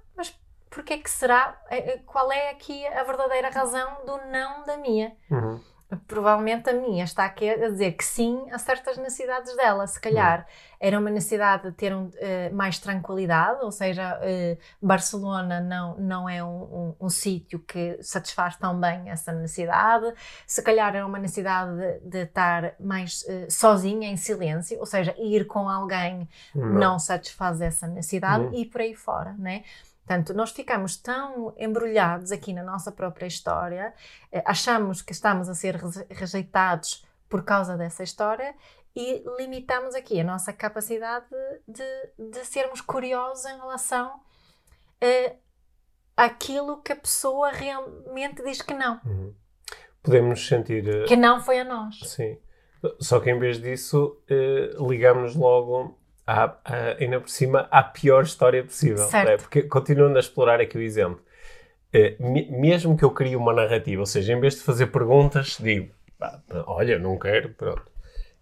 porque 0.69 0.93
é 0.93 0.97
que 0.97 1.09
será, 1.09 1.59
eh, 1.69 1.93
eh, 1.93 2.01
qual 2.05 2.31
é 2.31 2.49
aqui 2.51 2.85
a 2.87 3.03
verdadeira 3.03 3.49
razão 3.49 4.05
do 4.05 4.17
não 4.29 4.65
da 4.65 4.77
minha? 4.77 5.15
Uhum. 5.29 5.59
Provavelmente 6.05 6.69
a 6.69 6.73
minha 6.73 7.05
está 7.05 7.23
aqui 7.23 7.49
a 7.49 7.69
dizer 7.69 7.93
que 7.93 8.03
sim 8.03 8.45
a 8.51 8.59
certas 8.59 8.97
necessidades 8.97 9.55
dela. 9.55 9.87
Se 9.87 9.97
calhar 9.97 10.39
uhum. 10.39 10.45
era 10.81 10.99
uma 10.99 11.09
necessidade 11.09 11.63
de 11.63 11.71
ter 11.71 11.95
um, 11.95 12.07
uh, 12.07 12.53
mais 12.53 12.77
tranquilidade, 12.77 13.63
ou 13.63 13.71
seja, 13.71 14.19
uh, 14.19 14.85
Barcelona 14.85 15.61
não, 15.61 15.97
não 15.97 16.29
é 16.29 16.43
um, 16.43 16.63
um, 16.63 16.95
um 16.99 17.09
sítio 17.09 17.59
que 17.59 17.97
satisfaz 18.01 18.57
tão 18.57 18.77
bem 18.77 19.09
essa 19.09 19.31
necessidade. 19.31 20.13
Se 20.45 20.61
calhar 20.61 20.93
era 20.93 21.05
uma 21.05 21.19
necessidade 21.19 21.77
de, 21.77 21.99
de 22.01 22.23
estar 22.23 22.75
mais 22.81 23.21
uh, 23.21 23.49
sozinha, 23.49 24.09
em 24.09 24.17
silêncio, 24.17 24.77
ou 24.79 24.85
seja, 24.85 25.15
ir 25.17 25.47
com 25.47 25.69
alguém 25.69 26.27
uhum. 26.53 26.73
não 26.73 26.99
satisfaz 26.99 27.61
essa 27.61 27.87
necessidade 27.87 28.43
uhum. 28.43 28.53
e 28.55 28.65
por 28.65 28.81
aí 28.81 28.93
fora, 28.93 29.33
né? 29.39 29.63
Portanto, 30.07 30.33
nós 30.33 30.51
ficamos 30.51 30.95
tão 30.95 31.53
embrulhados 31.57 32.31
aqui 32.31 32.53
na 32.53 32.63
nossa 32.63 32.93
própria 32.93 33.27
história, 33.27 33.93
eh, 34.31 34.41
achamos 34.45 35.01
que 35.01 35.11
estamos 35.11 35.49
a 35.49 35.53
ser 35.53 35.75
rejeitados 36.09 37.05
por 37.27 37.43
causa 37.43 37.75
dessa 37.75 38.03
história 38.03 38.55
e 38.95 39.21
limitamos 39.37 39.95
aqui 39.95 40.17
a 40.21 40.23
nossa 40.23 40.53
capacidade 40.53 41.25
de, 41.67 42.29
de 42.31 42.45
sermos 42.45 42.79
curiosos 42.79 43.43
em 43.45 43.57
relação 43.57 44.15
uh, 44.15 45.35
àquilo 46.15 46.81
que 46.81 46.93
a 46.93 46.95
pessoa 46.95 47.51
realmente 47.51 48.41
diz 48.43 48.61
que 48.61 48.73
não. 48.73 49.01
Uhum. 49.05 49.35
Podemos 50.01 50.47
sentir. 50.47 50.87
Uh, 50.87 51.05
que 51.05 51.17
não 51.17 51.41
foi 51.41 51.59
a 51.59 51.65
nós. 51.65 51.99
Sim. 52.05 52.39
Só 53.01 53.19
que 53.19 53.29
em 53.29 53.37
vez 53.37 53.59
disso, 53.59 54.17
uh, 54.31 54.87
ligamos 54.87 55.35
logo 55.35 55.99
à, 56.27 56.57
ainda 56.99 57.21
por 57.21 57.29
cima, 57.29 57.67
à 57.71 57.81
pior 57.81 58.23
história 58.23 58.61
possível. 58.61 59.09
Né? 59.09 59.37
Porque 59.37 59.63
continuando 59.63 60.17
a 60.17 60.19
explorar 60.19 60.59
aqui 60.59 60.77
o 60.77 60.81
exemplo, 60.81 61.21
eh, 61.93 62.17
mesmo 62.19 62.97
que 62.97 63.05
eu 63.05 63.11
crie 63.11 63.35
uma 63.35 63.53
narrativa, 63.53 64.01
ou 64.01 64.05
seja, 64.05 64.33
em 64.33 64.39
vez 64.39 64.55
de 64.55 64.61
fazer 64.61 64.87
perguntas, 64.87 65.57
digo, 65.59 65.89
olha, 66.65 66.99
não 66.99 67.17
quero, 67.17 67.53
pronto. 67.53 67.89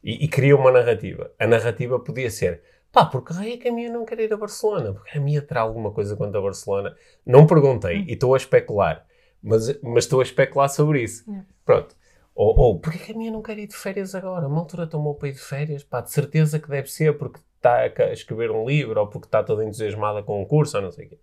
E, 0.04 0.26
e 0.26 0.28
crio 0.28 0.58
uma 0.58 0.72
narrativa. 0.72 1.32
A 1.40 1.46
narrativa 1.46 2.00
podia 2.00 2.30
ser, 2.32 2.62
pá, 2.92 3.06
porque 3.06 3.34
é 3.34 3.58
que 3.58 3.68
a 3.68 3.72
minha 3.72 3.92
não 3.92 4.04
quer 4.04 4.20
ir 4.20 4.34
a 4.34 4.38
Barcelona? 4.38 4.94
Porque 4.94 5.18
a 5.18 5.22
minha 5.22 5.42
terá 5.42 5.62
alguma 5.62 5.92
coisa 5.92 6.16
contra 6.16 6.40
a 6.40 6.44
Barcelona? 6.44 6.96
Não 7.26 7.46
perguntei 7.46 8.00
hum. 8.00 8.06
e 8.08 8.14
estou 8.14 8.34
a 8.34 8.38
especular, 8.38 9.06
mas, 9.42 9.80
mas 9.82 10.06
estou 10.06 10.22
a 10.22 10.24
especular 10.24 10.70
sobre 10.70 11.04
isso. 11.04 11.24
Hum. 11.30 11.44
Pronto. 11.64 11.96
Ou, 12.34 12.54
ou 12.60 12.80
porquê 12.80 13.00
que 13.00 13.12
a 13.14 13.16
minha 13.16 13.32
não 13.32 13.42
quer 13.42 13.58
ir 13.58 13.68
de 13.68 13.76
férias 13.76 14.14
agora? 14.14 14.48
Uma 14.48 14.60
altura 14.60 14.86
tomou 14.86 15.16
para 15.16 15.30
ir 15.30 15.34
de 15.34 15.40
férias? 15.40 15.84
Pá, 15.84 16.02
de 16.02 16.12
certeza 16.12 16.60
que 16.60 16.68
deve 16.68 16.92
ser 16.92 17.18
porque 17.18 17.40
está 17.68 18.04
a 18.06 18.14
escrever 18.14 18.52
um 18.52 18.66
livro 18.66 19.00
ou 19.00 19.08
porque 19.08 19.28
está 19.28 19.44
toda 19.44 19.64
entusiasmada 19.64 20.22
com 20.22 20.42
um 20.42 20.46
curso 20.46 20.78
ou 20.78 20.84
não 20.84 20.92
sei 20.92 21.08
o 21.08 21.10
quê. 21.10 21.20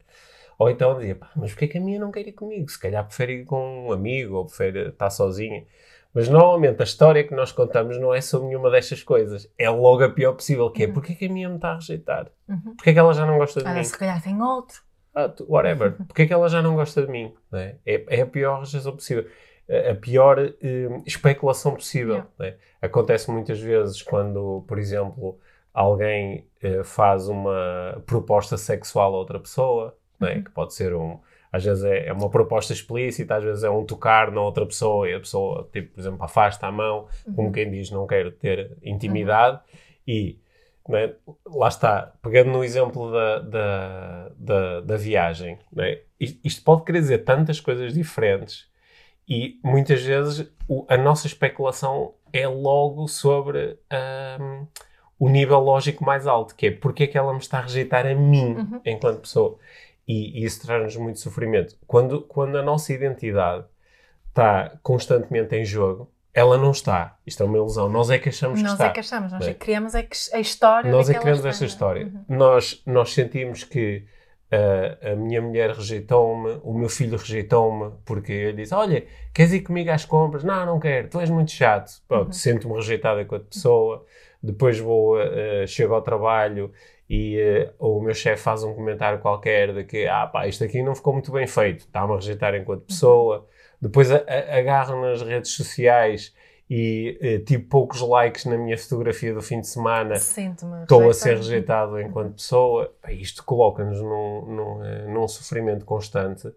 Ou 0.58 0.70
então 0.70 0.96
dizia, 0.98 1.14
pá, 1.14 1.30
mas 1.34 1.50
porquê 1.50 1.66
que 1.66 1.78
a 1.78 1.80
minha 1.80 1.98
não 1.98 2.10
quer 2.10 2.26
ir 2.26 2.32
comigo? 2.32 2.70
Se 2.70 2.78
calhar 2.78 3.04
prefere 3.04 3.40
ir 3.40 3.44
com 3.44 3.88
um 3.88 3.92
amigo 3.92 4.36
ou 4.36 4.46
prefere 4.46 4.88
estar 4.88 5.10
sozinha. 5.10 5.64
Mas 6.14 6.28
normalmente 6.28 6.80
a 6.80 6.84
história 6.84 7.24
que 7.24 7.34
nós 7.34 7.52
contamos 7.52 7.98
não 7.98 8.12
é 8.12 8.20
sobre 8.20 8.48
nenhuma 8.48 8.70
destas 8.70 9.02
coisas. 9.02 9.50
É 9.58 9.70
logo 9.70 10.04
a 10.04 10.10
pior 10.10 10.34
possível, 10.34 10.70
que 10.70 10.84
é 10.84 10.86
uhum. 10.86 10.92
porque 10.92 11.14
que 11.14 11.24
a 11.24 11.28
minha 11.28 11.48
me 11.48 11.56
está 11.56 11.70
a 11.70 11.74
rejeitar? 11.76 12.30
Uhum. 12.48 12.74
Porque 12.76 12.92
que 12.92 12.98
ela 12.98 13.14
já 13.14 13.24
não 13.24 13.38
gosta 13.38 13.60
de 13.60 13.66
ah, 13.66 13.74
mim? 13.74 13.82
se 13.82 13.98
calhar 13.98 14.22
tem 14.22 14.40
outro. 14.42 14.82
Ah, 15.14 15.32
whatever. 15.48 15.96
Porque 16.06 16.26
que 16.26 16.32
ela 16.32 16.48
já 16.48 16.60
não 16.60 16.74
gosta 16.74 17.04
de 17.04 17.10
mim? 17.10 17.34
É? 17.52 17.76
é? 17.86 18.04
É, 18.08 18.20
a 18.20 18.26
pior 18.26 18.60
rejeição 18.60 18.92
possível. 18.94 19.26
A 19.90 19.94
pior 19.94 20.38
uh, 20.38 21.02
especulação 21.06 21.74
possível. 21.74 22.24
É? 22.40 22.56
Acontece 22.80 23.30
muitas 23.30 23.58
vezes 23.58 24.02
quando, 24.02 24.64
por 24.68 24.78
exemplo, 24.78 25.38
alguém 25.74 26.46
uh, 26.62 26.84
faz 26.84 27.28
uma 27.28 28.02
proposta 28.06 28.56
sexual 28.56 29.14
a 29.14 29.18
outra 29.18 29.38
pessoa, 29.40 29.96
é? 30.22 30.34
uhum. 30.36 30.42
que 30.44 30.50
pode 30.50 30.74
ser 30.74 30.94
um. 30.94 31.18
Às 31.52 31.64
vezes 31.64 31.84
é, 31.84 32.06
é 32.06 32.12
uma 32.12 32.30
proposta 32.30 32.72
explícita, 32.72 33.36
às 33.36 33.44
vezes 33.44 33.62
é 33.62 33.68
um 33.68 33.84
tocar 33.84 34.30
na 34.30 34.40
outra 34.40 34.64
pessoa 34.64 35.08
e 35.08 35.14
a 35.14 35.18
pessoa, 35.20 35.68
tipo, 35.72 35.92
por 35.94 36.00
exemplo, 36.00 36.24
afasta 36.24 36.66
a 36.66 36.72
mão, 36.72 37.06
como 37.36 37.48
Uhum. 37.48 37.52
quem 37.52 37.70
diz, 37.70 37.90
não 37.90 38.06
quero 38.06 38.30
ter 38.32 38.76
intimidade. 38.82 39.60
E 40.08 40.38
não 40.88 40.98
é? 40.98 41.14
lá 41.46 41.68
está, 41.68 42.12
pegando 42.22 42.50
no 42.50 42.64
exemplo 42.64 43.12
da, 43.12 43.38
da, 43.40 44.28
da, 44.36 44.80
da 44.80 44.96
viagem, 44.96 45.58
não 45.72 45.84
é? 45.84 46.00
isto, 46.18 46.40
isto 46.42 46.64
pode 46.64 46.84
querer 46.84 47.00
dizer 47.00 47.18
tantas 47.18 47.60
coisas 47.60 47.92
diferentes 47.94 48.66
e 49.28 49.60
muitas 49.62 50.02
vezes 50.02 50.50
o- 50.66 50.84
a 50.88 50.96
nossa 50.96 51.26
especulação 51.28 52.14
é 52.32 52.48
logo 52.48 53.06
sobre 53.06 53.78
ahm, 53.90 54.66
o 55.24 55.28
nível 55.28 55.60
lógico 55.60 56.04
mais 56.04 56.26
alto, 56.26 56.54
que 56.54 56.66
é 56.66 56.70
porque 56.72 57.04
é 57.04 57.06
que 57.06 57.16
ela 57.18 57.32
me 57.32 57.38
está 57.38 57.58
a 57.58 57.62
rejeitar 57.62 58.06
a 58.06 58.14
mim 58.14 58.54
Uhum. 58.56 58.80
enquanto 58.84 59.20
pessoa. 59.20 59.56
E, 60.08 60.40
e 60.40 60.44
isso 60.44 60.60
traz-nos 60.66 60.96
muito 60.96 61.20
sofrimento. 61.20 61.76
Quando, 61.86 62.22
quando 62.22 62.56
a 62.58 62.62
nossa 62.62 62.92
identidade 62.92 63.64
está 64.28 64.72
constantemente 64.82 65.54
em 65.54 65.64
jogo, 65.64 66.10
ela 66.34 66.56
não 66.56 66.70
está. 66.70 67.18
Isto 67.26 67.42
é 67.42 67.46
uma 67.46 67.56
ilusão. 67.58 67.88
Nós 67.88 68.10
é 68.10 68.18
que 68.18 68.30
achamos 68.30 68.58
que 68.58 68.64
Nós 68.64 68.72
está. 68.72 68.86
é 68.86 68.90
que 68.90 69.00
achamos, 69.00 69.32
nós 69.32 69.42
é 69.42 69.44
Bem, 69.46 69.54
que 69.54 69.60
criamos 69.60 69.94
é 69.94 70.02
que 70.02 70.16
a 70.32 70.40
história 70.40 70.90
nós 70.90 71.08
é 71.10 71.14
que 71.14 71.20
criamos 71.20 71.44
esta 71.44 71.64
história. 71.66 72.06
Uhum. 72.06 72.36
Nós, 72.36 72.82
nós 72.86 73.12
sentimos 73.12 73.62
que 73.64 74.04
ah, 74.50 75.12
a 75.12 75.14
minha 75.14 75.40
mulher 75.40 75.70
rejeitou-me, 75.70 76.58
o 76.64 76.72
meu 76.74 76.88
filho 76.88 77.16
rejeitou-me, 77.16 77.92
porque 78.04 78.32
ele 78.32 78.56
disse: 78.62 78.74
Olha, 78.74 79.04
queres 79.32 79.52
ir 79.52 79.60
comigo 79.60 79.90
às 79.90 80.04
compras? 80.04 80.42
Não, 80.42 80.66
não 80.66 80.80
quero, 80.80 81.08
tu 81.08 81.20
és 81.20 81.30
muito 81.30 81.50
chato. 81.52 82.02
Pronto, 82.08 82.26
Uhum. 82.26 82.32
sinto-me 82.32 82.74
rejeitado 82.74 83.20
enquanto 83.20 83.44
pessoa. 83.46 84.04
Depois 84.42 84.78
vou, 84.78 85.16
ah, 85.18 85.66
chego 85.66 85.94
ao 85.94 86.02
trabalho 86.02 86.72
e 87.08 87.40
ah, 87.68 87.72
o 87.78 88.00
meu 88.00 88.14
chefe 88.14 88.42
faz 88.42 88.64
um 88.64 88.74
comentário 88.74 89.20
qualquer 89.20 89.72
de 89.72 89.84
que, 89.84 90.06
ah 90.06 90.26
pá, 90.26 90.46
isto 90.46 90.64
aqui 90.64 90.82
não 90.82 90.94
ficou 90.94 91.12
muito 91.12 91.30
bem 91.30 91.46
feito, 91.46 91.80
está-me 91.80 92.12
a 92.12 92.16
rejeitar 92.16 92.54
enquanto 92.54 92.82
pessoa. 92.86 93.46
Depois 93.80 94.10
a- 94.10 94.24
a- 94.26 94.58
agarro 94.58 95.00
nas 95.00 95.22
redes 95.22 95.50
sociais 95.52 96.34
e 96.70 97.18
eh, 97.20 97.38
tipo 97.40 97.68
poucos 97.68 98.00
likes 98.00 98.44
na 98.46 98.56
minha 98.56 98.78
fotografia 98.78 99.34
do 99.34 99.42
fim 99.42 99.60
de 99.60 99.66
semana 99.68 100.14
estou 100.82 101.00
a 101.10 101.12
ser 101.14 101.36
rejeitado 101.36 102.00
enquanto 102.00 102.34
pessoa, 102.34 102.92
isto 103.10 103.44
coloca-nos 103.44 104.00
num, 104.00 104.46
num, 104.46 105.12
num 105.12 105.28
sofrimento 105.28 105.84
constante 105.84 106.48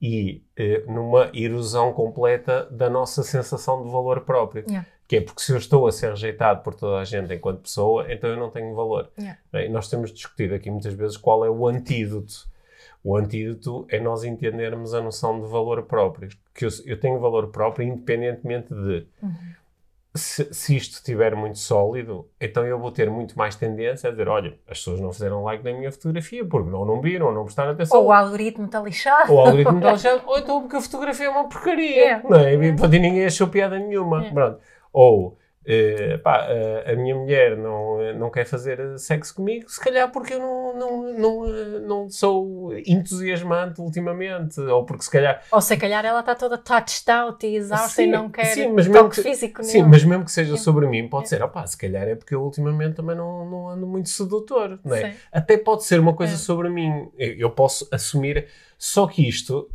e 0.00 0.42
eh, 0.56 0.84
numa 0.86 1.30
erosão 1.34 1.92
completa 1.92 2.66
da 2.70 2.88
nossa 2.88 3.22
sensação 3.22 3.82
de 3.84 3.90
valor 3.90 4.20
próprio. 4.22 4.64
Yeah. 4.68 4.86
Que 5.08 5.16
é 5.16 5.20
porque 5.22 5.40
se 5.40 5.52
eu 5.52 5.56
estou 5.56 5.86
a 5.86 5.90
ser 5.92 6.10
rejeitado 6.10 6.62
por 6.62 6.74
toda 6.74 6.98
a 6.98 7.04
gente 7.04 7.32
enquanto 7.34 7.62
pessoa, 7.62 8.06
então 8.12 8.28
eu 8.28 8.36
não 8.36 8.50
tenho 8.50 8.74
valor. 8.74 9.08
Yeah. 9.18 9.38
Bem, 9.50 9.70
nós 9.70 9.88
temos 9.88 10.12
discutido 10.12 10.54
aqui 10.54 10.70
muitas 10.70 10.92
vezes 10.92 11.16
qual 11.16 11.44
é 11.46 11.50
o 11.50 11.66
antídoto. 11.66 12.46
O 13.02 13.16
antídoto 13.16 13.86
é 13.88 13.98
nós 13.98 14.22
entendermos 14.22 14.92
a 14.92 15.00
noção 15.00 15.40
de 15.40 15.46
valor 15.48 15.82
próprio. 15.84 16.28
Que 16.54 16.66
eu, 16.66 16.68
eu 16.84 17.00
tenho 17.00 17.18
valor 17.18 17.46
próprio 17.48 17.86
independentemente 17.88 18.68
de 18.74 19.06
Uhum. 19.22 19.30
se, 20.14 20.52
se 20.52 20.76
isto 20.76 20.94
estiver 20.94 21.34
muito 21.34 21.58
sólido, 21.58 22.28
então 22.40 22.66
eu 22.66 22.78
vou 22.78 22.90
ter 22.90 23.08
muito 23.08 23.38
mais 23.38 23.54
tendência 23.56 24.08
a 24.08 24.10
dizer: 24.10 24.28
olha, 24.28 24.58
as 24.68 24.78
pessoas 24.78 25.00
não 25.00 25.12
fizeram 25.12 25.42
like 25.44 25.64
na 25.64 25.72
minha 25.72 25.90
fotografia 25.92 26.44
porque 26.44 26.70
ou 26.70 26.84
não 26.84 27.00
viram 27.00 27.28
ou 27.28 27.32
não 27.32 27.44
prestaram 27.44 27.70
atenção. 27.70 27.98
Ou 27.98 28.06
o 28.08 28.12
algoritmo 28.12 28.66
está 28.66 28.80
lixado. 28.82 29.32
Ou 29.32 29.38
o 29.38 29.40
algoritmo 29.40 29.78
está 29.78 29.92
lixado, 29.92 30.22
ou 30.26 30.38
então 30.38 30.60
porque 30.60 30.76
a 30.76 30.80
fotografia 30.82 31.26
é 31.26 31.30
uma 31.30 31.48
porcaria. 31.48 32.16
É. 32.18 32.22
Não 32.22 32.36
é? 32.36 32.54
E 32.54 32.98
ninguém 32.98 33.24
achou 33.24 33.48
piada 33.48 33.78
nenhuma. 33.78 34.26
É. 34.26 34.30
Pronto. 34.30 34.58
Ou. 34.92 35.36
eh, 35.70 36.16
pá, 36.24 36.46
eh, 36.48 36.92
a 36.92 36.96
minha 36.96 37.14
mulher 37.14 37.54
não, 37.54 38.00
eh, 38.00 38.14
não 38.14 38.30
quer 38.30 38.46
fazer 38.46 38.98
sexo 38.98 39.34
comigo, 39.34 39.68
se 39.68 39.78
calhar 39.78 40.10
porque 40.10 40.32
eu 40.32 40.38
não, 40.38 40.74
não, 40.74 41.12
não, 41.12 41.46
não 41.80 42.08
sou 42.08 42.72
entusiasmante 42.86 43.78
ultimamente, 43.78 44.58
ou 44.60 44.86
porque 44.86 45.04
se 45.04 45.10
calhar 45.10 45.42
Ou 45.52 45.60
se 45.60 45.76
calhar 45.76 46.02
ela 46.06 46.20
está 46.20 46.34
toda 46.34 46.56
touched 46.56 47.10
out 47.10 47.44
e 47.46 47.56
exausta 47.56 48.00
e 48.02 48.06
Sim, 48.06 48.10
não 48.10 48.30
quer 48.30 48.44
sim, 48.46 48.68
mas 48.72 48.86
mesmo 48.88 49.10
que- 49.10 49.22
físico 49.22 49.62
Sim, 49.62 49.78
nenhum. 49.78 49.88
mas 49.90 50.04
mesmo 50.04 50.24
que 50.24 50.32
seja 50.32 50.56
sobre 50.56 50.86
mim, 50.86 51.06
pode 51.06 51.24
É. 51.24 51.28
ser, 51.28 51.42
opá, 51.42 51.66
se 51.66 51.76
calhar 51.76 52.08
é 52.08 52.14
porque 52.14 52.34
eu 52.34 52.42
ultimamente 52.42 52.94
também 52.94 53.14
não, 53.16 53.44
não 53.44 53.68
ando 53.68 53.86
muito 53.86 54.08
sedutor, 54.08 54.78
não 54.82 54.96
é? 54.96 55.10
Sim. 55.12 55.18
Até 55.30 55.58
pode 55.58 55.84
ser 55.84 56.00
uma 56.00 56.14
coisa 56.14 56.32
É. 56.32 56.36
sobre 56.38 56.70
mim, 56.70 57.10
eu 57.18 57.50
posso 57.50 57.86
assumir, 57.92 58.46
só 58.78 59.06
que 59.06 59.28
isto, 59.28 59.68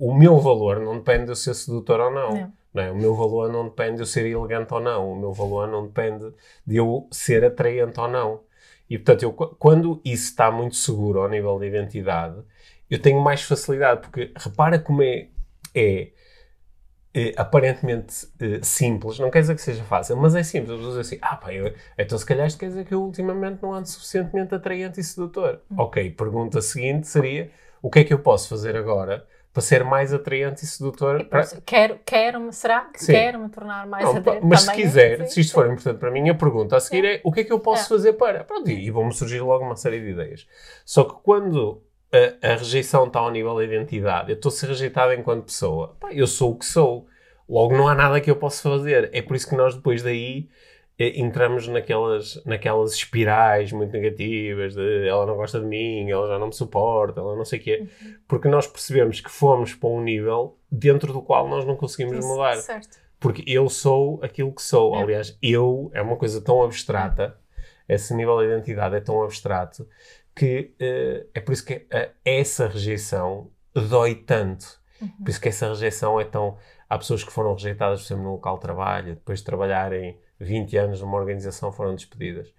o 0.00 0.12
meu 0.12 0.38
valor 0.40 0.80
não 0.80 0.94
depende 0.96 1.26
de 1.26 1.30
eu 1.30 1.36
ser 1.36 1.54
sedutor 1.54 2.00
ou 2.00 2.10
não. 2.10 2.30
Não. 2.34 2.59
É? 2.76 2.90
O 2.90 2.96
meu 2.96 3.14
valor 3.14 3.50
não 3.50 3.64
depende 3.68 3.96
de 3.96 4.02
eu 4.02 4.06
ser 4.06 4.26
elegante 4.26 4.72
ou 4.74 4.80
não, 4.80 5.12
o 5.12 5.16
meu 5.18 5.32
valor 5.32 5.66
não 5.68 5.86
depende 5.86 6.32
de 6.66 6.76
eu 6.76 7.08
ser 7.10 7.44
atraente 7.44 7.98
ou 8.00 8.08
não. 8.08 8.40
E 8.88 8.98
portanto, 8.98 9.22
eu, 9.22 9.32
qu- 9.32 9.54
quando 9.58 10.00
isso 10.04 10.24
está 10.30 10.50
muito 10.50 10.76
seguro 10.76 11.20
ao 11.22 11.28
nível 11.28 11.58
de 11.58 11.66
identidade, 11.66 12.42
eu 12.88 13.00
tenho 13.00 13.20
mais 13.20 13.42
facilidade, 13.42 14.00
porque 14.02 14.32
repara 14.36 14.78
como 14.78 15.02
é, 15.02 15.28
é 15.74 16.10
eh, 17.12 17.32
aparentemente 17.36 18.28
eh, 18.40 18.60
simples, 18.62 19.18
não 19.18 19.30
quer 19.30 19.40
dizer 19.40 19.54
que 19.56 19.62
seja 19.62 19.82
fácil, 19.84 20.16
mas 20.16 20.34
é 20.34 20.42
simples. 20.42 20.70
As 20.72 20.76
pessoas 20.78 21.06
dizem 21.06 21.18
assim, 21.18 21.28
ah 21.28 21.36
pá, 21.36 21.52
eu, 21.52 21.74
então 21.98 22.16
se 22.16 22.24
calhar 22.26 22.46
isto 22.46 22.58
quer 22.58 22.68
dizer 22.68 22.84
que 22.84 22.94
eu 22.94 23.02
ultimamente 23.02 23.60
não 23.62 23.72
ando 23.74 23.88
suficientemente 23.88 24.54
atraente 24.54 25.00
e 25.00 25.04
sedutor. 25.04 25.60
Ok, 25.76 26.10
pergunta 26.10 26.60
seguinte 26.62 27.08
seria, 27.08 27.50
o 27.82 27.90
que 27.90 28.00
é 28.00 28.04
que 28.04 28.12
eu 28.14 28.20
posso 28.20 28.48
fazer 28.48 28.76
agora 28.76 29.26
para 29.52 29.62
ser 29.62 29.82
mais 29.84 30.12
atraente 30.12 30.64
e 30.64 30.66
sedutor? 30.66 31.24
Para- 31.24 31.46
quero, 31.64 31.98
quero-me, 32.04 32.52
será 32.52 32.82
que 32.82 33.04
quero-me 33.04 33.48
tornar 33.48 33.86
mais 33.86 34.04
atraente? 34.08 34.46
mas 34.46 34.62
se 34.62 34.70
é, 34.70 34.74
quiser, 34.74 35.18
sim, 35.18 35.26
se 35.26 35.40
isto 35.40 35.52
for 35.54 35.66
importante 35.66 35.98
para 35.98 36.10
mim, 36.10 36.28
a 36.28 36.34
pergunta 36.34 36.76
a 36.76 36.80
seguir 36.80 37.02
Sim. 37.02 37.08
é 37.08 37.20
o 37.24 37.32
que 37.32 37.40
é 37.40 37.44
que 37.44 37.52
eu 37.52 37.58
posso 37.60 37.84
É. 37.84 37.96
fazer 37.96 38.12
para? 38.14 38.44
Pronto, 38.44 38.70
e, 38.70 38.90
vão-me 38.90 39.12
surgir 39.12 39.40
logo 39.40 39.64
uma 39.64 39.76
série 39.76 40.00
de 40.00 40.10
ideias. 40.10 40.46
Só 40.84 41.02
que 41.04 41.14
quando 41.22 41.82
a, 42.42 42.52
a 42.52 42.56
rejeição 42.56 43.06
está 43.06 43.18
ao 43.20 43.30
nível 43.30 43.56
da 43.56 43.64
identidade, 43.64 44.30
eu 44.30 44.36
estou 44.36 44.50
a 44.50 44.52
ser 44.52 44.66
rejeitado 44.68 45.12
enquanto 45.12 45.44
pessoa, 45.44 45.96
pá, 45.98 46.12
eu 46.12 46.26
sou 46.26 46.52
o 46.52 46.56
que 46.58 46.66
sou. 46.66 47.06
Logo 47.48 47.76
não 47.76 47.88
há 47.88 47.94
nada 47.96 48.20
que 48.20 48.30
eu 48.30 48.36
possa 48.36 48.62
fazer. 48.70 49.10
É 49.12 49.20
por 49.20 49.34
isso 49.34 49.48
que 49.48 49.56
nós 49.56 49.74
depois 49.74 50.02
daí 50.02 50.48
entramos 51.00 51.66
naquelas, 51.66 52.42
naquelas 52.44 52.92
espirais 52.92 53.72
muito 53.72 53.90
negativas 53.92 54.74
de 54.74 55.08
ela 55.08 55.24
não 55.24 55.34
gosta 55.34 55.58
de 55.58 55.64
mim, 55.64 56.10
ela 56.10 56.28
já 56.28 56.38
não 56.38 56.48
me 56.48 56.54
suporta, 56.54 57.20
ela 57.20 57.34
não 57.34 57.44
sei 57.44 57.58
o 57.58 57.62
quê. 57.62 57.88
Uhum. 58.02 58.14
Porque 58.28 58.48
nós 58.48 58.66
percebemos 58.66 59.20
que 59.20 59.30
fomos 59.30 59.74
para 59.74 59.88
um 59.88 60.02
nível 60.02 60.58
dentro 60.70 61.10
do 61.12 61.22
qual 61.22 61.48
nós 61.48 61.64
não 61.64 61.74
conseguimos 61.74 62.18
Isso, 62.18 62.28
mudar. 62.28 62.56
Certo. 62.56 62.98
Porque 63.18 63.42
eu 63.46 63.68
sou 63.70 64.20
aquilo 64.22 64.52
que 64.52 64.60
sou. 64.60 64.94
É. 64.94 65.02
Aliás, 65.02 65.38
eu 65.42 65.90
é 65.94 66.02
uma 66.02 66.16
coisa 66.16 66.40
tão 66.40 66.62
abstrata, 66.62 67.38
esse 67.88 68.14
nível 68.14 68.38
de 68.38 68.44
identidade 68.46 68.94
é 68.94 69.00
tão 69.00 69.22
abstrato, 69.22 69.88
que 70.34 70.74
eh, 70.78 71.26
é 71.34 71.40
por 71.40 71.52
isso 71.52 71.64
que 71.64 71.86
eh, 71.90 72.10
essa 72.24 72.66
rejeição 72.66 73.50
dói 73.74 74.14
tanto. 74.14 74.78
Uhum. 75.00 75.08
Por 75.08 75.30
isso 75.30 75.40
que 75.40 75.48
essa 75.48 75.68
rejeição 75.68 76.20
é 76.20 76.24
tão. 76.24 76.58
Há 76.88 76.98
pessoas 76.98 77.24
que 77.24 77.32
foram 77.32 77.54
rejeitadas, 77.54 78.00
por 78.00 78.06
exemplo, 78.06 78.24
no 78.24 78.32
local 78.32 78.56
de 78.56 78.60
trabalho, 78.62 79.14
depois 79.14 79.38
de 79.38 79.44
trabalharem 79.44 80.18
20 80.40 80.76
anos 80.76 81.00
numa 81.00 81.18
organização, 81.18 81.72
foram 81.72 81.94
despedidas. 81.94 82.52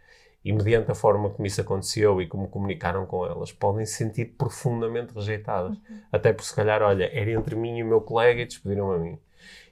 E 0.44 0.52
mediante 0.52 0.92
a 0.92 0.96
forma 0.96 1.30
como 1.30 1.46
isso 1.46 1.62
aconteceu 1.62 2.22
e 2.22 2.28
como 2.28 2.48
comunicaram 2.50 3.06
com 3.06 3.26
elas, 3.26 3.52
podem 3.52 3.86
se 3.86 3.94
sentir 3.96 4.26
profundamente 4.38 5.14
rejeitadas. 5.14 5.78
Até 6.12 6.34
por 6.34 6.44
se 6.44 6.56
calhar, 6.56 6.82
olha, 6.82 7.06
era 7.14 7.32
entre 7.32 7.56
mim 7.56 7.78
e 7.78 7.84
o 7.84 7.88
meu 7.88 8.02
colega 8.02 8.42
e 8.42 8.46
despediram 8.46 8.92
a 8.92 8.98
mim. 8.98 9.20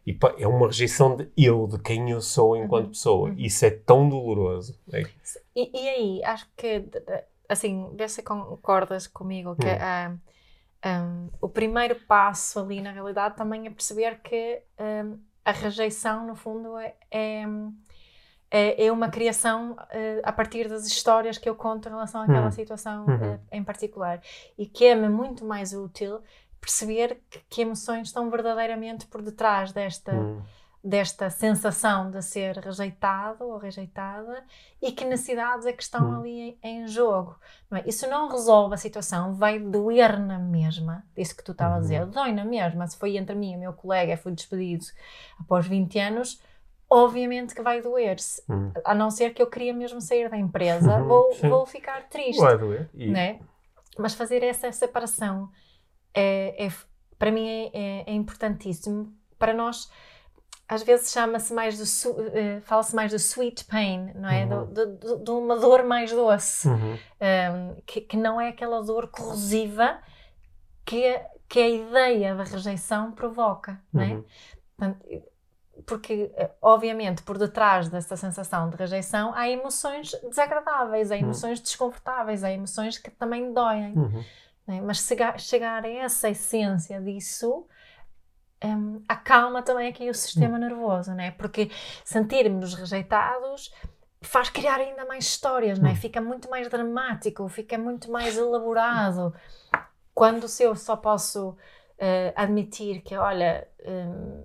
E 0.05 0.17
é 0.37 0.47
uma 0.47 0.67
rejeição 0.67 1.15
de 1.15 1.29
eu, 1.37 1.67
de 1.67 1.79
quem 1.79 2.09
eu 2.11 2.21
sou 2.21 2.55
enquanto 2.57 2.85
Uhum. 2.85 2.91
pessoa. 2.91 3.29
Uhum. 3.29 3.35
Isso 3.37 3.65
é 3.65 3.69
tão 3.71 4.07
doloroso. 4.09 4.79
É- 4.91 5.03
E, 5.55 5.71
e 5.83 5.89
aí, 5.89 6.23
acho 6.23 6.47
que, 6.55 6.83
assim, 7.47 7.89
vê 7.95 8.07
se 8.07 8.23
concordas 8.23 9.07
comigo 9.07 9.55
que 9.55 9.67
Hum. 9.67 9.77
ah, 9.79 10.15
ah, 10.83 11.27
o 11.41 11.49
primeiro 11.49 11.95
passo 12.07 12.59
ali, 12.59 12.81
na 12.81 12.91
realidade, 12.91 13.35
também 13.35 13.67
é 13.67 13.69
perceber 13.69 14.21
que 14.21 14.61
ah, 14.77 15.17
a 15.45 15.51
rejeição, 15.51 16.25
no 16.27 16.35
fundo, 16.35 16.77
é, 16.77 16.95
é, 17.11 17.43
é- 18.51 18.85
é 18.87 18.91
uma 18.91 19.09
criação 19.09 19.75
ah, 19.79 19.85
a 20.23 20.31
partir 20.31 20.67
das 20.67 20.85
histórias 20.87 21.37
que 21.37 21.47
eu 21.49 21.55
conto 21.55 21.87
em 21.87 21.91
relação 21.91 22.21
àquela 22.21 22.47
Hum. 22.47 22.51
situação 22.51 23.05
Uhum. 23.05 23.33
ah, 23.35 23.39
em 23.51 23.63
particular. 23.63 24.21
E 24.57 24.65
que 24.65 24.85
é-me 24.85 25.09
muito 25.09 25.45
mais 25.45 25.73
útil 25.73 26.19
perceber 26.59 27.21
que, 27.29 27.39
que 27.49 27.61
emoções 27.61 28.07
estão 28.07 28.29
verdadeiramente 28.29 29.05
por 29.07 29.21
detrás 29.21 29.71
desta 29.71 30.11
Hum. 30.13 30.41
desta 30.81 31.29
sensação 31.29 32.09
de 32.09 32.21
ser 32.21 32.55
rejeitado 32.57 33.43
ou 33.43 33.57
rejeitada 33.57 34.41
e 34.81 34.93
que 34.93 35.03
necessidades 35.03 35.65
é 35.65 35.73
que 35.73 35.83
estão 35.83 36.09
Hum. 36.09 36.19
ali 36.21 36.57
em, 36.63 36.83
em 36.83 36.87
jogo. 36.87 37.35
Não 37.69 37.77
é? 37.79 37.83
Isso 37.85 38.07
não 38.09 38.29
resolve 38.29 38.75
a 38.75 38.77
situação, 38.77 39.33
vai 39.33 39.59
doer 39.59 40.17
na 40.17 40.39
mesma, 40.39 41.03
isso 41.17 41.35
que 41.35 41.43
tu 41.43 41.51
estava 41.51 41.73
a 41.73 41.75
Uhum. 41.75 41.81
dizer, 41.81 42.05
dói 42.05 42.31
na 42.31 42.45
mesma. 42.45 42.87
Se 42.87 42.95
foi 42.97 43.17
entre 43.17 43.35
mim 43.35 43.51
e 43.51 43.55
o 43.57 43.59
meu 43.59 43.73
colega, 43.73 44.15
fui 44.15 44.31
despedido 44.31 44.85
após 45.37 45.67
20 45.67 45.99
anos, 45.99 46.41
obviamente 46.89 47.53
que 47.53 47.61
vai 47.61 47.81
doer-se. 47.81 48.41
Hum. 48.49 48.71
A 48.83 48.95
não 48.95 49.11
ser 49.11 49.33
que 49.33 49.41
eu 49.41 49.47
queria 49.47 49.73
mesmo 49.73 50.01
sair 50.01 50.29
da 50.29 50.37
empresa, 50.37 50.97
Uhum, 50.97 51.07
vou, 51.07 51.33
vou 51.35 51.65
ficar 51.65 52.07
triste 52.09 52.39
Vai 52.41 52.57
doer. 52.57 52.89
E- 52.93 53.11
né? 53.11 53.39
Mas 53.97 54.13
fazer 54.13 54.43
essa 54.43 54.71
separação 54.71 55.49
é, 56.13 56.65
é- 56.67 56.71
para 57.17 57.31
mim 57.31 57.47
é, 57.47 57.69
é- 57.73 58.03
é 58.07 58.13
importantíssimo. 58.13 59.13
Para 59.37 59.53
nós, 59.53 59.89
às 60.67 60.83
vezes 60.83 61.11
chama-se 61.11 61.53
mais 61.53 61.77
do 61.77 61.85
su- 61.85 62.15
eh, 62.33 62.61
fala-se 62.61 62.95
mais 62.95 63.11
do 63.11 63.17
sweet 63.17 63.65
pain, 63.65 64.11
não 64.15 64.29
é? 64.29 64.43
Uhum. 64.45 64.49
Do- 64.49 64.85
do- 64.85 64.97
do- 64.97 65.23
de 65.23 65.31
uma 65.31 65.57
dor 65.57 65.83
mais 65.83 66.11
doce, 66.11 66.67
Uhum. 66.67 66.93
um, 66.93 67.81
que, 67.85 68.01
que 68.01 68.17
não 68.17 68.39
é 68.39 68.49
aquela 68.49 68.81
dor 68.83 69.07
corrosiva 69.09 69.99
que, 70.85 71.19
que 71.47 71.59
a 71.59 71.69
ideia 71.69 72.35
da 72.35 72.43
rejeição 72.43 73.11
provoca, 73.11 73.81
não 73.93 74.01
é? 74.03 74.07
Uhum. 74.13 74.23
Portanto, 74.77 75.05
porque, 75.85 76.31
eh, 76.35 76.51
obviamente, 76.61 77.21
por 77.23 77.37
detrás 77.37 77.89
dessa 77.89 78.15
sensação 78.17 78.69
de 78.69 78.75
rejeição 78.75 79.33
há 79.35 79.49
emoções 79.49 80.11
desagradáveis, 80.27 81.11
há 81.11 81.15
Uhum. 81.15 81.21
emoções 81.21 81.59
desconfortáveis, 81.59 82.43
há 82.43 82.51
emoções 82.51 82.97
que 82.97 83.09
também 83.11 83.53
doem. 83.53 83.93
Uhum. 83.97 84.23
né? 84.67 84.81
Mas 84.81 84.99
chegar, 84.99 85.39
chegar 85.39 85.83
a 85.83 85.89
essa 85.89 86.29
essência 86.29 87.01
disso 87.01 87.65
hum, 88.63 89.01
acalma 89.07 89.63
também 89.63 89.87
aqui 89.87 90.09
o 90.09 90.13
sistema 90.13 90.57
Hum. 90.57 90.61
nervoso, 90.61 91.13
né? 91.13 91.31
porque 91.31 91.71
sentirmos 92.03 92.73
rejeitados 92.73 93.73
faz 94.21 94.49
criar 94.49 94.79
ainda 94.81 95.05
mais 95.05 95.25
histórias, 95.25 95.79
né? 95.79 95.91
Hum. 95.91 95.95
fica 95.95 96.19
muito 96.21 96.49
mais 96.49 96.67
dramático, 96.69 97.47
fica 97.47 97.77
muito 97.77 98.11
mais 98.11 98.37
elaborado. 98.37 99.33
Quando 100.13 100.47
se 100.47 100.63
eu 100.63 100.75
só 100.75 100.97
posso 100.97 101.55
eh, 101.97 102.33
admitir 102.35 103.01
que, 103.01 103.15
olha, 103.15 103.67
hum, 103.85 104.43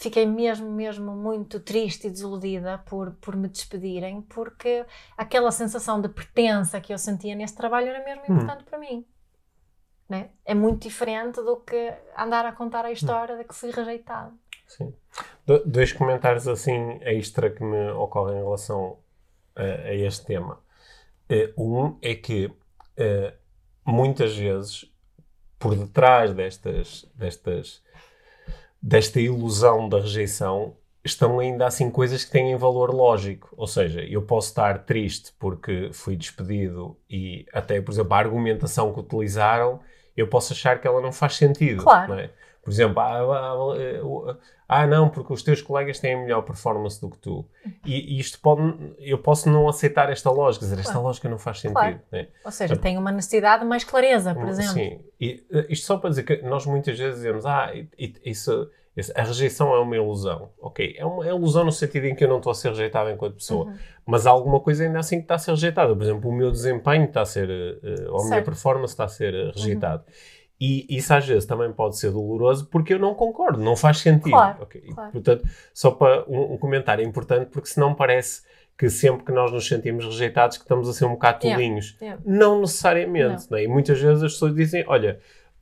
fiquei 0.00 0.24
mesmo, 0.24 0.70
mesmo 0.70 1.10
muito 1.12 1.58
triste 1.58 2.06
e 2.06 2.10
desiludida 2.10 2.78
por, 2.78 3.10
por 3.20 3.34
me 3.34 3.48
despedirem, 3.48 4.22
porque 4.22 4.86
aquela 5.16 5.50
sensação 5.50 6.00
de 6.00 6.08
pertença 6.08 6.80
que 6.80 6.92
eu 6.92 6.98
sentia 6.98 7.34
nesse 7.34 7.56
trabalho 7.56 7.88
era 7.88 8.04
mesmo 8.04 8.22
Hum. 8.28 8.36
importante 8.36 8.64
para 8.64 8.78
mim. 8.78 9.04
Né? 10.08 10.30
É 10.44 10.54
muito 10.54 10.82
diferente 10.88 11.42
do 11.42 11.56
que 11.56 11.92
andar 12.16 12.46
a 12.46 12.52
contar 12.52 12.84
a 12.84 12.92
história 12.92 13.36
de 13.36 13.44
que 13.44 13.54
fui 13.54 13.70
rejeitado. 13.70 14.32
Sim. 14.66 14.94
Do- 15.44 15.64
dois 15.66 15.92
comentários 15.92 16.46
assim 16.46 16.98
extra 17.02 17.50
que 17.50 17.62
me 17.62 17.90
ocorrem 17.90 18.38
em 18.38 18.42
relação 18.42 18.98
a, 19.56 19.62
a 19.62 19.94
este 19.94 20.24
tema. 20.26 20.60
Eh, 21.28 21.52
um 21.58 21.98
é 22.00 22.14
que 22.14 22.50
eh, 22.96 23.34
muitas 23.84 24.34
vezes 24.36 24.90
por 25.58 25.74
detrás 25.76 26.32
destas, 26.32 27.04
destas, 27.14 27.82
desta 28.80 29.20
ilusão 29.20 29.88
da 29.88 30.00
rejeição 30.00 30.74
estão 31.04 31.38
ainda 31.38 31.66
assim 31.66 31.90
coisas 31.90 32.24
que 32.24 32.30
têm 32.30 32.56
valor 32.56 32.94
lógico. 32.94 33.48
Ou 33.56 33.66
seja, 33.66 34.00
eu 34.02 34.22
posso 34.22 34.48
estar 34.48 34.84
triste 34.84 35.32
porque 35.38 35.90
fui 35.92 36.16
despedido 36.16 36.96
e 37.08 37.46
até, 37.52 37.80
por 37.80 37.92
exemplo, 37.92 38.14
a 38.14 38.18
argumentação 38.18 38.92
que 38.92 39.00
utilizaram, 39.00 39.80
eu 40.16 40.28
posso 40.28 40.52
achar 40.52 40.80
que 40.80 40.86
ela 40.86 41.00
não 41.00 41.12
faz 41.12 41.36
sentido. 41.36 41.82
Claro. 41.82 42.12
não 42.12 42.18
é? 42.18 42.30
Por 42.68 42.72
exemplo, 42.74 43.00
ah, 43.00 43.18
ah, 43.20 43.76
eh, 43.80 44.00
o- 44.02 44.36
ah, 44.68 44.86
não, 44.86 45.08
porque 45.08 45.32
os 45.32 45.42
teus 45.42 45.62
colegas 45.62 45.98
têm 45.98 46.16
melhor 46.20 46.42
performance 46.42 47.00
do 47.00 47.08
que 47.08 47.16
tu. 47.18 47.44
E, 47.86 48.16
e 48.16 48.20
isto 48.20 48.38
pode, 48.40 48.94
eu 48.98 49.16
posso 49.18 49.48
não 49.48 49.66
aceitar 49.68 50.10
esta 50.10 50.30
lógica, 50.30 50.64
dizer, 50.66 50.78
esta 50.80 50.98
lógica 50.98 51.28
não 51.28 51.38
faz 51.38 51.60
sentido. 51.60 51.74
Claro. 51.78 52.00
né? 52.12 52.28
Ou 52.44 52.50
seja, 52.50 52.76
tem 52.76 52.98
uma 52.98 53.10
necessidade 53.10 53.62
de 53.62 53.68
mais 53.68 53.84
clareza, 53.84 54.34
por 54.34 54.46
exemplo. 54.48 54.72
Sim, 54.74 55.00
e, 55.20 55.42
eh, 55.50 55.66
isto 55.70 55.86
só 55.86 55.96
para 55.96 56.10
dizer 56.10 56.24
que 56.24 56.42
nós 56.42 56.66
muitas 56.66 56.98
vezes 56.98 57.16
dizemos, 57.16 57.46
ah, 57.46 57.72
isso, 58.24 58.68
a 59.14 59.22
rejeição 59.22 59.72
é 59.74 59.78
uma 59.78 59.96
ilusão. 59.96 60.50
Ok, 60.60 60.94
é 60.98 61.04
uma 61.06 61.26
ilusão 61.26 61.64
no 61.64 61.72
sentido 61.72 62.04
em 62.06 62.14
que 62.14 62.24
eu 62.24 62.28
não 62.28 62.38
estou 62.38 62.50
a 62.50 62.54
ser 62.54 62.68
rejeitado 62.70 63.08
enquanto 63.10 63.34
pessoa, 63.36 63.66
Uhum. 63.66 63.76
mas 64.04 64.26
há 64.26 64.30
alguma 64.30 64.58
coisa 64.60 64.84
ainda 64.84 64.98
assim 64.98 65.16
que 65.18 65.22
está 65.22 65.36
a 65.36 65.38
ser 65.38 65.52
rejeitada. 65.52 65.94
Por 65.94 66.02
exemplo, 66.02 66.28
o 66.28 66.32
meu 66.34 66.50
desempenho 66.50 67.04
está 67.04 67.22
a 67.22 67.26
ser, 67.26 67.48
eh, 67.48 67.78
eh, 67.82 68.08
ou 68.10 68.22
a 68.22 68.24
minha 68.28 68.42
performance 68.42 68.92
está 68.92 69.04
a 69.04 69.08
ser 69.08 69.32
rejeitado. 69.54 70.04
E 70.60 70.86
isso 70.88 71.14
às 71.14 71.24
vezes 71.26 71.44
também 71.46 71.72
pode 71.72 71.96
ser 71.98 72.10
doloroso 72.10 72.66
porque 72.66 72.94
eu 72.94 72.98
não 72.98 73.14
concordo, 73.14 73.60
não 73.60 73.76
faz 73.76 73.98
sentido. 73.98 74.30
Claro, 74.32 74.62
ok? 74.62 74.82
E, 74.84 74.92
claro. 74.92 75.12
Portanto, 75.12 75.44
só 75.72 75.90
para 75.92 76.24
um, 76.28 76.54
um 76.54 76.58
comentário 76.58 77.04
importante, 77.04 77.46
porque 77.50 77.68
senão 77.68 77.94
parece 77.94 78.42
que 78.76 78.88
sempre 78.90 79.24
que 79.24 79.32
nós 79.32 79.52
nos 79.52 79.66
sentimos 79.66 80.04
rejeitados 80.04 80.56
que 80.56 80.64
estamos 80.64 80.88
a 80.88 80.92
ser 80.92 81.04
um 81.04 81.10
bocado 81.10 81.44
Yeah, 81.44 81.56
tolinhos. 81.62 81.96
yeah. 82.00 82.20
Não 82.24 82.60
necessariamente. 82.60 83.50
Né? 83.50 83.64
E 83.64 83.68
muitas 83.68 84.00
vezes 84.00 84.22
as 84.22 84.32
pessoas 84.32 84.54
dizem: 84.54 84.84
Olha, 84.88 85.20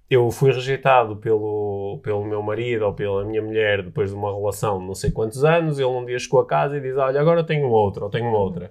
eu 0.08 0.30
fui 0.30 0.50
rejeitado 0.52 1.16
pelo, 1.16 1.98
pelo 2.02 2.24
meu 2.24 2.42
marido 2.42 2.86
ou 2.86 2.92
pela 2.94 3.24
minha 3.24 3.42
mulher 3.42 3.82
depois 3.82 4.10
de 4.10 4.16
uma 4.16 4.32
relação 4.34 4.78
de 4.78 4.86
não 4.86 4.94
sei 4.94 5.10
quantos 5.10 5.44
anos. 5.44 5.78
Ele 5.78 5.88
um 5.88 6.04
dia 6.06 6.18
chegou 6.18 6.40
a 6.40 6.46
casa 6.46 6.76
e 6.76 6.80
diz: 6.80 6.96
Olha, 6.96 7.20
agora 7.20 7.44
tenho 7.44 7.68
outra 7.68 8.04
ou 8.04 8.10
tenho 8.10 8.30
outra. 8.32 8.70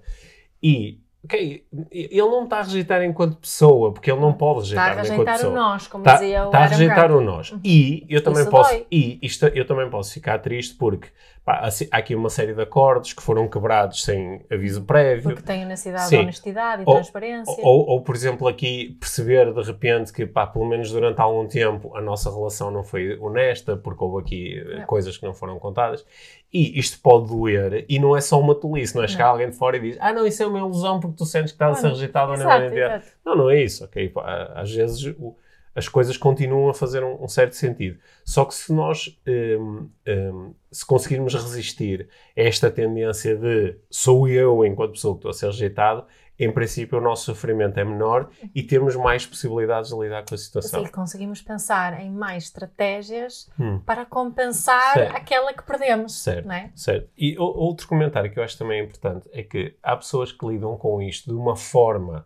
E, 0.61 0.99
ok, 1.25 1.65
ele 1.91 2.17
não 2.21 2.43
está 2.45 2.59
a 2.59 2.63
rejeitar 2.63 3.03
enquanto 3.03 3.37
pessoa, 3.37 3.91
porque 3.91 4.09
ele 4.11 4.21
não 4.21 4.31
pode 4.33 4.67
Está 4.69 4.83
a 4.83 4.87
rejeitar 4.93 5.05
enquanto 5.05 5.09
rejeitar 5.27 5.35
pessoa. 5.35 5.51
o 5.51 5.55
nós, 5.55 5.87
como 5.87 6.03
Está 6.03 6.13
dizia 6.13 6.43
o 6.43 6.45
está 6.45 6.57
a 6.59 6.65
rejeitar 6.67 7.07
Grant. 7.07 7.11
o 7.11 7.21
nós. 7.21 7.53
E 7.63 8.05
eu 8.09 8.23
também 8.23 8.41
Isso 8.41 8.51
posso, 8.51 8.69
dói. 8.71 8.87
e 8.91 9.19
isto, 9.21 9.45
eu 9.47 9.65
também 9.65 9.89
posso 9.89 10.13
ficar 10.13 10.39
triste 10.39 10.75
porque 10.75 11.09
pá, 11.45 11.59
assim, 11.59 11.87
há 11.91 11.97
aqui 11.97 12.15
uma 12.15 12.29
série 12.29 12.53
de 12.55 12.61
acordos 12.61 13.13
que 13.13 13.21
foram 13.21 13.47
quebrados 13.47 14.03
sem 14.03 14.41
aviso 14.51 14.83
prévio. 14.83 15.23
Porque 15.29 15.43
tem 15.43 15.63
a 15.63 15.65
necessidade 15.67 16.09
Sim. 16.09 16.17
de 16.17 16.23
honestidade 16.23 16.81
e 16.81 16.85
Ou- 16.87 16.95
transparência. 16.95 17.55
Ou, 17.63 17.87
ou, 17.87 18.01
por 18.01 18.15
exemplo, 18.15 18.47
aqui 18.47 18.97
perceber 18.99 19.53
de 19.53 19.61
repente 19.61 20.11
que, 20.11 20.25
pá, 20.25 20.47
pelo 20.47 20.65
menos 20.65 20.91
durante 20.91 21.21
algum 21.21 21.47
tempo, 21.47 21.95
a 21.95 22.01
nossa 22.01 22.29
relação 22.33 22.71
não 22.71 22.83
foi 22.83 23.15
honesta, 23.19 23.77
porque 23.77 24.03
houve 24.03 24.21
aqui 24.23 24.57
eh, 24.59 24.79
Não. 24.79 24.85
coisas 24.87 25.15
que 25.17 25.23
não 25.25 25.33
foram 25.35 25.59
contadas. 25.59 26.03
E 26.51 26.79
isto 26.79 26.99
pode 27.01 27.27
doer, 27.27 27.85
e 27.87 27.99
não 27.99 28.15
é 28.17 28.21
só 28.21 28.39
uma 28.39 28.55
tolice, 28.55 28.95
não 28.95 29.03
é 29.03 29.07
chegar 29.07 29.27
alguém 29.27 29.49
de 29.49 29.57
fora 29.57 29.77
e 29.77 29.79
diz: 29.81 29.97
Ah, 29.99 30.13
não, 30.13 30.25
isso 30.25 30.41
é 30.41 30.47
uma 30.47 30.57
ilusão 30.57 30.99
porque 30.99 31.17
tu 31.17 31.25
sentes 31.25 31.51
que 31.51 31.55
estás 31.55 31.77
a 31.77 31.81
ser 31.81 31.87
rejeitado 31.89 32.31
ou 32.31 32.37
não 32.37 32.49
é. 32.51 33.01
Não, 33.25 33.35
não 33.35 33.49
é 33.49 33.61
isso, 33.61 33.83
ok? 33.83 34.09
Pá, 34.09 34.51
Às 34.55 34.73
vezes 34.73 35.03
o- 35.19 35.35
as 35.75 35.87
coisas 35.89 36.15
continuam 36.17 36.69
a 36.69 36.73
fazer 36.73 37.03
um, 37.03 37.21
um 37.23 37.27
certo 37.27 37.53
sentido. 37.55 37.99
Só 38.23 38.45
que 38.45 38.55
se 38.55 38.71
nós 38.73 39.19
hum, 39.27 39.89
hum, 40.07 40.53
se 40.71 40.85
conseguirmos 40.85 41.33
resistir 41.35 42.07
a 42.37 42.41
esta 42.41 42.71
tendência 42.71 43.35
de 43.35 43.75
sou 43.89 44.27
eu 44.27 44.65
enquanto 44.65 44.93
pessoa 44.93 45.13
que 45.15 45.19
estou 45.19 45.29
a 45.31 45.33
ser 45.33 45.47
rejeitado, 45.47 46.05
em 46.37 46.51
princípio 46.51 46.97
o 46.97 47.01
nosso 47.01 47.23
sofrimento 47.25 47.77
é 47.79 47.83
menor 47.85 48.29
e 48.53 48.61
temos 48.61 48.93
mais 48.95 49.25
possibilidades 49.25 49.89
de 49.91 49.97
lidar 49.97 50.25
com 50.25 50.35
a 50.35 50.37
situação. 50.37 50.81
Assim, 50.81 50.91
conseguimos 50.91 51.41
pensar 51.41 51.99
em 52.01 52.11
mais 52.11 52.43
estratégias 52.45 53.49
Hum. 53.59 53.79
para 53.85 54.05
compensar 54.05 54.93
Certo. 54.93 55.15
aquela 55.15 55.53
que 55.53 55.63
perdemos. 55.63 56.21
Certo. 56.21 56.51
É? 56.51 56.71
Certo. 56.75 57.09
E 57.17 57.37
o- 57.37 57.43
outro 57.43 57.87
comentário 57.87 58.29
que 58.31 58.37
eu 58.39 58.43
acho 58.43 58.57
também 58.57 58.83
importante 58.83 59.29
é 59.31 59.43
que 59.43 59.75
há 59.81 59.95
pessoas 59.95 60.31
que 60.31 60.45
lidam 60.45 60.75
com 60.77 61.01
isto 61.01 61.29
de 61.29 61.35
uma 61.35 61.55
forma 61.55 62.25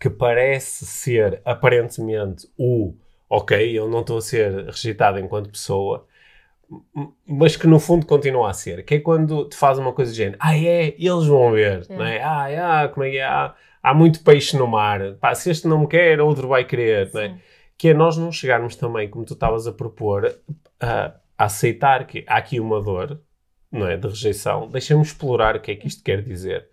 que 0.00 0.08
parece 0.10 0.86
ser 0.86 1.40
aparentemente 1.44 2.48
o 2.56 2.94
ok, 3.28 3.78
eu 3.78 3.88
não 3.90 4.00
estou 4.00 4.18
a 4.18 4.22
ser 4.22 4.66
rejeitado 4.66 5.18
enquanto 5.18 5.50
pessoa, 5.50 6.06
mas 7.26 7.56
que 7.56 7.66
no 7.66 7.80
fundo 7.80 8.06
continua 8.06 8.50
a 8.50 8.52
ser. 8.54 8.84
Que 8.84 8.96
é 8.96 9.00
quando 9.00 9.48
te 9.48 9.56
faz 9.56 9.78
uma 9.78 9.92
coisa 9.92 10.10
de 10.12 10.18
género, 10.18 10.38
ah 10.40 10.56
é, 10.56 10.94
eles 10.98 11.26
vão 11.26 11.52
ver, 11.52 11.86
É. 11.88 11.96
não 11.96 12.04
é? 12.04 12.22
Ah, 12.22 12.82
ah, 12.84 12.88
como 12.88 13.04
é 13.04 13.10
que 13.10 13.18
é? 13.18 13.24
Ah, 13.24 13.54
há 13.82 13.94
muito 13.94 14.22
peixe 14.22 14.56
no 14.56 14.66
mar. 14.66 15.14
Pá, 15.20 15.34
se 15.34 15.50
este 15.50 15.66
não 15.66 15.80
me 15.80 15.86
quer, 15.88 16.20
outro 16.20 16.48
vai 16.48 16.64
querer, 16.64 17.10
não 17.12 17.20
é? 17.20 17.38
Que 17.76 17.88
é 17.88 17.94
nós 17.94 18.16
não 18.16 18.32
chegarmos 18.32 18.76
também, 18.76 19.08
como 19.08 19.24
tu 19.24 19.34
estavas 19.34 19.66
a 19.66 19.72
propor, 19.72 20.34
a, 20.80 21.14
a 21.36 21.44
aceitar 21.44 22.06
que 22.06 22.24
há 22.26 22.36
aqui 22.36 22.58
uma 22.60 22.80
dor, 22.82 23.20
não 23.70 23.86
é, 23.86 23.96
de 23.96 24.08
rejeição, 24.08 24.68
deixa-me 24.68 25.02
explorar 25.02 25.56
o 25.56 25.60
que 25.60 25.70
é 25.70 25.76
que 25.76 25.86
isto 25.86 26.02
quer 26.02 26.22
dizer. 26.22 26.68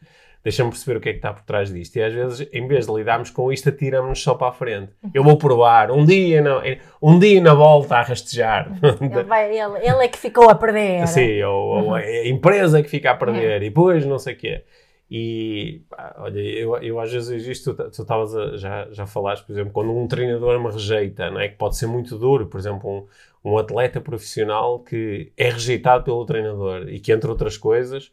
Deixa-me 0.45 0.69
perceber 0.69 0.97
o 0.97 1.01
que 1.01 1.09
é 1.09 1.11
que 1.13 1.17
está 1.17 1.33
por 1.33 1.41
trás 1.43 1.73
disto. 1.73 1.95
E 1.97 2.03
às 2.03 2.13
vezes, 2.13 2.47
em 2.53 2.67
vez 2.67 2.85
de 2.85 2.93
lidarmos 2.93 3.31
com 3.31 3.51
isto, 3.51 3.67
atiramos-nos 3.67 4.21
só 4.21 4.35
para 4.35 4.49
a 4.49 4.51
frente. 4.51 4.91
Eu 5.11 5.23
vou 5.23 5.37
provar, 5.37 5.89
um 5.91 6.05
dia, 6.05 6.39
não, 6.41 6.61
um 7.01 7.17
dia 7.17 7.41
na 7.41 7.53
volta 7.55 7.95
a 7.95 8.01
rastejar. 8.03 8.71
Ele, 9.01 9.23
vai- 9.23 9.49
ele- 9.57 9.79
ele 9.79 10.05
é 10.05 10.07
que 10.07 10.19
ficou 10.19 10.47
a 10.47 10.53
perder. 10.55 11.07
Sim, 11.07 11.41
ou, 11.41 11.85
ou 11.85 11.95
a 11.95 12.27
empresa 12.27 12.81
que 12.83 12.87
fica 12.89 13.09
a 13.09 13.15
perder 13.15 13.63
e 13.63 13.69
depois 13.69 14.05
não 14.05 14.19
sei 14.19 14.35
o 14.35 14.37
quê. 14.37 14.63
E 15.09 15.81
pá, 15.89 16.15
olha, 16.19 16.39
eu, 16.39 16.75
eu 16.77 16.99
às 16.99 17.11
vezes 17.11 17.45
isto, 17.47 17.73
tu 17.73 18.01
estavas 18.01 18.59
já, 18.59 18.87
já 18.91 19.05
falaste, 19.05 19.45
por 19.45 19.51
exemplo, 19.53 19.71
quando 19.71 19.91
um 19.95 20.07
treinador 20.07 20.59
me 20.59 20.71
rejeita, 20.71 21.29
não 21.29 21.39
é? 21.39 21.47
que 21.47 21.55
pode 21.57 21.77
ser 21.77 21.85
muito 21.87 22.17
duro, 22.17 22.47
por 22.47 22.59
exemplo, 22.59 23.07
um, 23.43 23.51
um 23.51 23.57
atleta 23.57 24.01
profissional 24.01 24.79
que 24.79 25.31
é 25.37 25.49
rejeitado 25.49 26.03
pelo 26.03 26.25
treinador 26.25 26.89
e 26.89 26.99
que, 26.99 27.11
entre 27.11 27.29
outras 27.29 27.55
coisas, 27.55 28.11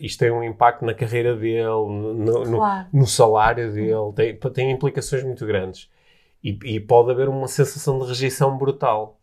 isto 0.00 0.18
tem 0.18 0.30
um 0.30 0.42
impacto 0.42 0.84
na 0.84 0.94
carreira 0.94 1.34
dele, 1.36 1.62
no, 1.64 2.14
no- 2.14 2.44
no- 2.44 2.56
Claro. 2.58 2.88
no 2.92 3.06
salário 3.06 3.72
dele, 3.72 4.12
tem, 4.14 4.36
tem 4.52 4.70
implicações 4.70 5.22
muito 5.24 5.46
grandes. 5.46 5.90
E, 6.42 6.58
e 6.64 6.80
pode 6.80 7.10
haver 7.10 7.28
uma 7.28 7.48
sensação 7.48 7.98
de 7.98 8.06
rejeição 8.06 8.56
brutal. 8.56 9.18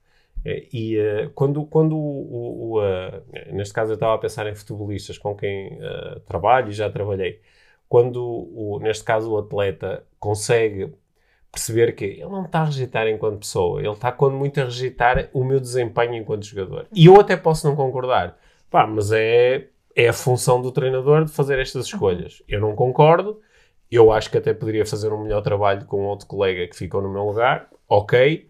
Eh, 0.46 0.68
E 0.72 0.98
eh, 0.98 1.30
quando, 1.36 1.66
quando 1.66 1.96
o, 1.98 2.00
o- 2.00 2.72
o, 2.78 2.84
eh, 2.84 3.22
neste 3.52 3.74
caso 3.74 3.92
eu 3.92 3.96
estava 3.96 4.14
a 4.16 4.18
pensar 4.20 4.46
em 4.48 4.56
futebolistas 4.56 5.18
com 5.18 5.36
quem 5.36 5.78
eh, 5.82 6.20
trabalho 6.28 6.70
e 6.70 6.74
já 6.74 6.90
trabalhei, 6.90 7.42
quando 7.90 8.22
o, 8.24 8.80
neste 8.82 9.04
caso 9.04 9.32
o 9.32 9.38
atleta 9.38 10.04
consegue 10.20 10.94
perceber 11.52 11.94
que 11.94 12.06
ele 12.06 12.26
não 12.30 12.46
está 12.46 12.60
a 12.62 12.66
rejeitar 12.66 13.08
enquanto 13.08 13.40
pessoa, 13.40 13.80
ele 13.80 13.90
está 13.90 14.12
quando 14.12 14.36
muito 14.36 14.60
a 14.62 14.66
rejeitar 14.66 15.30
o 15.34 15.44
meu 15.44 15.60
desempenho 15.60 16.14
enquanto 16.16 16.44
jogador. 16.46 16.86
E 16.94 17.06
eu 17.08 17.20
até 17.20 17.36
posso 17.36 17.68
não 17.68 17.76
concordar, 17.76 18.38
pá, 18.70 18.86
mas 18.86 19.12
é, 19.12 19.70
é 19.98 20.08
a 20.08 20.14
função 20.14 20.62
do 20.62 20.72
treinador 20.72 21.26
de 21.26 21.32
fazer 21.32 21.58
estas 21.60 21.88
escolhas. 21.88 22.44
Eu 22.48 22.62
não 22.62 22.76
concordo, 22.76 23.42
eu 23.92 24.12
acho 24.12 24.30
que 24.30 24.38
até 24.38 24.54
poderia 24.54 24.86
fazer 24.86 25.12
um 25.12 25.24
melhor 25.24 25.42
trabalho 25.42 25.86
com 25.86 26.04
outro 26.06 26.28
colega 26.28 26.68
que 26.68 26.76
ficou 26.76 27.02
no 27.02 27.10
meu 27.12 27.24
lugar, 27.26 27.68
ok, 27.90 28.48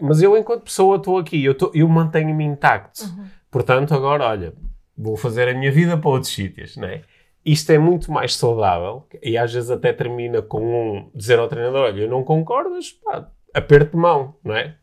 mas 0.00 0.20
eu 0.20 0.36
enquanto 0.36 0.64
pessoa 0.64 0.96
estou 0.96 1.18
aqui, 1.18 1.42
eu, 1.44 1.54
tô- 1.54 1.70
eu 1.72 1.88
mantenho-me 1.88 2.44
intacto. 2.44 3.02
Portanto, 3.50 3.94
agora, 3.94 4.24
olha, 4.26 4.52
vou 4.98 5.16
fazer 5.16 5.48
a 5.48 5.54
minha 5.54 5.70
vida 5.72 5.96
para 5.96 6.10
outros 6.10 6.32
sítios, 6.32 6.76
não 6.76 6.88
é? 6.88 7.02
Isto 7.46 7.70
é 7.72 7.78
muito 7.78 8.12
mais 8.12 8.34
saudável 8.34 9.06
e 9.22 9.38
às 9.38 9.52
vezes 9.54 9.70
até 9.70 9.92
termina 9.92 10.42
com 10.42 10.60
um 10.98 11.10
dizer 11.14 11.38
ao 11.38 11.48
treinador, 11.48 11.82
olha, 11.86 12.00
eu 12.02 12.08
não 12.08 12.22
concordas, 12.22 12.90
pá, 12.92 13.28
aperto 13.54 13.92
de 13.92 13.96
mão, 13.96 14.34
não 14.44 14.54
é? 14.54 14.74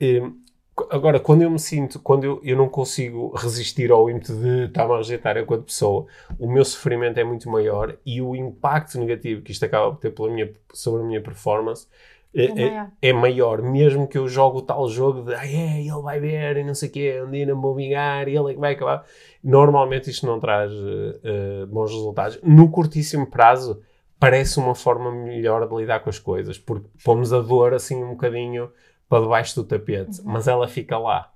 Hum, 0.00 0.40
agora, 0.90 1.20
quando 1.20 1.42
eu 1.42 1.50
me 1.50 1.58
sinto, 1.58 1.98
quando 2.00 2.24
eu, 2.24 2.40
eu 2.42 2.56
não 2.56 2.68
consigo 2.68 3.34
resistir 3.36 3.90
ao 3.90 4.08
ímpeto 4.08 4.34
de 4.34 4.64
estar-me 4.66 4.94
a 4.94 4.96
rejeitar 4.96 5.36
enquanto 5.36 5.64
pessoa, 5.64 6.06
o 6.38 6.50
meu 6.50 6.64
sofrimento 6.64 7.18
é 7.18 7.24
muito 7.24 7.48
maior 7.50 7.96
e 8.04 8.20
o 8.22 8.34
impacto 8.34 8.98
negativo 8.98 9.42
que 9.42 9.52
isto 9.52 9.64
acaba 9.64 9.90
por 9.92 10.00
ter 10.00 10.10
pela 10.10 10.30
minha, 10.30 10.50
sobre 10.72 11.02
a 11.02 11.04
minha 11.04 11.20
performance 11.20 11.86
é, 12.34 12.44
É 12.44 12.48
é- 12.48 12.52
maior. 12.54 12.90
é 13.02 13.12
maior, 13.12 13.62
mesmo 13.62 14.08
que 14.08 14.16
eu 14.16 14.26
jogo 14.26 14.58
o 14.58 14.62
tal 14.62 14.88
jogo 14.88 15.22
de 15.22 15.34
ah, 15.34 15.46
é, 15.46 15.80
ele 15.80 16.02
vai 16.02 16.18
ver 16.18 16.56
e 16.56 16.64
não 16.64 16.74
sei 16.74 16.88
o 16.88 16.92
quê, 16.92 17.22
um 17.26 17.30
dia 17.30 17.44
não 17.44 17.60
vou 17.60 17.74
vingar 17.74 18.26
e 18.26 18.34
ele 18.34 18.50
é 18.52 18.54
que 18.54 18.60
vai 18.60 18.72
acabar. 18.72 19.04
Normalmente 19.44 20.08
isto 20.08 20.24
não 20.26 20.40
traz 20.40 20.72
eh, 21.22 21.66
bons 21.66 21.90
resultados. 21.90 22.38
No 22.42 22.70
curtíssimo 22.70 23.26
prazo, 23.26 23.82
parece 24.18 24.58
uma 24.58 24.74
forma 24.74 25.10
melhor 25.12 25.68
de 25.68 25.74
lidar 25.76 26.00
com 26.00 26.08
as 26.08 26.18
coisas, 26.18 26.58
porque 26.58 26.86
pomos 27.04 27.32
a 27.34 27.40
dor 27.40 27.74
assim 27.74 28.02
um 28.02 28.10
bocadinho 28.12 28.70
para 29.12 29.22
debaixo 29.24 29.54
do 29.56 29.64
tapete, 29.68 30.22
mas 30.24 30.48
ela 30.48 30.66
fica 30.66 30.96
lá. 30.96 31.30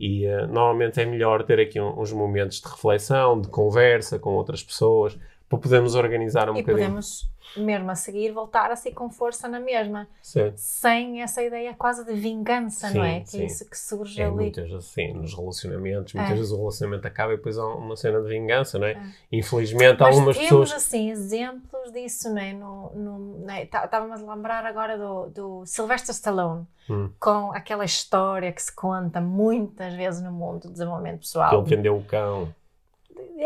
E 0.00 0.24
eh, 0.26 0.46
normalmente 0.48 1.00
é 1.00 1.04
melhor 1.06 1.44
ter 1.44 1.60
aqui 1.60 1.80
um- 1.80 2.00
uns 2.00 2.12
momentos 2.12 2.60
de 2.60 2.68
reflexão, 2.68 3.40
de 3.40 3.46
conversa 3.48 4.18
com 4.18 4.30
outras 4.34 4.62
pessoas, 4.64 5.16
para 5.50 5.58
podermos 5.58 5.94
organizar 5.96 6.48
um 6.48 6.56
E 6.56 6.62
bocadinho. 6.62 6.86
podemos, 6.86 7.28
mesmo 7.56 7.90
a 7.90 7.94
seguir, 7.96 8.30
voltar 8.30 8.70
a 8.70 8.76
ser 8.76 8.92
com 8.92 9.10
força 9.10 9.48
na 9.48 9.58
mesma, 9.58 10.06
Sim. 10.22 10.52
sem 10.54 11.20
essa 11.22 11.42
ideia 11.42 11.74
quase 11.74 12.04
de 12.06 12.12
vingança, 12.14 12.88
não 12.90 13.02
é? 13.02 13.16
Sim, 13.18 13.20
Que 13.24 13.30
sim. 13.30 13.42
é 13.42 13.44
isso 13.46 13.68
que 13.68 13.76
surge 13.76 14.22
É 14.22 14.26
ali. 14.26 14.34
muitas 14.36 14.70
vezes 14.70 14.88
assim, 14.88 15.12
nos 15.12 15.34
relacionamentos, 15.34 16.14
muitas 16.14 16.30
É. 16.30 16.34
vezes 16.36 16.52
o 16.52 16.56
relacionamento 16.56 17.08
acaba 17.08 17.32
e 17.32 17.36
depois 17.36 17.58
há 17.58 17.66
uma 17.66 17.96
cena 17.96 18.22
de 18.22 18.28
vingança, 18.28 18.78
não 18.78 18.86
é? 18.86 18.92
É. 18.92 19.02
Infelizmente, 19.32 19.98
Mas 19.98 20.08
algumas 20.14 20.36
temos, 20.36 20.50
pessoas. 20.50 20.72
assim, 20.72 21.10
exemplos 21.10 21.90
disso, 21.92 22.30
não 22.32 22.38
é? 22.40 22.52
No, 22.52 22.90
no, 22.94 23.50
é? 23.50 23.66
Tá- 23.66 23.84
Estava-me 23.86 24.12
a 24.12 24.34
lembrar 24.34 24.64
agora 24.64 24.96
do, 24.96 25.26
do 25.30 25.66
Sylvester 25.66 26.14
Stallone, 26.14 26.64
Hum. 26.88 27.10
com 27.20 27.52
aquela 27.52 27.84
história 27.84 28.52
que 28.52 28.62
se 28.62 28.72
conta 28.74 29.20
muitas 29.20 29.94
vezes 29.94 30.22
no 30.22 30.30
mundo 30.32 30.62
do 30.68 30.70
desenvolvimento 30.72 31.14
Que 31.14 31.20
pessoal. 31.26 31.60
ele 31.60 31.68
vendeu 31.76 31.96
o 31.96 32.04
cão. 32.04 32.54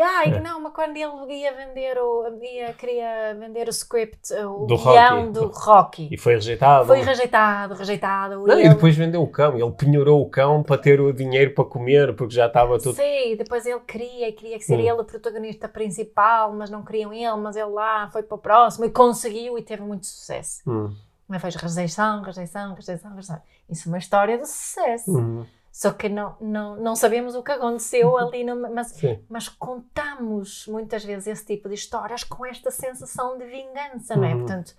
Ai, 0.01 0.33
É. 0.33 0.39
não, 0.41 0.59
mas 0.61 0.73
quando 0.73 0.95
ele 0.97 1.33
ia 1.33 1.53
vender 1.53 1.97
o, 1.97 2.27
ia, 2.43 2.73
queria 2.73 3.35
vender 3.39 3.67
o 3.67 3.69
script, 3.69 4.33
o 4.33 4.65
Do 4.65 4.77
guião 4.77 5.19
Rocky. 5.27 5.31
do 5.31 5.47
Rocky. 5.47 6.09
E 6.11 6.17
foi 6.17 6.33
rejeitado. 6.35 6.85
Foi 6.87 7.01
rejeitado, 7.01 7.73
rejeitado. 7.73 8.45
Não, 8.47 8.57
e 8.57 8.61
ele- 8.61 8.69
depois 8.75 8.95
vendeu 8.95 9.21
o 9.23 9.27
cão. 9.27 9.57
Ele 9.57 9.71
penhorou 9.71 10.21
o 10.21 10.29
cão 10.29 10.61
para 10.63 10.77
ter 10.77 10.99
o 10.99 11.13
dinheiro 11.13 11.53
para 11.53 11.63
comer, 11.65 12.15
porque 12.15 12.33
já 12.35 12.47
estava 12.47 12.77
tudo. 12.79 12.95
Sim, 12.95 13.35
depois 13.37 13.65
ele 13.65 13.79
queria, 13.81 14.31
queria 14.33 14.57
que 14.57 14.63
ser 14.65 14.75
Hum. 14.75 14.79
ele 14.81 14.91
o 15.01 15.05
protagonista 15.05 15.67
principal, 15.69 16.51
mas 16.53 16.69
não 16.69 16.83
queriam 16.83 17.13
ele, 17.13 17.35
mas 17.37 17.55
ele 17.55 17.69
lá 17.69 18.09
foi 18.11 18.23
para 18.23 18.35
o 18.35 18.37
próximo 18.37 18.85
e 18.85 18.89
conseguiu 18.89 19.57
e 19.57 19.61
teve 19.61 19.81
muito 19.81 20.05
sucesso. 20.05 20.61
Hum. 20.67 20.93
Mas 21.27 21.41
fez 21.41 21.55
rejeição, 21.55 22.21
rejeição, 22.21 22.73
rejeição, 22.75 23.09
rejeição. 23.11 23.41
Isso 23.69 23.87
é 23.87 23.91
uma 23.91 23.97
história 23.97 24.37
de 24.37 24.45
sucesso. 24.47 25.17
Hum. 25.17 25.45
Só 25.77 25.91
que 25.91 26.07
não, 26.07 26.37
não, 26.39 26.77
não 26.77 26.95
sabemos 26.95 27.35
o 27.35 27.43
que 27.43 27.51
aconteceu 27.51 28.17
ali, 28.17 28.45
no- 28.45 28.71
mas, 28.73 28.87
Sim. 28.91 29.19
mas 29.27 29.49
contamos 29.49 30.65
muitas 30.67 31.03
vezes 31.03 31.27
esse 31.27 31.45
tipo 31.45 31.67
de 31.67 31.75
histórias 31.75 32.23
com 32.23 32.45
esta 32.45 32.71
sensação 32.71 33.37
de 33.37 33.45
vingança, 33.45 34.15
não 34.15 34.23
é? 34.23 34.33
Uhum. 34.33 34.39
Portanto, 34.45 34.73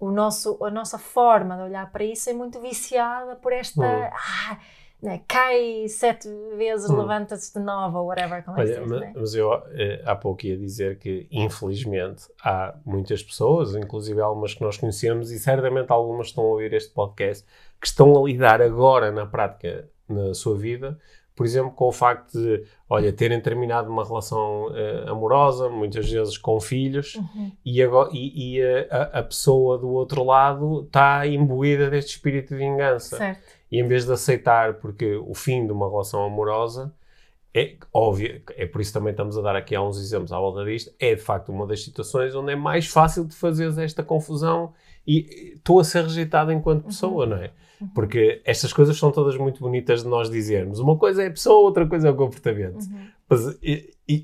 o 0.00 0.10
nosso, 0.10 0.58
a 0.64 0.70
nossa 0.72 0.98
forma 0.98 1.56
de 1.56 1.62
olhar 1.62 1.92
para 1.92 2.02
isso 2.02 2.28
é 2.28 2.32
muito 2.32 2.60
viciada 2.60 3.36
por 3.36 3.52
esta. 3.52 3.80
Uhum. 3.80 4.10
Ah, 4.12 4.58
né, 5.00 5.22
cai 5.28 5.86
sete 5.86 6.28
vezes, 6.56 6.90
Uhum. 6.90 6.96
levanta-se 7.02 7.54
de 7.56 7.60
novo, 7.64 7.98
ou 8.00 8.06
whatever, 8.06 8.44
como 8.44 8.58
é 8.58 8.62
Olha, 8.62 8.74
se 8.74 8.80
diz, 8.80 8.90
ma- 8.90 8.98
né? 8.98 9.12
mas 9.14 9.34
eu 9.36 9.54
eh, 9.68 10.02
há 10.04 10.16
pouco 10.16 10.44
ia 10.46 10.56
dizer 10.58 10.98
que, 10.98 11.28
infelizmente, 11.30 12.24
há 12.42 12.74
muitas 12.84 13.22
pessoas, 13.22 13.76
inclusive 13.76 14.20
algumas 14.20 14.52
que 14.52 14.62
nós 14.62 14.76
conhecemos, 14.76 15.30
e 15.30 15.38
certamente 15.38 15.92
algumas 15.92 16.26
estão 16.26 16.42
a 16.42 16.48
ouvir 16.48 16.72
este 16.72 16.92
podcast, 16.92 17.46
que 17.80 17.86
estão 17.86 18.12
a 18.20 18.26
lidar 18.26 18.60
agora 18.60 19.12
na 19.12 19.24
prática 19.24 19.88
na 20.08 20.34
sua 20.34 20.56
vida, 20.56 20.98
por 21.36 21.46
exemplo, 21.46 21.70
com 21.70 21.86
o 21.86 21.92
facto 21.92 22.32
de, 22.36 22.64
olha, 22.90 23.12
terem 23.12 23.40
terminado 23.40 23.88
uma 23.90 24.04
relação 24.04 24.70
eh, 24.74 25.04
amorosa, 25.08 25.68
muitas 25.68 26.10
vezes 26.10 26.36
com 26.36 26.58
filhos, 26.58 27.14
Uhum. 27.14 27.52
e, 27.64 27.80
agora, 27.82 28.10
e, 28.12 28.56
e 28.56 28.62
a, 28.62 28.86
a- 28.90 29.18
a 29.20 29.22
pessoa 29.22 29.78
do 29.78 29.88
outro 29.88 30.24
lado 30.24 30.82
está 30.86 31.24
imbuída 31.26 31.88
deste 31.90 32.10
espírito 32.16 32.48
de 32.54 32.56
vingança. 32.56 33.16
Certo. 33.18 33.40
E 33.70 33.78
em 33.80 33.86
vez 33.86 34.04
de 34.04 34.12
aceitar, 34.12 34.74
porque 34.80 35.14
o 35.16 35.32
fim 35.34 35.64
de 35.66 35.72
uma 35.72 35.88
relação 35.88 36.24
amorosa 36.24 36.92
é 37.54 37.76
óbvio, 37.92 38.42
é 38.56 38.66
por 38.66 38.80
isso 38.80 38.92
também 38.92 39.10
estamos 39.12 39.36
a 39.38 39.40
dar 39.42 39.54
aqui 39.56 39.74
há 39.74 39.82
uns 39.82 39.98
exemplos 40.00 40.32
à 40.32 40.38
volta 40.38 40.64
disto, 40.64 40.92
é 40.98 41.14
de 41.14 41.20
facto 41.20 41.50
uma 41.50 41.66
das 41.66 41.82
situações 41.84 42.34
onde 42.34 42.52
é 42.52 42.56
mais 42.56 42.86
fácil 42.88 43.24
de 43.24 43.34
fazeres 43.34 43.78
esta 43.78 44.02
confusão 44.02 44.72
e 45.08 45.54
estou 45.56 45.80
a 45.80 45.84
ser 45.84 46.02
rejeitado 46.02 46.52
enquanto 46.52 46.84
pessoa, 46.84 47.24
não 47.24 47.38
é? 47.38 47.50
Porque 47.94 48.42
estas 48.44 48.72
coisas 48.74 48.98
são 48.98 49.10
todas 49.10 49.38
muito 49.38 49.60
bonitas 49.60 50.02
de 50.02 50.08
nós 50.08 50.28
dizermos. 50.28 50.80
Uma 50.80 50.98
coisa 50.98 51.22
é 51.22 51.28
a 51.28 51.30
pessoa, 51.30 51.60
outra 51.60 51.86
coisa 51.86 52.08
é 52.08 52.10
o 52.10 52.14
comportamento. 52.14 52.82
Uhum. 52.82 53.06
Mas 53.26 53.58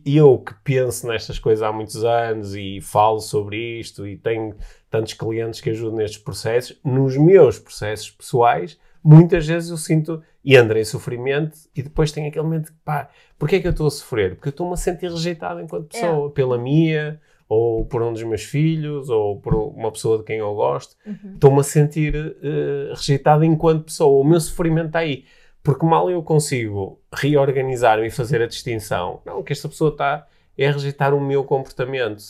eu 0.04 0.38
que 0.38 0.54
penso 0.62 1.06
nestas 1.06 1.38
coisas 1.38 1.62
há 1.62 1.72
muitos 1.72 2.04
anos 2.04 2.54
e 2.54 2.80
falo 2.82 3.20
sobre 3.20 3.80
isto 3.80 4.06
e 4.06 4.18
tenho 4.18 4.54
tantos 4.90 5.14
clientes 5.14 5.60
que 5.60 5.70
ajudam 5.70 5.96
nestes 5.96 6.18
processos, 6.18 6.78
nos 6.84 7.16
meus 7.16 7.58
processos 7.58 8.10
pessoais, 8.10 8.78
muitas 9.02 9.46
vezes 9.46 9.70
eu 9.70 9.76
sinto 9.76 10.22
e 10.44 10.56
ando 10.56 10.76
em 10.76 10.84
sofrimento 10.84 11.56
e 11.74 11.82
depois 11.82 12.12
tenho 12.12 12.28
aquele 12.28 12.44
momento 12.44 12.66
de 12.66 12.78
pá, 12.84 13.08
porquê 13.38 13.56
é 13.56 13.60
que 13.60 13.66
eu 13.66 13.72
estou 13.72 13.86
a 13.86 13.90
sofrer? 13.90 14.34
Porque 14.34 14.48
eu 14.48 14.50
estou-me 14.50 14.74
a 14.74 14.76
sentir 14.76 15.10
rejeitado 15.10 15.60
enquanto 15.60 15.88
pessoa, 15.88 16.30
pela 16.30 16.58
minha, 16.58 17.20
ou 17.54 17.84
por 17.84 18.02
um 18.02 18.12
dos 18.12 18.22
meus 18.22 18.42
filhos, 18.42 19.08
ou 19.08 19.40
por 19.40 19.54
uma 19.54 19.90
pessoa 19.92 20.18
de 20.18 20.24
quem 20.24 20.38
eu 20.38 20.54
gosto. 20.54 20.96
Uhum. 21.06 21.34
Estou-me 21.34 21.60
a 21.60 21.62
sentir 21.62 22.36
eh, 22.42 22.92
rejeitado 22.94 23.44
enquanto 23.44 23.84
pessoa. 23.84 24.20
O 24.20 24.24
meu 24.24 24.40
sofrimento 24.40 24.86
está 24.86 25.00
aí. 25.00 25.24
Porque 25.62 25.86
mal 25.86 26.10
eu 26.10 26.22
consigo 26.22 27.00
reorganizar-me 27.10 28.06
e 28.06 28.10
fazer 28.10 28.42
a 28.42 28.46
distinção, 28.46 29.22
não, 29.24 29.42
que 29.42 29.50
esta 29.50 29.66
pessoa 29.66 29.90
está 29.90 30.26
é 30.58 30.70
rejeitar 30.70 31.14
o 31.14 31.20
meu 31.20 31.42
comportamento. 31.42 32.22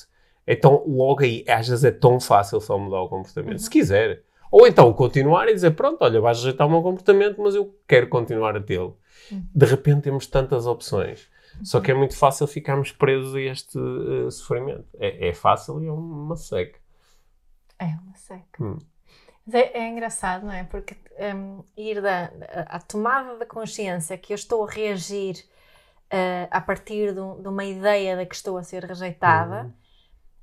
Então, 0.46 0.84
logo 0.86 1.24
aí, 1.24 1.44
às 1.48 1.68
vezes 1.68 1.84
é 1.84 1.90
tão 1.90 2.20
fácil 2.20 2.60
só 2.60 2.78
mudar 2.78 3.00
o 3.00 3.08
comportamento, 3.08 3.58
se 3.58 3.68
quiser. 3.68 4.22
Ou 4.52 4.68
então 4.68 4.92
continuar 4.92 5.48
e 5.48 5.54
dizer, 5.54 5.72
pronto, 5.72 5.98
olha, 6.02 6.20
vais 6.20 6.38
rejeitar 6.38 6.66
o 6.66 6.70
meu 6.70 6.80
comportamento, 6.80 7.40
mas 7.40 7.54
eu 7.54 7.74
quero 7.88 8.08
continuar 8.08 8.56
a 8.56 8.60
tê-lo. 8.60 8.96
De 9.54 9.66
repente 9.66 10.02
temos 10.02 10.26
tantas 10.26 10.66
opções. 10.66 11.28
Só 11.62 11.80
que 11.80 11.90
é 11.90 11.94
muito 11.94 12.16
fácil 12.16 12.46
ficarmos 12.46 12.92
presos 12.92 13.34
a 13.34 13.40
este 13.40 13.78
eh, 13.78 14.30
sofrimento. 14.30 14.86
É, 14.98 15.28
é 15.28 15.34
fácil 15.34 15.82
e 15.82 15.86
é 15.86 15.92
uma 15.92 16.36
seca. 16.36 16.78
É 17.78 17.86
uma 17.86 18.14
seca. 18.16 18.62
Hum. 18.62 18.78
Mas 19.46 19.54
é, 19.54 19.72
é 19.78 19.88
engraçado, 19.88 20.46
não 20.46 20.52
é? 20.52 20.64
Porque 20.64 20.96
hum, 21.34 21.64
ir 21.76 22.00
da, 22.02 22.26
a, 22.70 22.76
a 22.76 22.80
tomada 22.80 23.38
da 23.38 23.46
consciência 23.46 24.16
que 24.18 24.32
eu 24.32 24.36
estou 24.36 24.64
a 24.66 24.70
reagir 24.70 25.44
eh, 26.10 26.48
a 26.50 26.60
partir 26.60 27.14
de, 27.14 27.20
um- 27.20 27.42
de 27.42 27.48
uma 27.48 27.64
ideia 27.64 28.16
de 28.16 28.26
que 28.26 28.34
estou 28.34 28.58
a 28.58 28.62
ser 28.64 28.84
rejeitada 28.84 29.64
Uhum. 29.64 29.72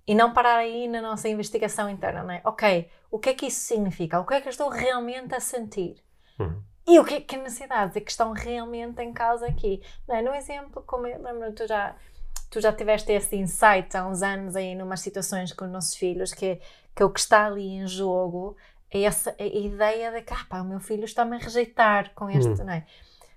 e 0.07 0.15
não 0.15 0.33
parar 0.33 0.57
aí 0.57 0.87
na 0.87 1.01
nossa 1.01 1.29
investigação 1.29 1.89
interna, 1.89 2.23
não 2.23 2.31
é? 2.33 2.41
Ok, 2.45 2.89
o 3.11 3.19
que 3.19 3.29
é 3.29 3.33
que 3.35 3.47
isso 3.47 3.61
significa? 3.61 4.19
O 4.19 4.25
que 4.25 4.35
é 4.35 4.41
que 4.41 4.47
eu 4.49 4.51
estou 4.51 4.69
realmente 4.69 5.35
a 5.35 5.39
sentir? 5.39 6.03
Uhum. 6.39 6.61
E 6.91 6.99
o 6.99 7.05
que, 7.05 7.13
é 7.15 7.21
que 7.21 7.37
necessidades 7.37 7.95
é 7.95 8.01
que 8.01 8.11
estão 8.11 8.33
realmente 8.33 9.01
em 9.01 9.13
causa 9.13 9.45
aqui? 9.47 9.81
Não 10.07 10.15
é? 10.15 10.21
No 10.21 10.33
exemplo, 10.35 10.83
como 10.85 11.07
eu 11.07 11.21
lembro, 11.21 11.53
tu 11.53 11.65
já, 11.65 11.95
tu 12.49 12.59
já 12.59 12.73
tiveste 12.73 13.11
esse 13.13 13.35
insight 13.35 13.95
há 13.95 14.05
uns 14.05 14.21
anos 14.21 14.55
aí, 14.55 14.75
numas 14.75 14.99
situações 14.99 15.53
com 15.53 15.65
os 15.65 15.71
nossos 15.71 15.95
filhos, 15.95 16.33
que, 16.33 16.59
que 16.95 17.03
o 17.03 17.09
que 17.09 17.19
está 17.19 17.45
ali 17.45 17.65
em 17.75 17.87
jogo 17.87 18.57
é 18.91 19.03
essa 19.03 19.33
a 19.39 19.43
ideia 19.45 20.11
de 20.11 20.21
que, 20.21 20.33
ah, 20.33 20.45
pá, 20.49 20.59
o 20.61 20.65
meu 20.65 20.79
filho 20.81 21.05
está-me 21.05 21.35
a 21.37 21.39
rejeitar 21.39 22.11
com 22.13 22.29
este, 22.29 22.49
Hum. 22.61 22.65
não 22.65 22.73
é? 22.73 22.85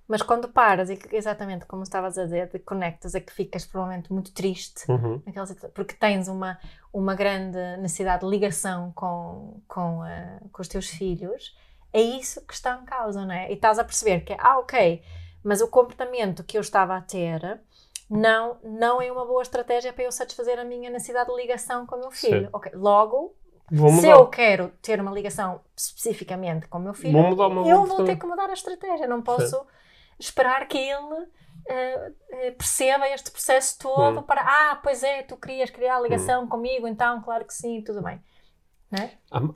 Mas 0.07 0.21
quando 0.21 0.49
paras, 0.49 0.91
e 0.91 0.99
exatamente 1.13 1.65
como 1.65 1.83
estavas 1.83 2.19
a 2.19 2.25
dizer, 2.25 2.51
conectas, 2.65 3.15
é 3.15 3.21
que 3.21 3.33
ficas 3.33 3.65
provavelmente 3.65 4.13
muito 4.13 4.33
triste, 4.35 4.85
Uhum. 4.91 5.23
porque 5.73 5.95
tens 5.95 6.29
uma, 6.29 6.59
uma 6.93 7.15
grande 7.15 7.57
necessidade 7.79 8.23
de 8.25 8.29
ligação 8.31 8.93
com, 8.95 9.63
com, 9.67 10.03
ah, 10.03 10.41
com 10.53 10.61
os 10.61 10.69
teus 10.69 10.89
filhos, 10.89 11.57
é 11.95 12.01
isso 12.01 12.45
que 12.45 12.53
está 12.53 12.79
em 12.83 12.85
causa, 12.85 13.25
não 13.25 13.33
é? 13.33 13.51
E 13.51 13.55
estás 13.55 13.79
a 13.79 13.85
perceber 13.85 14.21
que, 14.25 14.35
ah, 14.39 14.59
ok, 14.59 15.01
mas 15.45 15.61
o 15.61 15.69
comportamento 15.69 16.43
que 16.43 16.59
eu 16.59 16.61
estava 16.61 16.97
a 16.97 17.01
ter 17.01 17.61
não, 18.11 18.59
não 18.65 19.01
é 19.01 19.11
uma 19.13 19.25
boa 19.25 19.43
estratégia 19.43 19.93
para 19.93 20.05
eu 20.05 20.13
satisfazer 20.13 20.59
a 20.59 20.65
minha 20.65 20.91
necessidade 20.91 21.31
de 21.31 21.37
ligação 21.37 21.87
com 21.87 21.95
o 21.97 22.01
meu 22.01 22.11
filho. 22.11 22.49
Ok, 22.53 22.73
logo, 22.75 23.37
se 24.01 24.09
eu 24.09 24.27
quero 24.27 24.69
ter 24.83 25.01
uma 25.01 25.13
ligação 25.13 25.61
especificamente 25.77 26.67
com 26.67 26.79
o 26.79 26.81
meu 26.83 26.95
filho, 26.95 27.13
Vou 27.13 27.67
eu 27.67 27.85
vou 27.87 28.05
ter 28.05 28.17
que 28.17 28.27
mudar 28.27 28.51
a 28.51 28.55
estratégia. 28.55 29.07
Não 29.07 29.23
posso 29.23 29.65
esperar 30.19 30.67
que 30.67 30.77
ele 30.79 31.29
eh, 31.67 32.51
perceba 32.59 33.09
este 33.09 33.31
processo 33.31 33.79
todo 33.79 34.21
Hum. 34.21 34.23
para, 34.23 34.43
ah, 34.43 34.81
pois 34.83 35.03
é, 35.03 35.23
tu 35.23 35.37
querias 35.37 35.71
criar 35.71 36.01
ligação 36.01 36.47
comigo, 36.47 36.87
então 36.87 37.23
claro 37.23 37.45
que 37.45 37.55
sim, 37.55 37.83
tudo 37.83 38.03
bem. 38.03 38.21
É? 38.95 39.11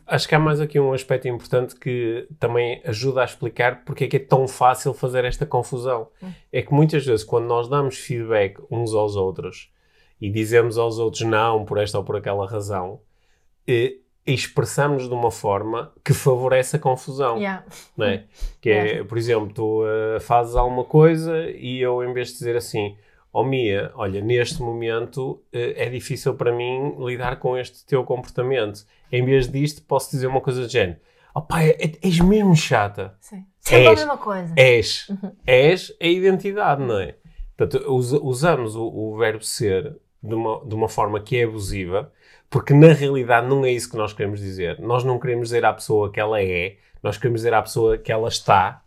Acho 0.07 0.28
que 0.28 0.34
há 0.34 0.39
mais 0.39 0.61
aqui 0.61 0.80
um 0.80 0.93
aspecto 0.93 1.28
importante 1.28 1.76
que 1.76 2.26
também 2.39 2.82
ajuda 2.84 3.22
a 3.22 3.24
explicar 3.24 3.84
porque 3.84 4.05
é 4.05 4.09
que 4.09 4.16
é 4.16 4.20
tão 4.20 4.49
fácil 4.49 4.93
fazer 4.93 5.24
esta 5.24 5.47
confusão. 5.47 6.09
Hum. 6.22 6.32
É 6.53 6.62
que 6.62 6.72
muitas 6.72 7.07
vezes, 7.07 7.24
quando 7.24 7.47
nós 7.47 7.68
damos 7.68 7.97
feedback 7.97 8.59
uns 8.70 8.93
aos 8.95 9.14
outros 9.16 9.70
e 10.20 10.30
dizemos 10.30 10.76
aos 10.76 10.99
outros 10.99 11.22
não 11.22 11.64
por 11.64 11.78
esta 11.78 11.99
ou 11.99 12.05
por 12.05 12.16
aquela 12.16 12.49
razão, 12.49 13.01
eh, 13.66 13.97
expressamos 14.26 15.09
de 15.09 15.14
uma 15.14 15.30
forma 15.30 15.93
que 16.05 16.12
favorece 16.12 16.76
a 16.76 16.78
confusão. 16.78 17.36
Yeah. 17.39 17.64
Não 17.97 18.07
é? 18.07 18.24
Que 18.61 18.70
é, 18.70 19.05
por 19.05 19.16
exemplo, 19.16 19.53
tu 19.55 19.84
uh, 19.84 20.20
fazes 20.20 20.57
alguma 20.57 20.84
coisa 20.84 21.49
e 21.49 21.80
eu, 21.80 22.03
em 22.03 22.12
vez 22.12 22.28
de 22.28 22.34
dizer 22.34 22.57
assim, 22.57 22.97
oh, 23.33 23.45
Mia, 23.45 23.91
olha, 23.95 24.20
neste 24.20 24.61
momento 24.62 25.33
uh, 25.33 25.43
é 25.53 25.89
difícil 25.89 26.35
para 26.35 26.53
mim 26.53 26.95
lidar 27.05 27.39
com 27.39 27.57
este 27.57 27.85
teu 27.87 28.05
comportamento. 28.05 28.85
Em 29.11 29.24
vez 29.24 29.49
disto, 29.51 29.83
posso 29.83 30.11
dizer 30.11 30.26
uma 30.26 30.41
coisa 30.41 30.62
do 30.62 30.68
género. 30.68 30.99
Oh 31.35 31.43
pai, 31.43 31.70
é, 31.70 31.93
és 32.03 32.18
mesmo 32.20 32.57
chata. 32.57 33.14
Sim. 33.20 33.45
Sempre 33.61 33.85
És. 33.87 33.89
a 33.89 34.07
mesma 34.07 34.16
coisa. 34.18 34.55
És. 34.57 35.11
És 35.47 35.97
a 36.01 36.07
identidade, 36.07 36.83
não 36.83 36.99
é? 36.99 37.14
Portanto, 37.57 37.93
us- 37.93 38.12
usamos 38.12 38.74
o, 38.76 38.87
o 38.87 39.16
verbo 39.16 39.45
ser 39.45 39.97
de 40.22 40.35
uma, 40.35 40.64
de 40.64 40.74
uma 40.74 40.89
forma 40.89 41.20
que 41.20 41.37
é 41.37 41.45
abusiva, 41.45 42.12
porque 42.51 42.72
na 42.72 42.93
realidade 42.93 43.47
não 43.47 43.64
é 43.64 43.70
isso 43.70 43.91
que 43.91 43.97
nós 43.97 44.12
queremos 44.12 44.41
dizer. 44.41 44.81
Nós 44.81 45.05
não 45.05 45.18
queremos 45.18 45.49
dizer 45.49 45.64
à 45.64 45.72
pessoa 45.72 46.11
que 46.11 46.18
ela 46.18 46.43
é, 46.43 46.76
nós 47.03 47.18
queremos 47.18 47.41
dizer 47.41 47.55
à 47.55 47.62
pessoa 47.62 47.99
que 47.99 48.11
ela 48.11 48.29
está, 48.29 48.83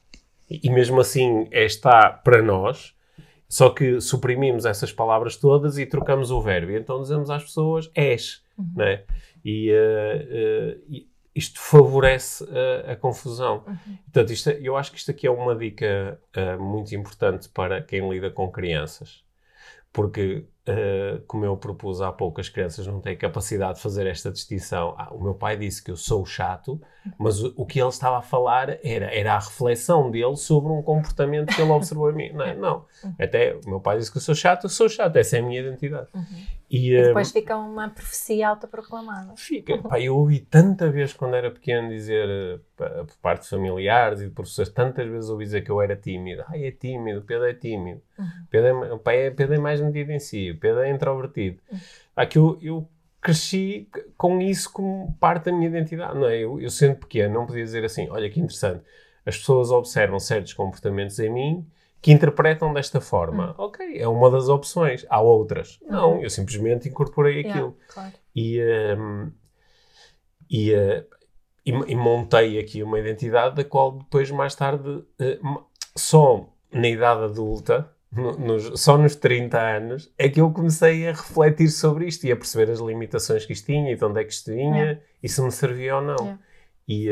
e 0.50 0.70
mesmo 0.70 1.00
assim 1.00 1.48
é 1.52 1.64
está 1.64 2.10
para 2.10 2.42
nós, 2.42 2.94
só 3.52 3.70
que 3.70 4.00
suprimimos 4.00 4.64
essas 4.66 4.94
palavras 4.94 5.36
todas 5.36 5.78
e 5.78 5.86
trocamos 5.86 6.32
o 6.32 6.40
verbo. 6.40 6.72
E 6.72 6.78
então 6.78 7.02
dizemos 7.02 7.30
às 7.30 7.44
pessoas 7.44 7.92
és, 7.94 8.42
não 8.78 8.86
é? 8.86 9.04
E, 9.44 9.70
eh, 9.70 10.28
eh, 10.30 10.78
e 10.90 11.08
isto 11.36 11.60
favorece 11.60 12.46
a, 12.88 12.94
a 12.94 12.96
confusão. 12.96 13.66
Portanto, 14.06 14.32
isto, 14.32 14.50
é- 14.52 14.60
eu 14.62 14.78
acho 14.78 14.90
que 14.90 14.98
isto 15.00 15.12
aqui 15.12 15.28
é 15.28 15.32
uma 15.32 15.54
dica 15.54 16.18
eh, 16.34 16.56
muito 16.56 16.96
importante 16.96 17.50
para 17.50 17.82
quem 17.82 18.10
lida 18.10 18.32
com 18.32 18.50
crianças. 18.50 19.22
Porque, 19.92 20.46
eh, 20.66 21.20
como 21.28 21.44
eu 21.44 21.58
propus 21.58 22.00
há 22.00 22.10
pouco, 22.10 22.40
as 22.40 22.48
crianças 22.48 22.88
não 22.88 23.02
têm 23.02 23.18
capacidade 23.18 23.76
de 23.76 23.82
fazer 23.82 24.08
esta 24.08 24.32
distinção. 24.32 24.96
Ah, 24.98 25.14
o 25.14 25.22
meu 25.22 25.34
pai 25.34 25.58
disse 25.58 25.84
que 25.84 25.92
eu 25.92 25.98
sou 25.98 26.26
chato, 26.26 26.80
mas 27.18 27.42
o, 27.44 27.54
o 27.58 27.66
que 27.66 27.80
ele 27.80 27.90
estava 27.90 28.18
a 28.20 28.22
falar 28.22 28.78
era, 28.84 29.06
era 29.14 29.34
a 29.34 29.40
reflexão 29.40 30.10
dele 30.12 30.36
sobre 30.38 30.72
um 30.72 30.82
comportamento 30.82 31.54
que 31.56 31.62
ele 31.62 31.72
observou 31.72 32.12
em 32.12 32.16
mim. 32.16 32.34
Não, 32.34 32.46
é? 32.46 32.56
não. 32.56 32.86
Até 33.20 33.56
o 33.66 33.70
meu 33.70 33.80
pai 33.80 33.98
disse 33.98 34.12
que 34.12 34.18
eu 34.18 34.22
sou 34.22 34.36
chato, 34.36 34.66
eu 34.66 34.70
sou 34.70 34.88
chato, 34.90 35.16
essa 35.16 35.38
é 35.38 35.40
a 35.40 35.44
minha 35.44 35.60
identidade. 35.60 36.08
E, 36.70 36.90
E 36.90 36.96
eh, 36.96 37.04
depois 37.08 37.32
fica 37.32 37.58
uma 37.58 37.90
profecia 37.90 38.48
autoproclamada. 38.50 39.34
Fica. 39.36 39.78
Pá, 39.80 40.00
eu 40.00 40.16
ouvi 40.16 40.40
tanta 40.40 40.90
vez 40.90 41.12
quando 41.14 41.36
era 41.36 41.52
pequeno 41.52 41.90
dizer, 41.90 42.28
eh, 42.30 42.60
por 43.04 43.18
parte 43.22 43.44
de 43.44 43.50
familiares 43.50 44.22
e 44.22 44.26
de 44.26 44.32
professores, 44.32 44.72
tantas 44.72 45.08
vezes 45.10 45.30
ouvi 45.30 45.44
dizer 45.44 45.62
que 45.64 45.70
eu 45.70 45.82
era 45.82 45.96
tímido. 45.96 46.44
Ai, 46.48 46.66
é 46.66 46.72
tímido, 46.72 47.22
Pedro 47.24 47.46
é 47.46 47.54
tímido. 47.54 48.02
Pedro 48.50 48.68
é, 48.68 48.74
ma- 48.74 48.98
pá, 49.00 49.14
é, 49.14 49.30
Pedro 49.32 49.56
é 49.56 49.58
mais 49.58 49.82
metido 49.82 50.12
em 50.12 50.20
si, 50.20 50.54
Pedro 50.54 50.82
é 50.82 50.90
introvertido. 50.92 51.60
Pá, 52.16 52.26
que 52.26 52.38
eu, 52.38 52.58
eu 52.62 52.88
cresci 53.22 53.88
com 54.18 54.42
isso 54.42 54.72
como 54.72 55.16
parte 55.20 55.46
da 55.46 55.52
minha 55.52 55.68
identidade, 55.70 56.16
não 56.18 56.28
é? 56.28 56.38
Eu, 56.38 56.60
eu 56.60 56.70
sendo 56.70 56.96
pequeno 56.98 57.34
não 57.36 57.46
podia 57.46 57.64
dizer 57.64 57.86
assim, 57.86 58.10
olha 58.10 58.30
que 58.30 58.40
interessante, 58.40 58.84
as 59.26 59.38
pessoas 59.38 59.70
observam 59.72 60.20
certos 60.20 60.54
comportamentos 60.54 61.20
em 61.20 61.30
mim 61.30 61.68
que 62.02 62.12
interpretam 62.12 62.74
desta 62.74 63.00
forma. 63.00 63.54
Ok, 63.60 63.96
é 63.96 64.08
uma 64.08 64.32
das 64.32 64.50
opções. 64.50 65.06
Há 65.08 65.22
outras. 65.22 65.80
Não, 65.88 66.20
eu 66.22 66.30
simplesmente 66.32 66.90
incorporei 66.90 67.42
aquilo. 67.42 67.78
Yeah, 67.78 67.94
claro. 67.94 68.14
E, 68.36 68.60
ehm, 68.60 69.30
e, 70.50 70.74
eh, 70.74 71.06
e, 71.66 71.70
e 71.72 71.96
montei 71.96 72.60
aqui 72.60 72.82
uma 72.82 73.00
identidade 73.00 73.56
da 73.56 73.64
qual 73.64 73.92
depois, 74.00 74.32
mais 74.32 74.56
tarde, 74.56 75.04
ma- 75.42 75.64
só 75.96 76.50
na 76.72 76.88
idade 76.88 77.24
adulta, 77.26 77.92
no- 78.12 78.38
nos- 78.38 78.80
só 78.82 78.98
nos 78.98 79.16
30 79.16 79.60
anos, 79.60 80.12
é 80.18 80.28
que 80.30 80.42
eu 80.42 80.52
comecei 80.52 81.08
a 81.08 81.12
refletir 81.12 81.70
sobre 81.70 82.06
isto 82.08 82.26
e 82.26 82.32
a 82.32 82.36
perceber 82.36 82.72
as 82.72 82.80
limitações 82.80 83.46
que 83.46 83.54
isto 83.54 83.66
tinha 83.66 83.92
e 83.92 83.96
de 83.96 84.04
onde 84.06 84.20
é 84.20 84.24
que 84.24 84.34
isto 84.34 84.52
vinha 84.52 84.76
Yeah. 84.84 85.02
e 85.24 85.30
se 85.30 85.42
me 85.42 85.52
servia 85.52 85.96
ou 85.96 86.02
não. 86.02 86.16
Yeah. 86.18 86.40
E 86.88 87.10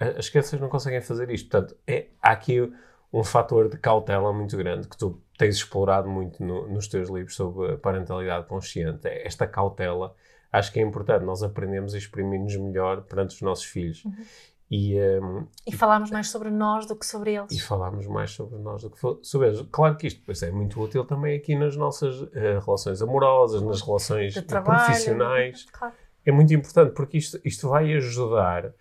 a- 0.00 0.18
as 0.18 0.28
crianças 0.28 0.60
não 0.60 0.68
conseguem 0.68 1.00
fazer 1.00 1.30
isto. 1.30 1.48
Portanto, 1.50 1.76
é, 1.86 2.06
há 2.22 2.30
aqui 2.30 2.72
um 3.12 3.24
fator 3.24 3.68
de 3.68 3.76
cautela 3.78 4.32
muito 4.32 4.56
grande 4.56 4.86
que 4.88 4.96
tu 4.96 5.20
tens 5.38 5.56
explorado 5.56 6.08
muito 6.08 6.42
no- 6.44 6.68
nos 6.68 6.86
teus 6.86 7.08
livros 7.08 7.34
sobre 7.34 7.72
a 7.72 7.76
parentalidade 7.76 8.46
consciente. 8.46 9.06
É 9.08 9.26
Esta 9.26 9.46
cautela 9.46 10.14
acho 10.52 10.72
que 10.72 10.78
é 10.78 10.82
importante. 10.82 11.24
Nós 11.24 11.42
aprendemos 11.42 11.94
a 11.94 11.98
exprimir-nos 11.98 12.56
melhor 12.56 13.02
perante 13.02 13.34
os 13.34 13.42
nossos 13.42 13.64
filhos. 13.64 14.02
E, 14.70 14.96
ehm, 14.98 15.44
E 15.66 15.72
falámos 15.72 16.10
mais 16.10 16.28
sobre 16.28 16.50
nós 16.50 16.86
do 16.86 16.96
que 16.96 17.06
sobre 17.06 17.34
eles. 17.34 17.52
e 17.52 17.60
falámos 17.60 18.06
mais 18.06 18.32
sobre 18.32 18.58
nós 18.58 18.82
do 18.82 18.90
que 18.90 18.98
sobre 19.22 19.48
eles. 19.48 19.62
Claro 19.70 19.96
que 19.96 20.06
isto 20.08 20.18
depois 20.20 20.42
é 20.42 20.50
muito 20.50 20.80
útil 20.80 21.04
também 21.04 21.36
aqui 21.36 21.54
nas 21.54 21.76
nossas 21.76 22.20
eh, 22.34 22.58
relações 22.64 23.00
amorosas, 23.00 23.62
nas 23.62 23.80
relações 23.80 24.34
trabalho. 24.42 24.84
profissionais. 24.84 25.66
Claro. 25.72 25.94
É 26.24 26.32
muito 26.32 26.52
importante 26.52 26.92
porque 26.94 27.16
isto, 27.18 27.40
isto 27.44 27.68
vai 27.68 27.92
ajudar 27.94 28.72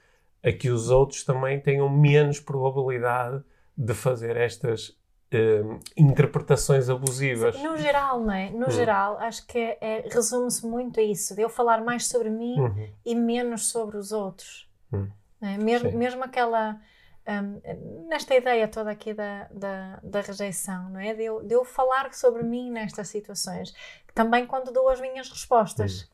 a 0.44 0.52
que 0.52 0.70
os 0.70 0.90
outros 0.90 1.24
também 1.24 1.60
tenham 1.60 1.88
menos 1.88 2.40
probabilidade 2.40 3.44
de 3.78 3.94
fazer 3.94 4.38
estas 4.38 4.98
hum, 5.34 5.80
interpretações 5.96 6.90
abusivas. 6.90 7.62
No 7.62 7.78
geral, 7.78 8.20
não 8.22 8.32
é? 8.34 8.50
No 8.50 8.72
geral, 8.72 9.18
acho 9.20 9.46
que 9.46 9.58
é, 9.60 9.78
é- 9.82 10.10
resume-se 10.12 10.66
muito 10.66 11.00
a 11.00 11.04
isso, 11.04 11.36
de 11.36 11.42
eu 11.42 11.50
falar 11.50 11.84
mais 11.84 12.08
sobre 12.08 12.30
mim 12.30 12.60
Uhum. 12.60 12.88
e 13.06 13.14
menos 13.14 13.68
sobre 13.68 13.98
os 13.98 14.12
outros. 14.12 14.68
Hum. 14.92 15.08
Não 15.42 15.50
é? 15.50 15.58
mesmo, 15.58 15.90
Sim. 15.92 15.98
mesmo 15.98 16.24
aquela. 16.24 16.80
hum, 17.28 18.08
nesta 18.08 18.36
ideia 18.36 18.68
toda 18.68 18.92
aqui 18.92 19.14
da, 19.14 19.48
da, 19.52 20.00
da 20.04 20.22
rejeição, 20.22 20.90
não 20.90 21.00
é? 21.00 21.14
De 21.14 21.24
eu, 21.24 21.44
de 21.44 21.54
eu 21.54 21.66
falar 21.66 22.14
sobre 22.14 22.44
mim 22.44 22.72
nestas 22.72 23.08
situações. 23.10 23.74
Também 24.14 24.46
quando 24.46 24.72
dou 24.72 24.90
as 24.90 25.00
minhas 25.02 25.30
respostas. 25.30 26.10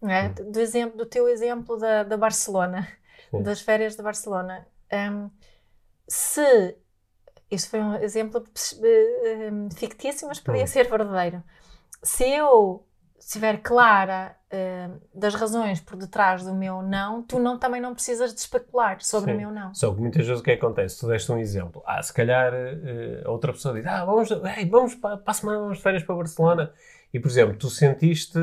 Não 0.00 0.10
é? 0.10 0.28
do, 0.28 0.60
exemplo, 0.60 0.96
do 0.96 1.04
teu 1.06 1.28
exemplo 1.28 1.76
da, 1.76 2.04
da 2.04 2.16
Barcelona, 2.16 2.86
Sim. 3.30 3.42
das 3.42 3.60
férias 3.60 3.96
de 3.96 4.02
Barcelona. 4.02 4.66
Hum, 4.92 5.30
se. 6.06 6.76
Isso 7.50 7.70
foi 7.70 7.80
um 7.80 7.94
exemplo 7.96 8.44
eh, 8.82 9.50
hum, 9.50 9.70
fictício, 9.70 10.28
mas 10.28 10.38
podia 10.38 10.64
Hum. 10.64 10.66
ser 10.66 10.88
verdadeiro. 10.88 11.42
Se 12.02 12.28
eu 12.28 12.86
estiver 13.18 13.58
clara 13.58 14.36
eh, 14.50 14.88
das 15.14 15.34
razões 15.34 15.80
por 15.80 15.96
detrás 15.96 16.44
do 16.44 16.54
meu 16.54 16.82
não, 16.82 17.22
tu 17.22 17.38
não, 17.38 17.58
também 17.58 17.80
não 17.80 17.94
precisas 17.94 18.32
de 18.32 18.40
especular 18.40 19.00
sobre 19.00 19.32
Sim. 19.32 19.36
o 19.36 19.40
meu 19.40 19.50
não. 19.50 19.74
Só 19.74 19.92
que 19.92 20.00
muitas 20.00 20.26
vezes 20.26 20.40
o 20.40 20.44
que 20.44 20.52
acontece? 20.52 21.00
Tu 21.00 21.06
deste 21.08 21.30
um 21.30 21.38
exemplo. 21.38 21.82
Ah, 21.86 22.02
se 22.02 22.12
calhar 22.12 22.52
a 23.24 23.30
outra 23.30 23.52
pessoa 23.52 23.74
diz: 23.74 23.86
Ah, 23.86 24.04
vamos, 24.04 24.30
ei, 24.30 24.66
vamos 24.68 24.94
para, 24.94 25.16
para 25.18 25.30
a 25.30 25.34
semana, 25.34 25.58
vamos 25.58 25.78
de 25.78 25.82
férias 25.82 26.02
para 26.02 26.14
Barcelona. 26.14 26.72
E, 27.12 27.18
por 27.18 27.28
exemplo, 27.28 27.56
tu 27.56 27.68
sentiste 27.68 28.38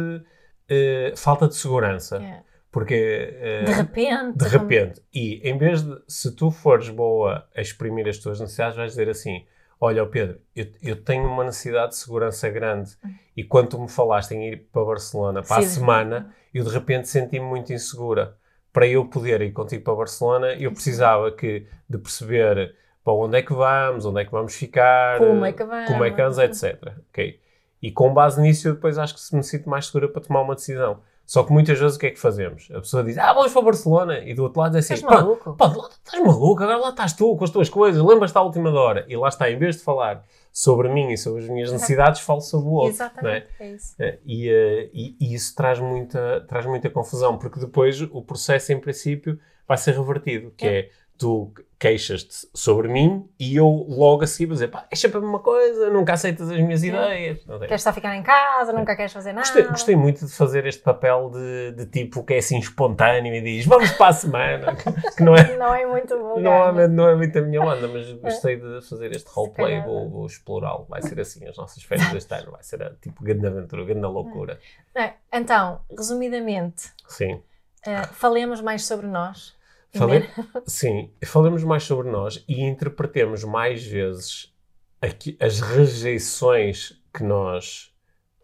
eh, 0.67 1.13
falta 1.15 1.47
de 1.47 1.55
segurança. 1.55 2.17
É. 2.17 2.43
Porque. 2.71 3.63
De 3.65 3.71
repente. 3.71 4.38
de 4.38 4.47
repente. 4.47 5.01
E 5.13 5.49
em 5.49 5.57
vez 5.57 5.82
de, 5.82 5.97
se 6.07 6.36
tu 6.36 6.51
fores 6.51 6.89
boa 6.89 7.47
a 7.55 7.61
exprimir 7.61 8.07
as 8.07 8.17
tuas 8.17 8.39
necessidades, 8.39 8.76
vais 8.76 8.91
dizer 8.91 9.09
assim: 9.09 9.45
Olha, 9.86 10.03
Pedro, 10.03 10.39
eu, 10.55 10.65
eu 10.81 10.95
tenho 10.95 11.27
uma 11.27 11.43
necessidade 11.43 11.89
de 11.91 11.97
segurança 11.97 12.49
grande 12.49 12.97
e 13.38 13.43
quando 13.43 13.69
tu 13.69 13.79
me 13.79 13.88
falaste 13.88 14.31
em 14.31 14.53
ir 14.53 14.67
para 14.71 14.83
Barcelona 14.83 15.43
para 15.43 15.57
a 15.57 15.61
Sim. 15.61 15.79
semana, 15.79 16.33
eu 16.51 16.63
de 16.63 16.71
repente 16.71 17.07
senti-me 17.07 17.45
muito 17.45 17.71
insegura. 17.71 18.36
Para 18.73 18.88
eu 18.88 19.05
poder 19.05 19.41
ir 19.41 19.51
contigo 19.51 19.83
para 19.83 19.93
Barcelona, 19.93 20.53
eu 20.55 20.71
precisava 20.71 21.31
que, 21.31 21.67
de 21.88 21.99
perceber 21.99 22.75
para 23.03 23.13
onde 23.13 23.38
é 23.38 23.43
que 23.43 23.53
vamos, 23.53 24.07
onde 24.07 24.21
é 24.21 24.25
que 24.25 24.31
vamos 24.31 24.55
ficar, 24.55 25.19
Como 25.19 25.45
é 25.45 25.53
que 25.53 25.63
vamos. 25.63 25.86
como 25.86 26.03
é 26.03 26.09
que 26.09 26.19
vamos, 26.19 26.39
etc. 26.39 26.93
Ok? 27.11 27.39
E 27.79 27.91
com 27.91 28.11
base 28.11 28.41
nisso, 28.41 28.67
eu 28.67 28.73
depois 28.73 28.97
acho 28.97 29.13
que 29.13 29.36
me 29.36 29.43
sinto 29.43 29.69
mais 29.69 29.86
segura 29.86 30.09
para 30.09 30.23
tomar 30.23 30.41
uma 30.41 30.55
decisão. 30.55 31.03
Só 31.26 31.43
que 31.43 31.51
muitas 31.51 31.80
vezes 31.80 31.97
o 31.97 31.99
que 31.99 32.07
é 32.07 32.11
que 32.11 32.19
fazemos? 32.19 32.67
A 32.71 32.80
pessoa 32.80 33.03
diz, 33.03 33.17
ah, 33.17 33.34
vamos 33.34 33.51
para 33.51 33.61
Barcelona. 33.63 34.19
E 34.19 34.34
do 34.34 34.43
outro 34.43 34.61
lado 34.61 34.73
diz 34.76 34.86
assim, 34.86 34.93
Estás 34.93 35.21
maluco? 35.23 35.55
pá, 35.55 35.65
lá 35.67 35.89
estás 35.89 36.23
maluco, 36.23 36.63
agora 36.63 36.78
lá 36.78 36.89
estás 36.89 37.13
tu 37.13 37.36
com 37.36 37.43
as 37.43 37.49
tuas 37.49 37.69
coisas, 37.69 38.01
lembras-te 38.03 38.38
à 38.38 38.41
última 38.41 38.69
hora. 38.71 39.05
E 39.07 39.17
lá 39.17 39.28
está, 39.30 39.49
em 39.49 39.57
vez 39.57 39.78
de 39.78 39.84
falar 39.84 40.23
sobre 40.53 40.88
mim 40.89 41.09
e 41.11 41.17
sobre 41.17 41.43
as 41.43 41.49
minhas 41.49 41.71
necessidades, 41.71 42.21
falo 42.21 42.41
sobre 42.41 42.67
o 42.69 42.71
outro. 42.73 42.89
é? 42.89 42.93
Exatamente, 42.93 43.47
é 43.59 43.71
isso. 43.71 43.95
Eh, 43.99 44.19
E, 44.26 44.49
eh, 44.49 44.89
e- 44.93 45.15
e 45.19 45.34
isso 45.34 45.55
traz 45.55 45.80
muita, 45.80 46.45
traz 46.47 46.65
muita 46.65 46.89
confusão, 46.89 47.38
porque 47.38 47.59
depois 47.59 47.99
o 48.01 48.21
processo, 48.21 48.71
em 48.71 48.80
princípio, 48.80 49.39
vai 49.67 49.78
ser 49.78 49.95
revertido, 49.97 50.51
que 50.55 50.65
é, 50.67 50.89
tu 51.18 51.53
queixas-te 51.78 52.47
sobre 52.53 52.88
mim 52.88 53.30
e 53.38 53.55
eu 53.55 53.68
logo 53.68 54.24
assim 54.24 54.45
vou 54.45 54.53
dizer, 54.53 54.70
pá, 54.70 54.88
é 54.89 54.95
sempre 54.95 55.18
a 55.18 55.22
mesma 55.22 55.39
coisa, 55.39 55.89
nunca 55.89 56.13
aceitas 56.13 56.49
as 56.49 56.57
minhas 56.59 56.84
ideias. 56.84 57.45
Não 57.45 57.59
tem- 57.59 57.68
Queres 57.68 57.84
só 57.84 57.91
ficar 57.93 58.16
em 58.16 58.24
casa, 58.24 58.72
nunca 58.74 58.95
queres 58.95 59.11
fazer 59.11 59.34
nada. 59.34 59.45
Gostei, 59.45 59.63
gostei 59.68 59.95
muito 59.95 60.26
de 60.26 60.32
fazer 60.32 60.66
este 60.66 60.82
papel 60.82 61.30
de, 61.32 61.72
de 61.74 61.86
tipo 61.86 62.24
que 62.24 62.34
é 62.34 62.38
assim 62.38 62.57
espontâneo 62.59 63.34
e 63.36 63.41
diz, 63.41 63.66
vamos 63.66 63.91
para 63.91 64.07
a 64.07 64.13
semana, 64.13 64.76
que 65.16 65.22
não 65.24 65.36
é, 65.36 65.57
Não 65.57 65.74
é 65.76 65.86
muito 65.86 66.18
vulgar. 66.18 66.41
Normalmente 66.41 66.91
não 66.91 67.09
é 67.09 67.16
muito 67.16 67.38
a 67.38 67.41
minha 67.41 67.61
onda, 67.61 67.88
mas 67.88 68.11
gostei 68.13 68.55
de 68.55 68.82
fazer 68.88 69.11
este 69.11 69.30
roleplay, 69.30 69.82
vou, 69.82 70.09
vou 70.09 70.26
explorá-lo. 70.26 70.86
Vai 70.89 71.01
ser 71.01 71.20
assim, 71.20 71.45
as 71.45 71.57
nossas 71.57 71.84
férias 71.84 72.09
deste 72.09 72.34
ano, 72.34 72.51
vai 72.51 72.63
ser 72.63 72.82
a, 72.82 72.91
tipo 73.01 73.22
grande 73.24 73.45
aventura, 73.47 73.84
grande 73.84 74.07
loucura. 74.07 74.59
É, 74.95 75.13
Então, 75.32 75.82
resumidamente, 75.95 76.91
Sim. 77.07 77.41
eh, 77.86 78.01
falemos 78.13 78.61
mais 78.61 78.86
sobre 78.86 79.07
nós. 79.07 79.54
Fale... 79.97 80.29
Sim, 80.65 81.11
falemos 81.25 81.63
mais 81.63 81.83
sobre 81.83 82.09
nós 82.09 82.43
e 82.47 82.61
interpretemos 82.63 83.43
mais 83.43 83.85
vezes 83.85 84.53
aqui- 85.01 85.37
as 85.39 85.59
rejeições 85.61 87.01
que 87.13 87.23
nós. 87.23 87.91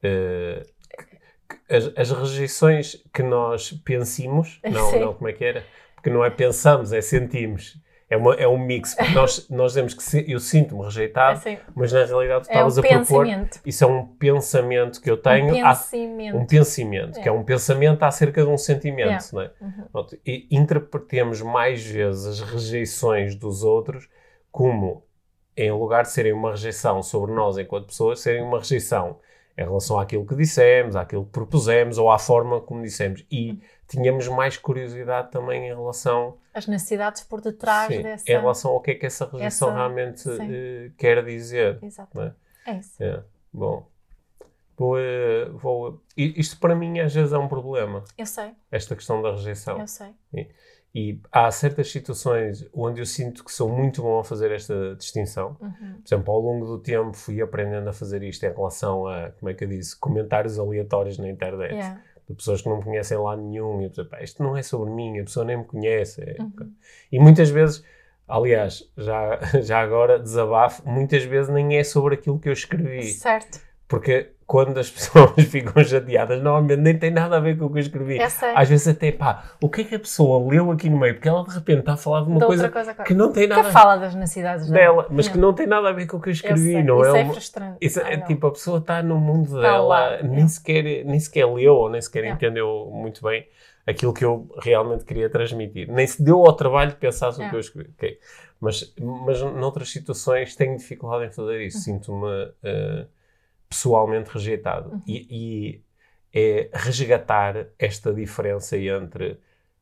que- 0.01 1.75
as, 1.75 1.91
as 1.97 2.11
rejeições 2.11 3.03
que 3.13 3.23
nós 3.23 3.71
pensemos, 3.85 4.59
não, 4.69 4.91
Sim. 4.91 4.99
não, 4.99 5.13
como 5.13 5.27
é 5.29 5.33
que 5.33 5.43
era? 5.43 5.65
Porque 5.95 6.09
não 6.09 6.23
é 6.25 6.29
pensamos, 6.29 6.91
é 6.93 7.01
sentimos. 7.01 7.77
É, 8.11 8.17
uma, 8.17 8.35
é 8.35 8.45
um 8.47 8.57
mix. 8.57 8.93
Porque 8.93 9.13
nós, 9.13 9.49
nós 9.49 9.71
dizemos 9.71 9.93
que 9.93 10.03
se- 10.03 10.25
eu 10.29 10.37
sinto-me 10.39 10.83
rejeitado, 10.83 11.37
Assim, 11.39 11.57
mas 11.73 11.93
na 11.93 12.03
realidade 12.03 12.43
tu 12.45 12.49
é 12.49 12.53
estavas 12.53 12.77
a 12.77 12.81
propor. 12.81 13.25
Isso 13.65 13.83
é 13.85 13.87
um 13.87 14.05
pensamento 14.05 15.01
que 15.01 15.09
eu 15.09 15.15
tenho. 15.17 15.47
um 15.55 15.61
pensamento. 15.63 16.37
um 16.37 16.45
pensamento, 16.45 17.17
É. 17.19 17.21
que 17.23 17.29
é 17.29 17.31
um 17.31 17.43
pensamento 17.43 18.03
acerca 18.03 18.43
de 18.43 18.49
um 18.49 18.57
sentimento, 18.57 19.11
É. 19.11 19.33
não 19.33 19.41
é? 19.41 19.51
Uhum. 19.61 19.85
Pronto, 19.93 20.17
e 20.25 20.45
interpretemos 20.51 21.41
mais 21.41 21.81
vezes 21.85 22.25
as 22.27 22.41
rejeições 22.41 23.33
dos 23.35 23.63
outros 23.63 24.09
como, 24.51 25.03
em 25.55 25.71
lugar 25.71 26.03
de 26.03 26.11
serem 26.11 26.33
uma 26.33 26.51
rejeição 26.51 27.01
sobre 27.01 27.33
nós 27.33 27.57
enquanto 27.57 27.87
pessoas, 27.87 28.19
serem 28.19 28.43
uma 28.43 28.57
rejeição 28.59 29.19
em 29.57 29.63
relação 29.63 29.99
àquilo 29.99 30.25
que 30.25 30.35
dissemos, 30.35 30.95
àquilo 30.95 31.25
que 31.25 31.31
propusemos 31.31 31.97
ou 31.97 32.09
à 32.11 32.17
forma 32.19 32.59
como 32.61 32.81
dissemos. 32.81 33.25
E 33.31 33.59
tínhamos 33.91 34.27
mais 34.27 34.57
curiosidade 34.57 35.31
também 35.31 35.65
em 35.67 35.75
relação, 35.75 36.37
As 36.53 36.65
necessidades 36.67 37.23
por 37.23 37.41
detrás 37.41 37.93
sim, 37.93 38.01
dessa. 38.01 38.31
em 38.31 38.35
relação 38.39 38.71
ao 38.71 38.81
que 38.81 38.91
é 38.91 38.95
que 38.95 39.05
essa 39.05 39.25
rejeição 39.25 39.69
essa- 39.69 39.75
realmente 39.77 40.29
eh, 40.29 40.91
quer 40.97 41.23
dizer. 41.25 41.77
Exato. 41.83 42.19
é? 42.21 42.33
É 42.65 42.73
isso. 42.77 43.01
É, 43.03 43.23
bom. 43.53 43.85
Vou, 44.77 44.97
eh, 44.97 45.45
vou, 45.53 46.01
isto 46.17 46.57
para 46.59 46.73
mim 46.75 46.99
às 46.99 47.13
vezes 47.13 47.33
é 47.33 47.37
um 47.37 47.47
problema, 47.47 48.03
Eu 48.17 48.25
sei, 48.25 48.51
esta 48.71 48.95
questão 48.95 49.21
da 49.21 49.31
rejeição. 49.31 49.79
eu 49.79 49.87
sei. 49.87 50.09
E 50.93 51.21
há 51.31 51.49
certas 51.51 51.89
situações 51.89 52.67
onde 52.73 52.99
eu 52.99 53.05
sinto 53.05 53.45
que 53.45 53.51
sou 53.53 53.69
muito 53.69 54.01
bom 54.01 54.19
a 54.19 54.23
fazer 54.25 54.51
esta 54.51 54.93
distinção. 54.97 55.55
Uhum. 55.61 55.93
Por 56.03 56.03
exemplo, 56.05 56.33
ao 56.33 56.39
longo 56.41 56.65
do 56.65 56.79
tempo 56.79 57.13
fui 57.15 57.41
aprendendo 57.41 57.87
a 57.89 57.93
fazer 57.93 58.21
isto 58.23 58.43
em 58.45 58.51
relação 58.51 59.07
a, 59.07 59.29
como 59.39 59.49
é 59.49 59.53
que 59.53 59.63
eu 59.63 59.69
disse, 59.69 59.97
comentários 59.97 60.59
aleatórios 60.59 61.17
na 61.17 61.29
internet. 61.29 61.73
Yeah. 61.75 62.01
De 62.29 62.35
pessoas 62.35 62.61
que 62.61 62.69
não 62.69 62.77
me 62.77 62.83
conhecem 62.83 63.17
lá 63.17 63.35
nenhum. 63.35 63.81
E 63.81 63.89
penso, 63.89 64.05
"Pá, 64.05 64.21
isto 64.21 64.41
não 64.43 64.55
é 64.55 64.63
sobre 64.63 64.89
mim, 64.91 65.19
a 65.19 65.23
pessoa 65.23 65.45
nem 65.45 65.57
me 65.57 65.65
conhece. 65.65 66.21
É- 66.21 66.37
Uhum. 66.41 66.71
E 67.11 67.19
muitas 67.19 67.49
vezes, 67.49 67.83
aliás, 68.27 68.89
já, 68.97 69.39
já 69.61 69.79
agora 69.81 70.17
desabafo, 70.19 70.87
muitas 70.87 71.23
vezes 71.23 71.49
nem 71.53 71.77
é 71.77 71.83
sobre 71.83 72.15
aquilo 72.15 72.39
que 72.39 72.49
eu 72.49 72.53
escrevi. 72.53 73.03
Certo. 73.11 73.59
Porque 73.87 74.31
quando 74.51 74.77
as 74.77 74.89
pessoas 74.91 75.45
ficam 75.45 75.81
chateadas, 75.81 76.41
normalmente 76.43 76.81
nem 76.81 76.99
tem 76.99 77.09
nada 77.09 77.37
a 77.37 77.39
ver 77.39 77.57
com 77.57 77.67
o 77.67 77.69
que 77.71 77.77
eu 77.77 77.81
escrevi. 77.83 78.17
Eu. 78.17 78.25
Às 78.53 78.67
vezes 78.67 78.85
até, 78.89 79.09
pá, 79.09 79.45
o 79.61 79.69
que 79.69 79.79
é 79.79 79.83
que 79.85 79.95
a 79.95 79.99
pessoa 79.99 80.45
leu 80.51 80.69
aqui 80.71 80.89
no 80.89 80.99
meio? 80.99 81.13
Porque 81.13 81.29
ela 81.29 81.41
de 81.45 81.51
repente 81.55 81.79
está 81.79 81.93
a 81.93 81.97
falar 81.97 82.23
de 82.25 82.31
uma 82.31 82.39
De 82.41 82.45
coisa, 82.45 82.67
coisa 82.69 82.93
que 82.93 83.13
não 83.13 83.31
tem 83.31 83.47
nada 83.47 83.63
Que 83.63 83.71
fala 83.71 83.95
das 83.95 84.13
necessidades 84.13 84.69
dela, 84.69 85.07
mas 85.09 85.29
que 85.29 85.37
Não. 85.37 85.47
não 85.47 85.55
tem 85.55 85.65
nada 85.65 85.87
a 85.87 85.93
ver 85.93 86.05
com 86.05 86.17
o 86.17 86.21
que 86.21 86.27
eu 86.27 86.31
Eu 86.31 86.33
escrevi, 86.33 86.73
sei. 86.73 86.83
não 86.83 86.99
Isso 87.01 87.15
é? 87.15 87.21
é 87.21 87.25
frustrante. 87.29 87.77
isso 87.79 87.99
é 88.01 88.03
Ai, 88.03 88.17
não. 88.17 88.25
tipo, 88.27 88.45
a 88.47 88.51
pessoa 88.51 88.79
está 88.79 89.01
no 89.01 89.17
mundo 89.17 89.61
dela, 89.61 89.79
lá, 89.87 90.21
nem, 90.21 90.43
é. 90.43 90.47
sequer, 90.49 91.05
nem 91.05 91.17
sequer 91.17 91.45
leu 91.45 91.73
ou 91.75 91.89
nem 91.89 92.01
sequer 92.01 92.25
É. 92.25 92.29
entendeu 92.31 92.89
muito 92.93 93.23
bem 93.23 93.47
aquilo 93.87 94.13
que 94.13 94.25
eu 94.25 94.49
realmente 94.61 95.05
queria 95.05 95.29
transmitir. 95.29 95.89
Nem 95.89 96.05
se 96.05 96.21
deu 96.21 96.39
ao 96.45 96.51
trabalho 96.53 96.89
de 96.91 96.97
pensar 96.97 97.31
sobre 97.31 97.45
o 97.45 97.47
É. 97.47 97.49
que 97.51 97.55
eu 97.55 97.59
escrevi. 97.61 97.89
Ok. 97.97 98.17
Mas, 98.59 98.93
mas 99.25 99.41
noutras 99.41 99.89
situações 99.89 100.57
tenho 100.57 100.75
dificuldade 100.75 101.23
em 101.25 101.31
fazer 101.31 101.61
isso. 101.65 101.77
Uhum. 101.77 101.83
Sinto-me 101.83 102.51
eh, 102.63 103.05
pessoalmente 103.71 104.29
rejeitado. 104.29 104.89
Uhum. 104.91 105.01
E, 105.07 105.27
e 105.31 105.83
é 106.33 106.69
resgatar 106.73 107.67
esta 107.79 108.13
diferença 108.13 108.77
entre 108.77 109.39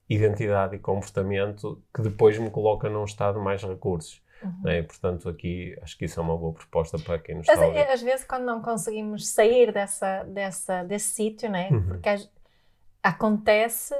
identidade 0.07 0.75
e 0.75 0.79
comportamento 0.79 1.81
que 1.93 2.01
depois 2.03 2.37
me 2.37 2.49
coloca 2.51 2.87
num 2.89 3.03
estado 3.03 3.39
mais 3.41 3.63
recursos. 3.63 4.21
Uhum. 4.41 4.61
né? 4.63 4.81
Portanto, 4.83 5.27
aqui 5.27 5.77
acho 5.81 5.97
que 5.97 6.05
isso 6.05 6.17
é 6.17 6.23
uma 6.23 6.37
boa 6.37 6.53
proposta 6.53 6.97
para 6.97 7.19
quem 7.19 7.35
nos 7.35 7.49
Às, 7.49 7.55
está 7.55 7.65
a 7.65 7.67
ouvir. 7.67 7.91
às 7.91 8.01
vezes, 8.01 8.25
quando 8.25 8.45
não 8.45 8.61
conseguimos 8.61 9.27
sair 9.27 9.73
dessa, 9.73 10.23
dessa, 10.23 10.83
desse 10.83 11.09
sítio, 11.13 11.49
né? 11.51 11.67
Uhum. 11.71 11.83
porque 11.87 12.07
às- 12.09 12.29
acontece 13.03 13.93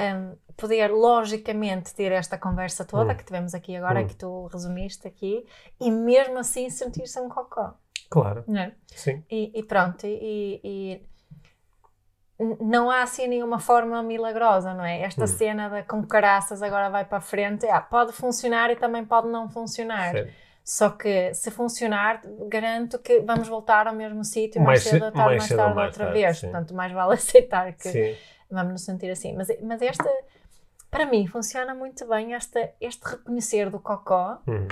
hum, 0.00 0.36
poder 0.56 0.88
logicamente 0.92 1.94
ter 1.94 2.12
esta 2.12 2.36
conversa 2.38 2.84
toda 2.84 3.12
Hum. 3.12 3.16
que 3.16 3.24
tivemos 3.24 3.54
aqui 3.54 3.74
agora, 3.76 4.00
Hum. 4.02 4.06
que 4.06 4.16
tu 4.16 4.46
resumiste 4.46 5.06
aqui, 5.08 5.44
e 5.80 5.90
mesmo 5.90 6.38
assim 6.38 6.68
sentir-se 6.70 7.18
um 7.20 7.28
cocó. 7.28 7.74
Claro, 8.14 8.44
Não 8.46 8.60
é? 8.60 8.72
sim. 8.94 9.24
E, 9.30 9.40
e 9.58 9.62
pronto, 9.64 10.06
e, 10.06 10.60
e 10.62 11.02
não 12.60 12.90
há 12.90 13.02
assim 13.02 13.26
nenhuma 13.28 13.58
forma 13.58 14.02
milagrosa, 14.02 14.74
não 14.74 14.84
é? 14.84 15.00
Esta 15.02 15.24
Hum. 15.24 15.28
cena 15.28 15.68
da 15.68 15.82
com 15.82 16.04
caraças 16.06 16.62
agora 16.62 16.88
vai 16.90 17.04
para 17.04 17.18
a 17.18 17.20
frente, 17.20 17.66
ah, 17.68 17.80
pode 17.80 18.12
funcionar 18.12 18.70
e 18.70 18.76
também 18.76 19.04
pode 19.04 19.28
não 19.28 19.48
funcionar. 19.48 20.14
Só 20.64 20.90
que 20.90 21.34
se 21.34 21.50
funcionar, 21.50 22.22
garanto 22.48 22.98
que 22.98 23.20
vamos 23.20 23.48
voltar 23.48 23.86
ao 23.86 23.94
mesmo 23.94 24.24
sítio 24.24 24.62
mais, 24.62 24.82
Mais 24.82 24.82
cedo 24.82 24.98
ce- 25.00 25.04
ou 25.06 25.12
tarde, 25.12 25.36
mais 25.36 25.48
cedo 25.48 25.56
tarde 25.58 25.74
mais 25.74 25.86
outra 25.88 26.04
tarde, 26.06 26.20
vez. 26.20 26.38
sim. 26.38 26.50
Portanto, 26.50 26.74
mais 26.74 26.92
vale 26.92 27.14
aceitar 27.20 27.72
que 27.74 27.88
Sim. 27.88 28.16
vamos 28.50 28.72
nos 28.72 28.82
sentir 28.84 29.10
assim. 29.10 29.34
Mas, 29.36 29.48
mas 29.62 29.82
esta, 29.82 30.08
para 30.90 31.04
mim, 31.06 31.26
funciona 31.26 31.74
muito 31.74 32.06
bem 32.08 32.32
esta, 32.34 32.70
este 32.80 33.04
reconhecer 33.04 33.68
do 33.70 33.78
cocó 33.78 34.38
Uhum. 34.46 34.68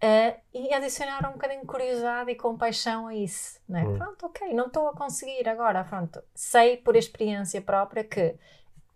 Eh, 0.00 0.40
e 0.54 0.72
adicionar 0.72 1.28
um 1.28 1.32
bocadinho 1.32 1.60
de 1.62 1.66
curiosidade 1.66 2.30
e 2.30 2.34
compaixão 2.36 3.06
a 3.08 3.14
isso. 3.14 3.58
Não 3.68 3.78
é? 3.78 3.84
Hum. 3.84 3.98
Pronto, 3.98 4.26
ok, 4.26 4.52
não 4.54 4.66
estou 4.66 4.88
a 4.88 4.92
conseguir 4.94 5.48
agora. 5.48 5.84
Pronto, 5.84 6.22
sei 6.34 6.76
por 6.76 6.94
experiência 6.96 7.60
própria 7.60 8.04
que 8.04 8.36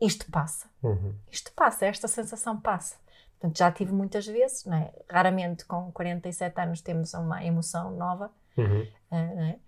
isto 0.01 0.31
passa. 0.31 0.69
Uhum. 0.83 1.15
Isto 1.31 1.53
passa, 1.55 1.87
esta 1.87 2.09
sensação 2.09 2.61
passa. 2.61 2.97
Portanto, 3.39 3.59
já 3.59 3.71
tive 3.73 3.93
muitas 3.93 4.27
vezes, 4.27 4.65
não 4.65 4.77
é? 4.77 4.93
raramente 5.11 5.65
com 5.65 5.91
47 5.93 6.61
anos 6.61 6.81
temos 6.81 7.13
uma 7.15 7.45
emoção 7.45 7.91
nova, 7.93 8.31
Uhum. 8.57 8.87
eh, 9.11 9.35
não 9.35 9.43
é? 9.43 9.59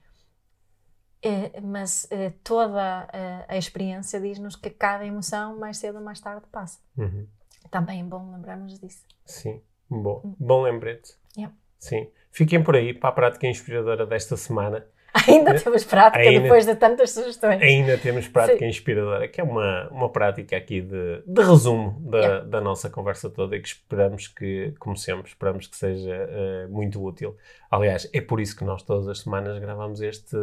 Eh, 1.23 1.61
mas 1.63 2.07
toda 2.45 3.09
a 3.49 3.57
experiência 3.57 4.21
diz-nos 4.21 4.57
que 4.57 4.69
cada 4.71 5.05
emoção, 5.07 5.57
mais 5.59 5.79
cedo 5.79 5.97
ou 5.99 6.05
mais 6.05 6.21
tarde, 6.21 6.47
passa. 6.53 6.79
Uhum. 6.99 7.27
Também 7.71 8.01
é 8.01 8.05
bom 8.05 8.31
lembrarmos 8.31 8.79
disso. 8.79 9.05
Sim. 9.25 9.63
Bom, 9.89 10.21
bom 10.39 10.63
lembrete. 10.63 11.15
Yeah. 11.37 11.55
Sim. 11.79 12.09
Fiquem 12.31 12.63
por 12.63 12.75
aí 12.77 12.93
para 12.95 13.11
a 13.11 13.13
prática 13.13 13.47
inspiradora 13.47 14.05
desta 14.07 14.37
semana. 14.37 14.87
Ainda 15.29 15.55
temos 15.55 15.85
prática 15.85 16.19
Ainda- 16.25 16.41
depois 16.43 16.67
de 16.67 16.75
tantas 16.75 17.13
sugestões. 17.13 17.63
Ainda 17.63 17.97
temos 17.97 18.27
prática 18.27 18.59
Sim. 18.59 18.67
inspiradora, 18.67 19.29
que 19.29 19.41
é 19.41 19.45
uma, 19.45 19.89
uma 19.91 20.11
prática 20.11 20.57
aqui 20.57 20.81
de, 20.81 21.23
de 21.25 21.41
resumo 21.43 22.01
da, 22.11 22.19
Yeah. 22.19 22.45
da 22.47 22.61
nossa 22.61 22.91
conversa 22.91 23.31
toda 23.31 23.55
e 23.57 23.61
que 23.61 23.69
esperamos 23.69 24.27
que, 24.27 24.75
como 24.81 24.97
sempre, 24.97 25.29
esperamos 25.29 25.69
que 25.69 25.77
seja 25.77 26.13
eh, 26.29 26.67
muito 26.69 27.01
útil. 27.01 27.37
Aliás, 27.71 28.11
é 28.13 28.21
por 28.21 28.41
isso 28.41 28.57
que 28.57 28.65
nós 28.65 28.83
todas 28.83 29.07
as 29.07 29.21
semanas 29.21 29.57
gravamos 29.61 30.01
este 30.01 30.37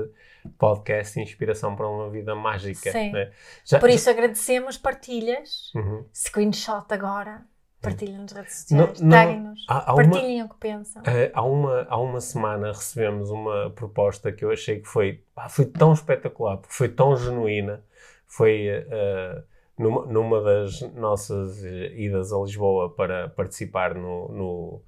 podcast 0.58 1.20
Inspiração 1.20 1.76
para 1.76 1.88
uma 1.90 2.10
Vida 2.10 2.34
Mágica. 2.34 2.92
Sim. 2.94 3.12
né? 3.12 3.32
Já- 3.66 3.78
Por 3.80 3.90
isso 3.90 4.10
agradecemos 4.10 4.78
partilhas, 4.78 5.72
Uhum. 5.76 6.06
screenshot 6.14 6.86
agora, 6.92 7.42
partilhem 7.82 8.18
nas 8.18 8.32
redes 8.32 8.54
sociais, 8.54 9.00
taguem-nos, 9.00 9.66
partilhem 9.66 10.44
o 10.44 10.50
que 10.50 10.58
pensam. 10.58 11.02
Eh, 11.06 11.32
há, 11.34 11.44
uma, 11.44 11.88
há 11.90 11.98
uma 11.98 12.22
semana 12.22 12.68
recebemos 12.68 13.30
uma 13.30 13.70
proposta 13.72 14.32
que 14.32 14.46
eu 14.46 14.52
achei 14.52 14.80
que 14.80 14.88
foi, 14.88 15.24
pá, 15.34 15.50
foi 15.50 15.66
tão 15.66 15.94
espetacular, 15.94 16.58
porque 16.58 16.74
foi 16.74 16.90
tão 16.90 17.16
genuína. 17.18 17.84
Foi 18.28 18.68
eh, 18.68 19.44
numa, 19.78 20.06
numa 20.06 20.42
das 20.42 20.82
nossas 20.94 21.64
eh, 21.66 21.92
idas 21.96 22.32
a 22.32 22.38
Lisboa 22.38 22.94
para 22.94 23.30
participar 23.30 23.96
no, 23.96 24.30
no, 24.30 24.82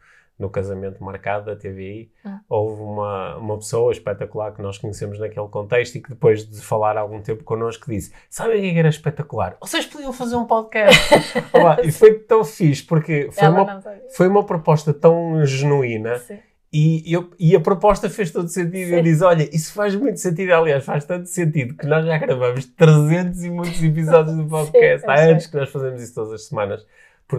no 0.43 0.49
casamento 0.49 1.01
marcado 1.03 1.45
da 1.45 1.55
TVI. 1.55 2.11
Hum. 2.25 2.37
Houve 2.49 2.81
uma, 2.81 3.37
uma 3.37 3.57
pessoa 3.57 3.91
espetacular 3.91 4.51
que 4.53 4.61
nós 4.61 4.77
conhecemos 4.77 5.17
naquele 5.19 5.47
contexto 5.47 5.95
e 5.95 6.01
que 6.01 6.09
depois 6.09 6.45
de 6.47 6.61
falar 6.61 6.97
algum 6.97 7.21
tempo 7.21 7.43
connosco 7.43 7.89
disse: 7.89 8.11
Sabem 8.29 8.57
o 8.57 8.61
que 8.61 8.67
é 8.67 8.79
era 8.79 8.89
espetacular? 8.89 9.57
Vocês 9.61 9.85
podiam 9.85 10.11
fazer 10.11 10.35
um 10.35 10.45
podcast. 10.45 11.13
Olá, 11.53 11.77
e 11.83 11.91
foi 11.91 12.13
tão 12.15 12.43
fixe, 12.43 12.83
porque 12.83 13.29
foi 13.31 13.43
Ela 13.45 13.63
uma 13.63 13.83
foi 14.15 14.27
uma 14.27 14.45
proposta 14.45 14.93
tão 14.93 15.45
genuína 15.45 16.19
Sim. 16.19 16.37
e, 16.71 17.03
eu- 17.13 17.31
e 17.39 17.55
a 17.55 17.59
proposta 17.61 18.09
fez 18.09 18.29
todo 18.31 18.49
sentido. 18.49 18.89
Eu 18.91 18.97
Sim. 18.97 19.03
disse: 19.03 19.23
Olha, 19.23 19.49
isso 19.55 19.73
faz 19.73 19.95
muito 19.95 20.19
sentido. 20.19 20.51
Aliás, 20.53 20.83
faz 20.83 21.05
tanto 21.05 21.27
sentido 21.29 21.75
que 21.75 21.87
nós 21.87 22.05
já 22.05 22.17
gravamos 22.17 22.65
300 22.65 23.43
e 23.43 23.49
muitos 23.49 23.81
episódios 23.81 24.35
do 24.35 24.45
podcast. 24.49 24.99
Sim, 25.01 25.05
eu 25.07 25.11
Há 25.11 25.19
anos 25.21 25.47
que 25.47 25.55
nós 25.55 25.69
fazemos 25.69 26.01
isso 26.01 26.13
todas 26.13 26.33
as 26.33 26.45
semanas, 26.47 26.85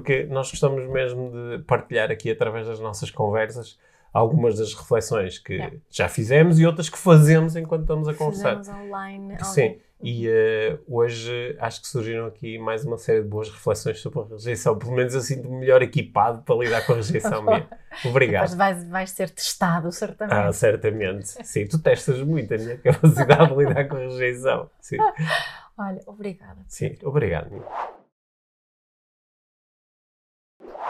porque 0.00 0.24
nós 0.24 0.50
gostamos 0.50 0.86
mesmo 0.90 1.30
de 1.30 1.62
partilhar 1.64 2.10
aqui 2.10 2.30
através 2.30 2.66
das 2.66 2.80
nossas 2.80 3.10
conversas 3.10 3.78
algumas 4.12 4.56
das 4.58 4.72
reflexões 4.74 5.38
que 5.40 5.54
Yeah. 5.54 5.76
já 5.90 6.08
fizemos 6.08 6.60
e 6.60 6.66
outras 6.66 6.88
que 6.88 6.96
fazemos 6.98 7.56
enquanto 7.56 7.82
estamos 7.82 8.06
a 8.08 8.14
conversar. 8.14 8.58
Fizemos 8.58 8.80
online. 8.84 9.36
Sim, 9.42 9.60
online. 9.62 9.82
e 10.00 10.28
eh, 10.28 10.78
hoje 10.86 11.56
acho 11.58 11.80
que 11.82 11.88
surgiram 11.88 12.26
aqui 12.26 12.56
mais 12.56 12.84
uma 12.84 12.96
série 12.96 13.22
de 13.22 13.28
boas 13.28 13.50
reflexões 13.50 13.98
sobre 14.00 14.20
a 14.20 14.24
rejeição. 14.24 14.78
Pelo 14.78 14.92
menos 14.92 15.14
eu 15.14 15.20
sinto-me 15.20 15.56
melhor 15.58 15.82
equipado 15.82 16.42
para 16.42 16.54
lidar 16.54 16.86
com 16.86 16.92
a 16.92 16.96
rejeição 16.96 17.42
minha. 17.42 17.66
Obrigado. 18.06 18.50
Depois 18.50 18.54
vais, 18.54 18.88
vais 18.88 19.10
ser 19.10 19.30
testado, 19.30 19.90
certamente. 19.90 20.32
Ah, 20.36 20.52
certamente. 20.52 21.26
Sim, 21.44 21.66
tu 21.66 21.80
testas 21.80 22.20
muito 22.22 22.54
a 22.54 22.56
minha 22.58 22.78
capacidade 22.78 23.48
de 23.52 23.56
lidar 23.64 23.88
com 23.88 23.96
a 23.96 24.00
rejeição. 24.00 24.70
Sim, 24.80 24.98
Olha, 25.76 26.00
obrigada. 26.06 26.60
sim. 26.68 26.94
obrigado. 27.02 27.50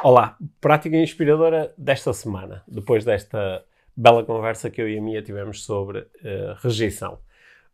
Olá, 0.06 0.36
prática 0.60 0.98
inspiradora 0.98 1.72
desta 1.78 2.12
semana, 2.12 2.62
depois 2.68 3.06
desta 3.06 3.64
bela 3.96 4.22
conversa 4.22 4.68
que 4.68 4.82
eu 4.82 4.86
e 4.86 4.98
a 4.98 5.00
Mia 5.00 5.22
tivemos 5.22 5.64
sobre 5.64 6.06
eh, 6.22 6.54
rejeição. 6.58 7.18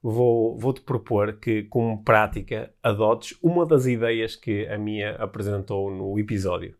vou, 0.00 0.56
vou-te 0.56 0.80
propor 0.80 1.40
que, 1.40 1.64
como 1.64 2.04
prática, 2.04 2.72
adotes 2.84 3.36
uma 3.42 3.66
das 3.66 3.86
ideias 3.86 4.36
que 4.36 4.64
a 4.68 4.78
minha 4.78 5.16
apresentou 5.16 5.90
no 5.90 6.16
episódio. 6.20 6.76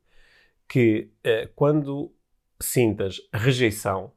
Que 0.69 1.11
eh, 1.25 1.51
quando 1.57 2.15
sintas 2.63 3.21
rejeição, 3.35 4.13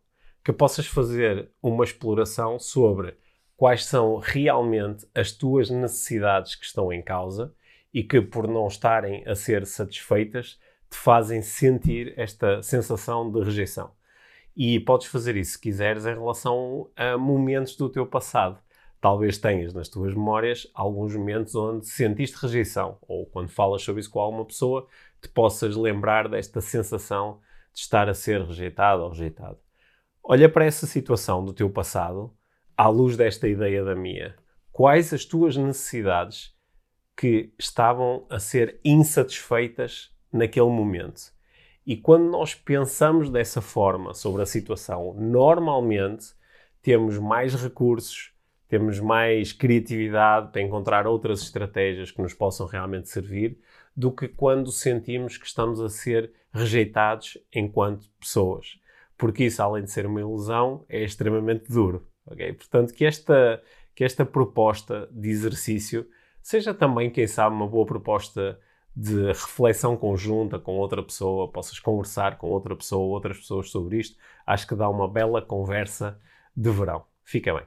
que 0.45 0.53
possas 0.53 0.85
fazer 0.85 1.49
uma 1.63 1.83
exploração 1.83 2.59
sobre 2.59 3.17
quais 3.57 3.85
são 3.85 4.17
realmente 4.17 5.07
as 5.15 5.31
tuas 5.31 5.71
necessidades 5.71 6.53
que 6.53 6.65
estão 6.65 6.93
em 6.93 7.01
causa 7.01 7.51
e 7.91 8.03
que, 8.03 8.21
por 8.21 8.47
não 8.47 8.67
estarem 8.67 9.27
a 9.27 9.33
ser 9.33 9.65
satisfeitas, 9.65 10.59
te 10.93 10.97
fazem 10.97 11.41
sentir 11.41 12.13
esta 12.15 12.61
sensação 12.61 13.29
de 13.31 13.43
rejeição. 13.43 13.91
E 14.55 14.79
podes 14.79 15.07
fazer 15.07 15.35
isso, 15.35 15.53
se 15.53 15.59
quiseres, 15.59 16.05
em 16.05 16.13
relação 16.13 16.87
a 16.95 17.17
momentos 17.17 17.75
do 17.75 17.89
teu 17.89 18.05
passado. 18.05 18.59
Talvez 19.01 19.39
tenhas 19.39 19.73
nas 19.73 19.89
tuas 19.89 20.13
memórias 20.13 20.67
alguns 20.71 21.15
momentos 21.15 21.55
onde 21.55 21.87
sentiste 21.87 22.37
rejeição, 22.37 22.99
ou 23.01 23.25
quando 23.25 23.49
falas 23.49 23.81
sobre 23.81 24.01
isso 24.01 24.11
com 24.11 24.19
alguma 24.19 24.45
pessoa, 24.45 24.87
te 25.19 25.27
possas 25.29 25.75
lembrar 25.75 26.29
desta 26.29 26.61
sensação 26.61 27.39
de 27.73 27.79
estar 27.79 28.07
a 28.07 28.13
ser 28.13 28.43
rejeitado 28.43 29.01
ou 29.01 29.09
rejeitado. 29.09 29.57
Olha 30.23 30.47
para 30.47 30.63
essa 30.63 30.85
situação 30.85 31.43
do 31.43 31.53
teu 31.53 31.71
passado 31.71 32.31
à 32.77 32.87
luz 32.87 33.17
desta 33.17 33.47
ideia 33.47 33.83
da 33.83 33.95
minha. 33.95 34.35
Quais 34.71 35.11
as 35.11 35.25
tuas 35.25 35.57
necessidades 35.57 36.53
que 37.17 37.51
estavam 37.57 38.27
a 38.29 38.37
ser 38.39 38.79
insatisfeitas 38.85 40.12
naquele 40.33 40.69
momento? 40.69 41.31
E 41.85 41.97
quando 41.97 42.29
nós 42.29 42.55
pensamos 42.55 43.29
dessa 43.29 43.61
forma 43.61 44.13
sobre 44.13 44.41
a 44.41 44.45
situação, 44.45 45.13
normalmente 45.17 46.27
temos 46.81 47.17
mais 47.17 47.53
recursos, 47.55 48.33
temos 48.67 48.99
mais 48.99 49.51
criatividade 49.51 50.51
para 50.51 50.61
encontrar 50.61 51.05
outras 51.05 51.41
estratégias 51.41 52.09
que 52.09 52.21
nos 52.21 52.33
possam 52.33 52.65
realmente 52.65 53.09
servir 53.09 53.59
do 53.95 54.11
que 54.11 54.27
quando 54.27 54.71
sentimos 54.71 55.37
que 55.37 55.45
estamos 55.45 55.79
a 55.79 55.89
ser 55.89 56.31
rejeitados 56.51 57.37
enquanto 57.53 58.09
pessoas. 58.19 58.79
Porque 59.17 59.45
isso, 59.45 59.61
além 59.61 59.83
de 59.83 59.91
ser 59.91 60.05
uma 60.05 60.19
ilusão, 60.19 60.85
é 60.89 61.03
extremamente 61.03 61.71
duro. 61.71 62.07
Okay? 62.25 62.53
Portanto, 62.53 62.93
que 62.93 63.05
esta, 63.05 63.61
que 63.93 64.03
esta 64.03 64.25
proposta 64.25 65.07
de 65.11 65.29
exercício 65.29 66.07
seja 66.41 66.73
também, 66.73 67.09
quem 67.09 67.27
sabe, 67.27 67.55
uma 67.55 67.67
boa 67.67 67.85
proposta 67.85 68.59
de 68.95 69.27
reflexão 69.27 69.97
conjunta 69.97 70.59
com 70.59 70.77
outra 70.77 71.01
pessoa, 71.03 71.51
possas 71.51 71.79
conversar 71.79 72.37
com 72.37 72.47
outra 72.47 72.75
pessoa, 72.75 73.13
outras 73.13 73.37
pessoas 73.37 73.69
sobre 73.71 73.99
isto. 73.99 74.17
Acho 74.45 74.67
que 74.67 74.75
dá 74.75 74.89
uma 74.89 75.07
bela 75.07 75.41
conversa 75.41 76.19
de 76.55 76.69
verão. 76.69 77.05
Fica 77.23 77.53
bem. 77.53 77.65